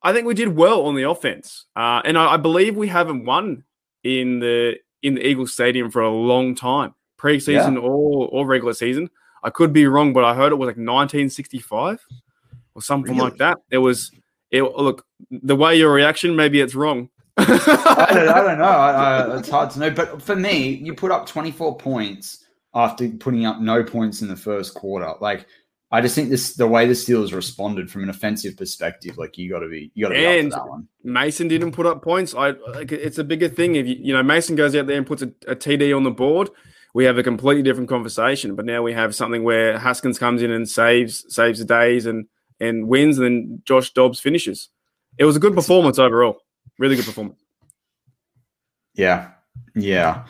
I 0.02 0.14
think 0.14 0.26
we 0.26 0.34
did 0.34 0.56
well 0.56 0.86
on 0.86 0.94
the 0.94 1.02
offense, 1.02 1.66
uh, 1.76 2.00
and 2.06 2.16
I, 2.16 2.34
I 2.34 2.36
believe 2.38 2.74
we 2.74 2.88
haven't 2.88 3.26
won 3.26 3.64
in 4.02 4.38
the 4.38 4.76
in 5.02 5.14
the 5.14 5.26
Eagles 5.26 5.52
Stadium 5.52 5.90
for 5.90 6.00
a 6.00 6.10
long 6.10 6.54
time 6.54 6.94
preseason 7.18 7.74
yeah. 7.74 7.80
or 7.80 8.28
or 8.28 8.46
regular 8.46 8.74
season. 8.74 9.10
I 9.42 9.50
could 9.50 9.72
be 9.72 9.86
wrong, 9.86 10.12
but 10.12 10.24
I 10.24 10.34
heard 10.34 10.52
it 10.52 10.56
was 10.56 10.66
like 10.66 10.76
1965 10.76 12.04
or 12.74 12.82
something 12.82 13.16
really? 13.16 13.30
like 13.30 13.38
that. 13.38 13.58
It 13.70 13.78
was. 13.78 14.10
It, 14.50 14.62
look, 14.62 15.04
the 15.30 15.56
way 15.56 15.76
your 15.76 15.92
reaction, 15.92 16.34
maybe 16.34 16.60
it's 16.60 16.74
wrong. 16.74 17.10
I, 17.36 17.44
don't, 17.44 18.28
I, 18.28 18.42
don't, 18.42 18.58
know. 18.58 18.64
I, 18.64 18.90
I, 18.90 19.38
it's 19.38 19.50
hard 19.50 19.70
to 19.72 19.78
know. 19.78 19.90
But 19.90 20.22
for 20.22 20.34
me, 20.34 20.68
you 20.68 20.94
put 20.94 21.10
up 21.10 21.26
24 21.26 21.76
points 21.76 22.46
after 22.74 23.08
putting 23.08 23.46
up 23.46 23.60
no 23.60 23.84
points 23.84 24.22
in 24.22 24.28
the 24.28 24.36
first 24.36 24.74
quarter. 24.74 25.12
Like, 25.20 25.46
I 25.90 26.00
just 26.00 26.14
think 26.14 26.30
this 26.30 26.54
the 26.54 26.66
way 26.66 26.86
the 26.86 26.94
Steelers 26.94 27.32
responded 27.32 27.90
from 27.90 28.02
an 28.02 28.10
offensive 28.10 28.56
perspective. 28.56 29.18
Like, 29.18 29.38
you 29.38 29.50
got 29.50 29.60
to 29.60 29.68
be, 29.68 29.90
you 29.94 30.06
got 30.06 30.14
to 30.14 30.18
be 30.18 30.24
and 30.24 30.52
that 30.52 30.68
one. 30.68 30.88
Mason 31.04 31.46
didn't 31.48 31.72
put 31.72 31.86
up 31.86 32.02
points. 32.02 32.34
I 32.34 32.50
like 32.50 32.90
it's 32.90 33.18
a 33.18 33.24
bigger 33.24 33.48
thing 33.48 33.76
if 33.76 33.86
you, 33.86 33.96
you 33.98 34.12
know 34.12 34.22
Mason 34.22 34.56
goes 34.56 34.74
out 34.74 34.86
there 34.86 34.96
and 34.96 35.06
puts 35.06 35.22
a, 35.22 35.28
a 35.46 35.56
TD 35.56 35.94
on 35.96 36.04
the 36.04 36.10
board 36.10 36.50
we 36.94 37.04
have 37.04 37.18
a 37.18 37.22
completely 37.22 37.62
different 37.62 37.88
conversation. 37.88 38.54
But 38.54 38.64
now 38.64 38.82
we 38.82 38.92
have 38.92 39.14
something 39.14 39.44
where 39.44 39.78
Haskins 39.78 40.18
comes 40.18 40.42
in 40.42 40.50
and 40.50 40.68
saves 40.68 41.24
saves 41.34 41.58
the 41.58 41.64
days 41.64 42.06
and 42.06 42.26
and 42.60 42.88
wins, 42.88 43.18
and 43.18 43.26
then 43.26 43.62
Josh 43.64 43.92
Dobbs 43.92 44.20
finishes. 44.20 44.68
It 45.16 45.24
was 45.24 45.36
a 45.36 45.40
good 45.40 45.54
performance 45.54 45.98
overall. 45.98 46.42
Really 46.78 46.96
good 46.96 47.04
performance. 47.04 47.40
Yeah, 48.94 49.30
yeah. 49.74 50.24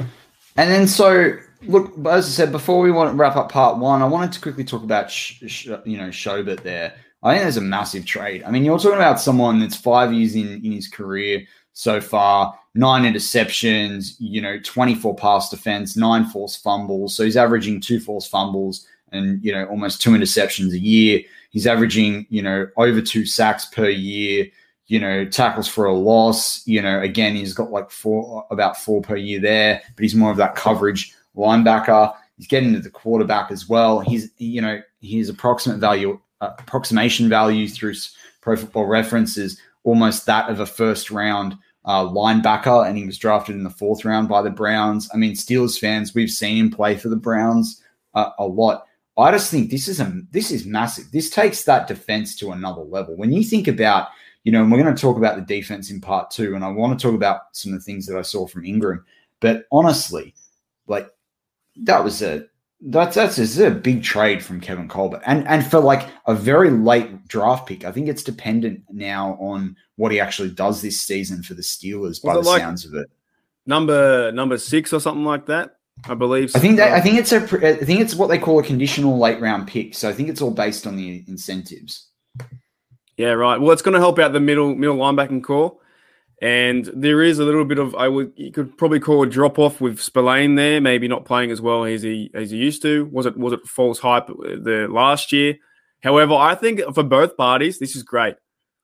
And 0.57 0.71
then 0.71 0.87
so 0.87 1.39
look, 1.63 1.93
as 2.07 2.27
I 2.27 2.29
said 2.29 2.53
before, 2.53 2.81
we 2.81 2.91
want 2.91 3.11
to 3.11 3.17
wrap 3.17 3.37
up 3.37 3.51
part 3.51 3.79
one. 3.79 4.03
I 4.03 4.07
wanted 4.07 4.33
to 4.33 4.41
quickly 4.41 4.65
talk 4.65 4.83
about 4.83 5.11
sh- 5.11 5.43
sh- 5.47 5.69
you 5.85 5.97
know 5.97 6.09
Schobert 6.09 6.63
there. 6.63 6.95
I 7.23 7.33
think 7.33 7.43
there's 7.43 7.57
a 7.57 7.63
massive 7.63 8.07
trade. 8.07 8.45
I 8.45 8.51
mean, 8.51 8.65
you're 8.65 8.79
talking 8.79 8.95
about 8.95 9.21
someone 9.21 9.59
that's 9.59 9.77
five 9.77 10.13
years 10.13 10.35
in 10.35 10.65
in 10.65 10.73
his 10.73 10.89
career 10.89 11.47
so 11.73 12.01
far, 12.01 12.59
nine 12.79 13.03
interceptions, 13.03 14.15
you 14.21 14.41
know, 14.41 14.57
24 14.63 15.17
pass 15.17 15.51
defense, 15.51 15.97
nine 15.97 16.25
forced 16.25 16.63
fumbles. 16.63 17.13
So 17.13 17.25
he's 17.25 17.37
averaging 17.37 17.81
two 17.81 17.99
forced 17.99 18.31
fumbles 18.31 18.87
and, 19.11 19.43
you 19.43 19.51
know, 19.53 19.67
almost 19.67 20.01
two 20.01 20.11
interceptions 20.11 20.71
a 20.73 20.79
year. 20.79 21.23
He's 21.51 21.67
averaging, 21.67 22.29
you 22.31 22.41
know, 22.41 22.69
over 22.77 23.03
two 23.03 23.27
sacks 23.27 23.65
per 23.65 23.89
year, 23.89 24.47
you 24.87 25.01
know, 25.01 25.25
tackles 25.25 25.67
for 25.67 25.87
a 25.87 25.93
loss. 25.93 26.65
You 26.69 26.81
know, 26.81 27.01
again, 27.01 27.35
he's 27.35 27.53
got 27.53 27.73
like 27.73 27.91
four, 27.91 28.47
about 28.53 28.77
four 28.77 29.03
per 29.03 29.17
year 29.17 29.41
there, 29.41 29.83
but 29.97 30.03
he's 30.05 30.15
more 30.15 30.31
of 30.31 30.37
that 30.37 30.55
coverage 30.55 31.13
linebacker. 31.37 32.15
He's 32.37 32.47
getting 32.47 32.75
to 32.75 32.81
the 32.81 32.91
quarterback 32.91 33.51
as 33.51 33.69
well. 33.69 33.99
He's, 33.99 34.31
you 34.39 34.63
know, 34.63 34.81
his 35.01 35.29
approximate 35.29 35.81
value, 35.81 36.21
uh, 36.41 36.51
approximation 36.61 37.29
value 37.29 37.67
through 37.67 37.95
pro 38.41 38.55
football 38.55 38.87
references 38.87 39.61
almost 39.85 40.27
that 40.27 40.51
of 40.51 40.61
a 40.61 40.67
first 40.67 41.11
round 41.11 41.57
uh, 41.89 42.05
linebacker, 42.05 42.87
and 42.87 42.99
he 42.99 43.07
was 43.07 43.17
drafted 43.17 43.57
in 43.57 43.65
the 43.65 43.71
fourth 43.71 44.05
round 44.05 44.29
by 44.29 44.43
the 44.43 44.51
Browns. 44.51 45.09
I 45.13 45.17
mean, 45.17 45.33
Steelers 45.33 45.81
fans, 45.81 46.15
we've 46.15 46.31
seen 46.31 46.59
him 46.59 46.71
play 46.71 46.97
for 46.97 47.09
the 47.09 47.17
Browns 47.17 47.83
uh, 48.15 48.31
a 48.39 48.45
lot. 48.45 48.85
I 49.17 49.33
just 49.33 49.51
think 49.51 49.71
this 49.71 49.89
is 49.89 49.99
a 49.99 50.23
this 50.31 50.53
is 50.53 50.67
massive. 50.67 51.11
This 51.11 51.31
takes 51.31 51.65
that 51.65 51.89
defense 51.89 52.37
to 52.37 52.53
another 52.53 52.83
level. 52.83 53.17
When 53.17 53.33
you 53.33 53.43
think 53.43 53.67
about, 53.67 54.09
you 54.45 54.53
know, 54.53 54.63
and 54.63 54.71
we're 54.71 54.83
going 54.83 54.95
to 54.95 55.01
talk 55.01 55.17
about 55.17 55.37
the 55.37 55.43
defense 55.43 55.91
in 55.91 56.01
part 56.01 56.31
two, 56.31 56.55
and 56.55 56.63
I 56.63 56.69
want 56.69 56.97
to 56.97 57.03
talk 57.03 57.17
about 57.17 57.41
some 57.53 57.73
of 57.73 57.81
the 57.81 57.85
things 57.85 58.07
that 58.07 58.19
I 58.19 58.23
saw 58.23 58.47
from 58.47 58.67
Ingram. 58.67 59.05
But 59.41 59.65
honestly, 59.73 60.35
like 60.87 61.09
that 61.85 62.05
was 62.05 62.23
a 62.23 62.47
that's 62.81 63.17
that's 63.17 63.59
a, 63.59 63.67
a 63.67 63.71
big 63.71 64.03
trade 64.03 64.43
from 64.43 64.61
Kevin 64.61 64.89
Colbert, 64.89 65.23
and 65.27 65.47
and 65.49 65.67
for 65.67 65.81
like 65.81 66.09
a 66.27 66.35
very 66.35 66.71
late 66.71 67.27
draft 67.27 67.67
pick. 67.67 67.85
I 67.85 67.93
think 67.93 68.09
it's 68.09 68.23
dependent 68.23 68.83
now 68.91 69.37
on 69.41 69.77
what 69.97 70.13
he 70.13 70.21
actually 70.21 70.51
does 70.51 70.81
this 70.81 71.01
season 71.01 71.43
for 71.43 71.55
the 71.55 71.63
Steelers. 71.63 72.01
Was 72.03 72.21
by 72.21 72.35
the 72.35 72.41
like 72.41 72.63
sounds 72.63 72.85
of 72.85 72.95
it, 72.95 73.11
number 73.67 74.31
number 74.33 74.59
six 74.59 74.93
or 74.93 75.01
something 75.01 75.25
like 75.25 75.47
that. 75.47 75.77
I 76.09 76.15
believe. 76.15 76.55
I 76.55 76.61
think 76.61 76.77
that, 76.77 76.93
I 76.93 77.01
think 77.01 77.19
it's 77.19 77.33
a 77.33 77.43
I 77.43 77.85
think 77.85 78.01
it's 78.01 78.15
what 78.15 78.29
they 78.29 78.39
call 78.39 78.61
a 78.61 78.63
conditional 78.63 79.19
late 79.19 79.41
round 79.41 79.67
pick. 79.67 79.95
So 79.95 80.09
I 80.09 80.13
think 80.13 80.29
it's 80.29 80.41
all 80.41 80.53
based 80.53 80.87
on 80.87 80.97
the 80.97 81.25
incentives. 81.27 82.07
Yeah, 83.17 83.33
right. 83.33 83.61
Well, 83.61 83.73
it's 83.73 83.83
going 83.83 83.95
to 83.95 84.01
help 84.01 84.21
out 84.21 84.33
the 84.33 84.41
middle 84.41 84.75
middle 84.77 84.97
linebacking 84.97 85.43
core. 85.43 85.77
And 86.41 86.89
there 86.95 87.23
is 87.23 87.39
a 87.41 87.45
little 87.45 87.65
bit 87.65 87.79
of 87.79 87.95
I 87.97 88.09
would 88.09 88.33
you 88.37 88.53
could 88.53 88.77
probably 88.79 89.01
call 89.01 89.23
a 89.23 89.27
drop 89.27 89.59
off 89.59 89.81
with 89.81 90.01
Spillane 90.01 90.55
there, 90.55 90.81
maybe 90.81 91.09
not 91.09 91.25
playing 91.25 91.51
as 91.51 91.61
well 91.61 91.85
as 91.85 92.03
he 92.03 92.31
as 92.35 92.51
he 92.51 92.59
used 92.59 92.83
to. 92.83 93.07
Was 93.07 93.27
it 93.27 93.37
was 93.37 93.53
it 93.53 93.67
false 93.67 93.99
hype 93.99 94.29
the 94.29 94.87
last 94.91 95.33
year? 95.33 95.57
However, 96.03 96.35
I 96.35 96.55
think 96.55 96.81
for 96.95 97.03
both 97.03 97.37
parties, 97.37 97.79
this 97.79 97.97
is 97.97 98.05
great. 98.05 98.37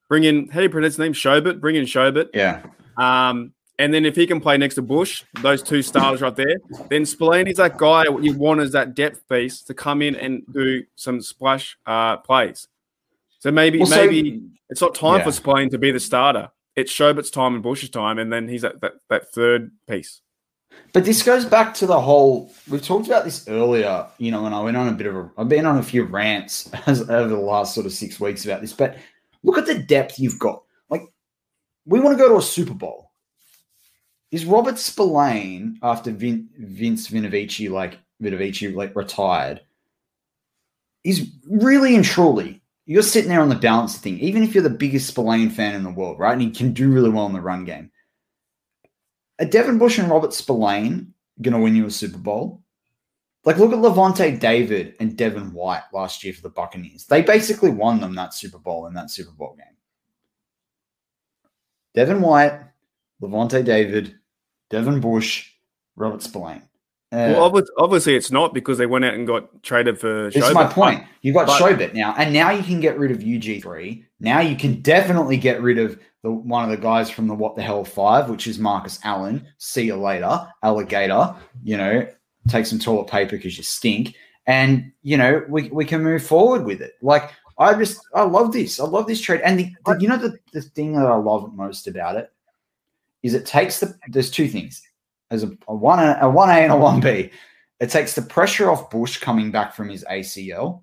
Bring 0.09 0.25
in 0.25 0.49
how 0.49 0.59
do 0.59 0.65
you 0.65 0.69
pronounce 0.69 0.95
his 0.95 0.99
name? 0.99 1.13
Schobert. 1.13 1.61
Bring 1.61 1.77
in 1.77 1.85
Schobert. 1.85 2.31
Yeah. 2.35 2.63
Um, 2.97 3.55
And 3.79 3.93
then 3.93 4.05
if 4.05 4.15
he 4.15 4.27
can 4.27 4.41
play 4.41 4.57
next 4.57 4.77
to 4.77 4.83
Bush, 4.83 5.25
those 5.43 5.61
two 5.61 5.83
starters 5.83 6.21
right 6.23 6.37
there, 6.37 6.59
then 6.91 7.05
Spillane 7.05 7.49
is 7.49 7.57
that 7.57 7.77
guy 7.77 8.05
you 8.21 8.33
want 8.33 8.61
as 8.61 8.71
that 8.71 8.95
depth 8.95 9.29
piece 9.29 9.63
to 9.63 9.75
come 9.75 10.01
in 10.01 10.15
and 10.15 10.43
do 10.53 10.85
some 10.95 11.21
splash 11.21 11.77
uh, 11.85 12.19
plays. 12.19 12.69
So 13.41 13.51
maybe 13.51 13.81
well, 13.81 13.91
maybe 13.91 14.39
so, 14.39 14.47
it's 14.71 14.81
not 14.81 14.95
time 14.95 15.19
yeah. 15.19 15.25
for 15.25 15.33
Spillane 15.33 15.71
to 15.71 15.79
be 15.79 15.91
the 15.91 15.99
starter. 15.99 16.51
It's 16.77 16.93
Schobert's 16.93 17.31
time 17.31 17.55
and 17.55 17.63
Bush's 17.63 17.91
time, 17.91 18.19
and 18.19 18.33
then 18.33 18.49
he's 18.49 18.63
that, 18.63 18.81
that, 18.81 18.95
that 19.09 19.33
third 19.33 19.71
piece. 19.89 20.21
But 20.93 21.05
this 21.05 21.23
goes 21.23 21.45
back 21.45 21.75
to 21.75 21.87
the 21.87 22.01
whole. 22.01 22.53
We've 22.69 22.83
talked 22.83 23.07
about 23.07 23.25
this 23.25 23.49
earlier. 23.49 24.07
You 24.19 24.31
know, 24.31 24.47
and 24.47 24.55
I 24.55 24.61
went 24.61 24.77
on 24.77 24.89
a 24.89 24.93
bit 24.93 25.07
of 25.07 25.17
a. 25.17 25.31
I've 25.39 25.49
been 25.49 25.67
on 25.67 25.79
a 25.79 25.83
few 25.83 26.05
rants 26.05 26.71
as, 26.87 27.09
over 27.09 27.29
the 27.29 27.37
last 27.37 27.75
sort 27.75 27.87
of 27.87 27.93
six 27.93 28.19
weeks 28.21 28.45
about 28.45 28.61
this. 28.61 28.73
But 28.73 28.97
look 29.43 29.59
at 29.59 29.67
the 29.67 29.79
depth 29.79 30.19
you've 30.19 30.39
got. 30.39 30.63
Like, 30.91 31.03
we 31.87 32.01
want 32.01 32.17
to 32.17 32.23
go 32.23 32.29
to 32.29 32.39
a 32.39 32.43
Super 32.43 32.75
Bowl. 32.75 33.11
Is 34.31 34.45
Robert 34.45 34.79
Spillane 34.79 35.79
after 35.83 36.11
Vin, 36.11 36.49
Vince 36.59 37.09
Vinovici 37.09 37.71
like 37.71 37.99
Vinovici 38.23 38.75
like 38.75 38.97
retired? 38.97 39.61
Is 41.05 41.31
really 41.49 41.95
and 41.95 42.05
truly 42.05 42.63
you're 42.87 43.03
sitting 43.03 43.31
there 43.31 43.41
on 43.41 43.49
the 43.49 43.55
balance 43.55 43.99
thing. 43.99 44.19
Even 44.21 44.43
if 44.43 44.55
you're 44.55 44.63
the 44.63 44.71
biggest 44.71 45.07
Spillane 45.07 45.51
fan 45.51 45.75
in 45.75 45.83
the 45.83 45.91
world, 45.91 46.19
right, 46.19 46.33
and 46.33 46.43
he 46.43 46.51
can 46.51 46.73
do 46.73 46.93
really 46.93 47.11
well 47.11 47.27
in 47.27 47.33
the 47.33 47.41
run 47.41 47.65
game 47.65 47.91
are 49.41 49.47
Devin 49.47 49.79
Bush 49.79 49.99
and 49.99 50.11
Robert 50.11 50.33
Spillane 50.33 51.13
going 51.43 51.55
to 51.55 51.61
win 51.61 51.77
you 51.77 51.87
a 51.87 51.91
Super 51.91 52.19
Bowl? 52.19 52.63
Like, 53.45 53.59
look 53.59 53.73
at 53.73 53.79
Lavonte 53.79 54.39
David 54.41 54.95
and 55.01 55.17
Devin 55.17 55.53
White 55.53 55.83
last 55.93 56.25
year 56.25 56.33
for 56.33 56.41
the 56.41 56.49
Buccaneers. 56.49 57.05
They 57.05 57.21
basically 57.21 57.71
won 57.71 58.01
them 58.01 58.15
that 58.15 58.33
Super 58.33 58.59
Bowl 58.59 58.87
in 58.87 58.95
that 58.95 59.11
Super 59.11 59.33
Bowl 59.33 59.55
game. 59.57 59.67
Devin 61.95 62.23
White, 62.23 62.59
Lavonte 63.21 63.65
David, 63.65 64.15
Devin 64.71 65.01
Bush, 65.01 65.51
Robert 65.95 66.23
Spillane. 66.23 66.63
Uh, 67.15 67.49
well, 67.49 67.63
obviously, 67.79 68.17
it's 68.17 68.33
not 68.33 68.53
because 68.53 68.77
they 68.77 68.87
went 68.87 69.05
out 69.05 69.15
and 69.15 69.25
got 69.25 69.63
traded 69.63 70.01
for. 70.01 70.31
This 70.33 70.45
is 70.45 70.53
my 70.53 70.67
point. 70.67 71.05
You 71.23 71.33
got 71.33 71.47
but, 71.47 71.95
now, 71.95 72.13
and 72.19 72.33
now 72.33 72.51
you 72.51 72.65
can 72.65 72.81
get 72.81 72.99
rid 72.99 73.13
of 73.13 73.19
UG 73.19 73.63
three. 73.63 74.05
Now 74.19 74.41
you 74.41 74.57
can 74.57 74.81
definitely 74.81 75.37
get 75.37 75.63
rid 75.63 75.79
of 75.79 75.97
the 76.23 76.33
one 76.33 76.65
of 76.65 76.71
the 76.71 76.77
guys 76.77 77.11
from 77.11 77.29
the 77.29 77.35
What 77.35 77.55
the 77.55 77.63
Hell 77.63 77.85
Five, 77.85 78.29
which 78.29 78.49
is 78.49 78.59
Marcus 78.59 78.99
Allen. 79.05 79.47
See 79.59 79.85
you 79.85 79.95
later, 79.95 80.49
alligator. 80.65 81.37
You 81.63 81.77
know, 81.77 82.09
take 82.49 82.67
some 82.67 82.81
toilet 82.81 83.07
paper 83.07 83.37
because 83.37 83.57
you 83.57 83.63
stink, 83.63 84.17
and 84.49 84.91
you 85.03 85.17
know 85.17 85.45
we 85.49 85.69
we 85.69 85.85
can 85.85 86.03
move 86.03 86.27
forward 86.27 86.65
with 86.65 86.81
it. 86.81 86.95
Like 87.01 87.31
I 87.59 87.75
just 87.75 88.01
I 88.13 88.25
love 88.25 88.53
this. 88.53 88.81
I 88.81 88.87
love 88.87 89.07
this 89.07 89.21
trade, 89.21 89.41
and 89.45 89.61
the, 89.61 89.73
the, 89.87 89.99
you 90.01 90.09
know 90.09 90.17
the 90.17 90.37
the 90.53 90.63
thing 90.63 90.95
that 90.95 91.07
I 91.07 91.15
love 91.15 91.55
most 91.55 91.87
about 91.87 92.17
it 92.17 92.33
is 93.23 93.35
it 93.35 93.47
takes 93.47 93.79
the 93.79 93.95
there's 94.09 94.33
two 94.33 94.49
things 94.49 94.83
as 95.35 95.45
a, 95.45 95.51
a 95.69 95.75
one 95.75 95.99
a 95.99 96.29
one 96.31 96.49
A 96.49 96.55
and 96.55 96.73
a 96.73 96.77
one 96.77 97.01
B. 97.01 97.31
It 97.81 97.91
takes 97.91 98.15
the 98.15 98.23
pressure 98.23 98.71
off 98.71 98.89
Bush 98.89 99.19
coming 99.19 99.51
back 99.51 99.75
from 99.75 99.89
his 99.89 100.05
ACL 100.11 100.83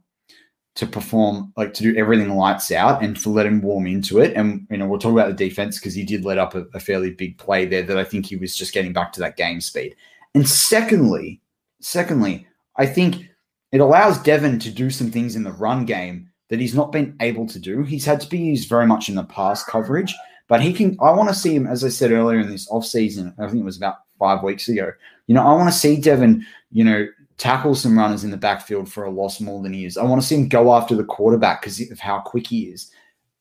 to 0.76 0.88
perform, 0.88 1.52
like 1.58 1.74
to 1.74 1.84
do 1.84 1.96
everything 1.98 2.36
lights 2.36 2.72
out 2.72 3.04
and 3.04 3.18
to 3.18 3.30
let 3.30 3.46
him 3.46 3.62
warm 3.62 3.88
into 3.88 4.20
it. 4.20 4.34
And, 4.36 4.66
you 4.70 4.78
know, 4.78 4.88
we'll 4.88 5.00
talk 5.00 5.12
about 5.12 5.28
the 5.28 5.50
defense 5.50 5.80
because 5.80 5.94
he 5.94 6.04
did 6.04 6.24
let 6.24 6.38
up 6.38 6.56
a, 6.56 6.66
a, 6.74 6.80
fairly 6.80 7.12
big 7.12 7.38
play 7.38 7.66
there 7.66 7.84
that 7.84 7.98
I 7.98 8.06
think 8.06 8.26
he 8.26 8.38
was 8.38 8.56
just 8.56 8.74
getting 8.74 8.94
back 8.94 9.12
to 9.14 9.20
that 9.20 9.36
game 9.36 9.60
speed. 9.60 9.96
And 10.34 10.48
secondly, 10.48 11.42
secondly, 11.82 12.48
I 12.78 12.86
think 12.86 13.30
it 13.74 13.82
allows 13.82 14.22
Devin 14.22 14.60
to 14.60 14.72
do 14.72 14.90
some 14.90 15.12
things 15.12 15.36
in 15.36 15.44
the 15.44 15.52
run 15.52 15.86
game 15.86 16.30
that 16.50 16.60
he's 16.60 16.76
not 16.76 16.92
been 16.92 17.16
able 17.20 17.48
to 17.48 17.60
do. 17.60 17.84
He's 17.84 18.06
had 18.06 18.22
to 18.22 18.30
be 18.30 18.38
used 18.38 18.70
very 18.70 18.86
much 18.86 19.10
in 19.10 19.16
the 19.16 19.24
pass 19.24 19.64
coverage, 19.64 20.16
but 20.48 20.62
he 20.62 20.72
can, 20.72 20.98
I 21.02 21.12
want 21.12 21.30
to 21.30 21.36
see 21.36 21.56
him, 21.56 21.68
as 21.68 21.84
I 21.84 21.90
said 21.90 22.12
earlier 22.12 22.40
in 22.40 22.50
this 22.50 22.70
offseason, 22.70 23.34
I 23.40 23.48
think 23.48 23.62
it 23.62 23.66
was 23.66 23.78
about 23.78 23.98
five 24.22 24.44
weeks 24.44 24.70
ago. 24.70 24.92
You 25.26 25.34
know, 25.34 25.42
I 25.42 25.54
want 25.54 25.68
to 25.68 25.78
see 25.78 26.00
Devin, 26.00 26.46
you 26.72 26.84
know, 26.84 27.08
tackle 27.42 27.74
some 27.74 27.98
runners 27.98 28.24
in 28.24 28.30
the 28.30 28.38
backfield 28.38 28.88
for 28.88 29.04
a 29.04 29.10
loss 29.10 29.42
more 29.42 29.64
than 29.64 29.74
he 29.74 29.84
is. 29.84 29.98
I 29.98 30.04
want 30.04 30.22
to 30.22 30.28
see 30.28 30.36
him 30.36 30.48
go 30.48 30.76
after 30.76 30.96
the 30.96 31.04
quarterback 31.04 31.62
because 31.62 31.82
of 31.90 32.00
how 32.00 32.20
quick 32.20 32.46
he 32.46 32.66
is. 32.66 32.92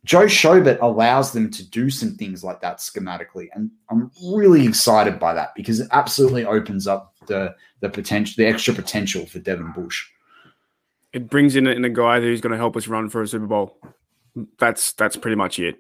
Joe 0.07 0.25
Schobert 0.25 0.81
allows 0.81 1.33
them 1.33 1.51
to 1.51 1.69
do 1.69 1.91
some 1.91 2.15
things 2.15 2.43
like 2.43 2.63
that 2.63 2.79
schematically, 2.79 3.49
and 3.55 3.71
I'm 3.91 4.11
really 4.33 4.67
excited 4.67 5.21
by 5.21 5.35
that 5.35 5.55
because 5.55 5.81
it 5.81 5.89
absolutely 5.93 6.47
opens 6.47 6.87
up 6.87 7.15
the 7.27 7.55
the 7.81 7.91
potential, 7.91 8.35
the 8.39 8.47
extra 8.47 8.73
potential 8.73 9.27
for 9.27 9.41
Devin 9.41 9.73
Bush. 9.73 10.09
It 11.13 11.29
brings 11.29 11.55
in 11.55 11.67
a, 11.67 11.71
in 11.71 11.85
a 11.85 11.91
guy 11.91 12.21
who's 12.21 12.41
going 12.41 12.53
to 12.53 12.57
help 12.57 12.77
us 12.77 12.89
run 12.89 13.11
for 13.11 13.21
a 13.21 13.29
Super 13.29 13.47
Bowl. 13.47 13.77
That's 14.59 14.93
that's 14.93 15.17
pretty 15.17 15.37
much 15.37 15.59
it. 15.59 15.77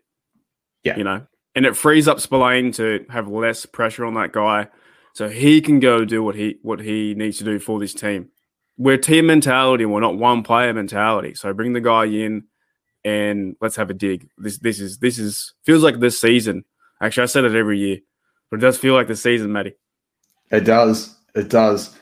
Yeah, 0.84 0.98
you 0.98 1.04
know, 1.04 1.26
and 1.54 1.64
it 1.64 1.74
frees 1.74 2.06
up 2.06 2.20
Spillane 2.20 2.72
to 2.72 3.06
have 3.08 3.28
less 3.28 3.64
pressure 3.64 4.04
on 4.04 4.12
that 4.14 4.32
guy 4.32 4.68
so 5.14 5.28
he 5.28 5.60
can 5.60 5.80
go 5.80 6.04
do 6.04 6.22
what 6.22 6.34
he 6.34 6.58
what 6.62 6.80
he 6.80 7.14
needs 7.14 7.38
to 7.38 7.44
do 7.44 7.58
for 7.58 7.78
this 7.78 7.94
team. 7.94 8.30
We're 8.76 8.96
team 8.96 9.26
mentality, 9.26 9.84
we're 9.84 10.00
not 10.00 10.16
one 10.16 10.42
player 10.42 10.72
mentality. 10.72 11.34
So 11.34 11.52
bring 11.52 11.72
the 11.72 11.80
guy 11.80 12.06
in 12.06 12.44
and 13.04 13.56
let's 13.60 13.76
have 13.76 13.90
a 13.90 13.94
dig. 13.94 14.28
This 14.38 14.58
this 14.58 14.80
is 14.80 14.98
this 14.98 15.18
is 15.18 15.54
feels 15.64 15.82
like 15.82 16.00
this 16.00 16.20
season. 16.20 16.64
Actually, 17.00 17.24
I 17.24 17.26
said 17.26 17.44
it 17.44 17.54
every 17.54 17.78
year, 17.78 17.98
but 18.50 18.58
it 18.58 18.62
does 18.62 18.78
feel 18.78 18.94
like 18.94 19.08
the 19.08 19.16
season, 19.16 19.52
Matty. 19.52 19.74
It 20.50 20.64
does. 20.64 21.16
It 21.34 21.48
does. 21.48 21.96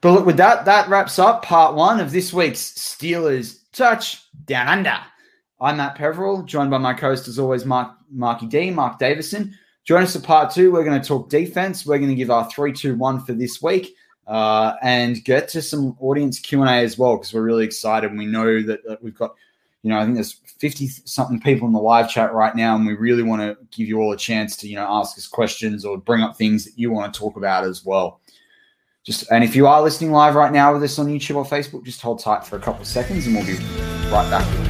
But 0.00 0.12
look, 0.12 0.26
with 0.26 0.36
that, 0.36 0.64
that 0.66 0.88
wraps 0.88 1.18
up 1.18 1.42
part 1.42 1.74
one 1.74 1.98
of 1.98 2.12
this 2.12 2.32
week's 2.32 2.60
Steelers 2.60 3.58
Touch 3.72 4.22
Down 4.44 4.68
Under. 4.68 4.98
I'm 5.60 5.78
Matt 5.78 5.96
Peverell, 5.96 6.42
joined 6.42 6.70
by 6.70 6.78
my 6.78 6.94
co-host 6.94 7.26
as 7.26 7.38
always, 7.38 7.64
Mark 7.64 7.96
Marky 8.10 8.46
D, 8.46 8.70
Mark 8.70 9.00
Davison. 9.00 9.56
Join 9.88 10.02
us 10.02 10.14
for 10.14 10.20
part 10.20 10.52
two. 10.52 10.70
We're 10.70 10.84
going 10.84 11.00
to 11.00 11.08
talk 11.08 11.30
defense. 11.30 11.86
We're 11.86 11.96
going 11.96 12.10
to 12.10 12.14
give 12.14 12.30
our 12.30 12.46
three, 12.50 12.74
two, 12.74 12.94
one 12.94 13.24
for 13.24 13.32
this 13.32 13.62
week, 13.62 13.96
uh, 14.26 14.74
and 14.82 15.24
get 15.24 15.48
to 15.48 15.62
some 15.62 15.96
audience 15.98 16.38
Q 16.38 16.60
and 16.60 16.68
A 16.68 16.74
as 16.74 16.98
well 16.98 17.16
because 17.16 17.32
we're 17.32 17.40
really 17.40 17.64
excited. 17.64 18.10
And 18.10 18.18
We 18.18 18.26
know 18.26 18.60
that, 18.64 18.86
that 18.86 19.02
we've 19.02 19.14
got, 19.14 19.34
you 19.82 19.88
know, 19.88 19.98
I 19.98 20.02
think 20.04 20.16
there's 20.16 20.42
fifty 20.58 20.88
something 20.88 21.40
people 21.40 21.66
in 21.66 21.72
the 21.72 21.80
live 21.80 22.10
chat 22.10 22.34
right 22.34 22.54
now, 22.54 22.76
and 22.76 22.86
we 22.86 22.96
really 22.96 23.22
want 23.22 23.40
to 23.40 23.56
give 23.70 23.88
you 23.88 23.98
all 23.98 24.12
a 24.12 24.16
chance 24.18 24.58
to, 24.58 24.68
you 24.68 24.76
know, 24.76 24.86
ask 24.86 25.16
us 25.16 25.26
questions 25.26 25.86
or 25.86 25.96
bring 25.96 26.20
up 26.20 26.36
things 26.36 26.66
that 26.66 26.78
you 26.78 26.90
want 26.90 27.14
to 27.14 27.18
talk 27.18 27.38
about 27.38 27.64
as 27.64 27.82
well. 27.82 28.20
Just 29.04 29.24
and 29.32 29.42
if 29.42 29.56
you 29.56 29.66
are 29.66 29.80
listening 29.80 30.12
live 30.12 30.34
right 30.34 30.52
now 30.52 30.74
with 30.74 30.82
us 30.82 30.98
on 30.98 31.06
YouTube 31.06 31.36
or 31.36 31.46
Facebook, 31.46 31.86
just 31.86 32.02
hold 32.02 32.20
tight 32.20 32.44
for 32.44 32.56
a 32.56 32.60
couple 32.60 32.82
of 32.82 32.86
seconds, 32.86 33.26
and 33.26 33.34
we'll 33.34 33.46
be 33.46 33.54
right 34.10 34.28
back. 34.28 34.67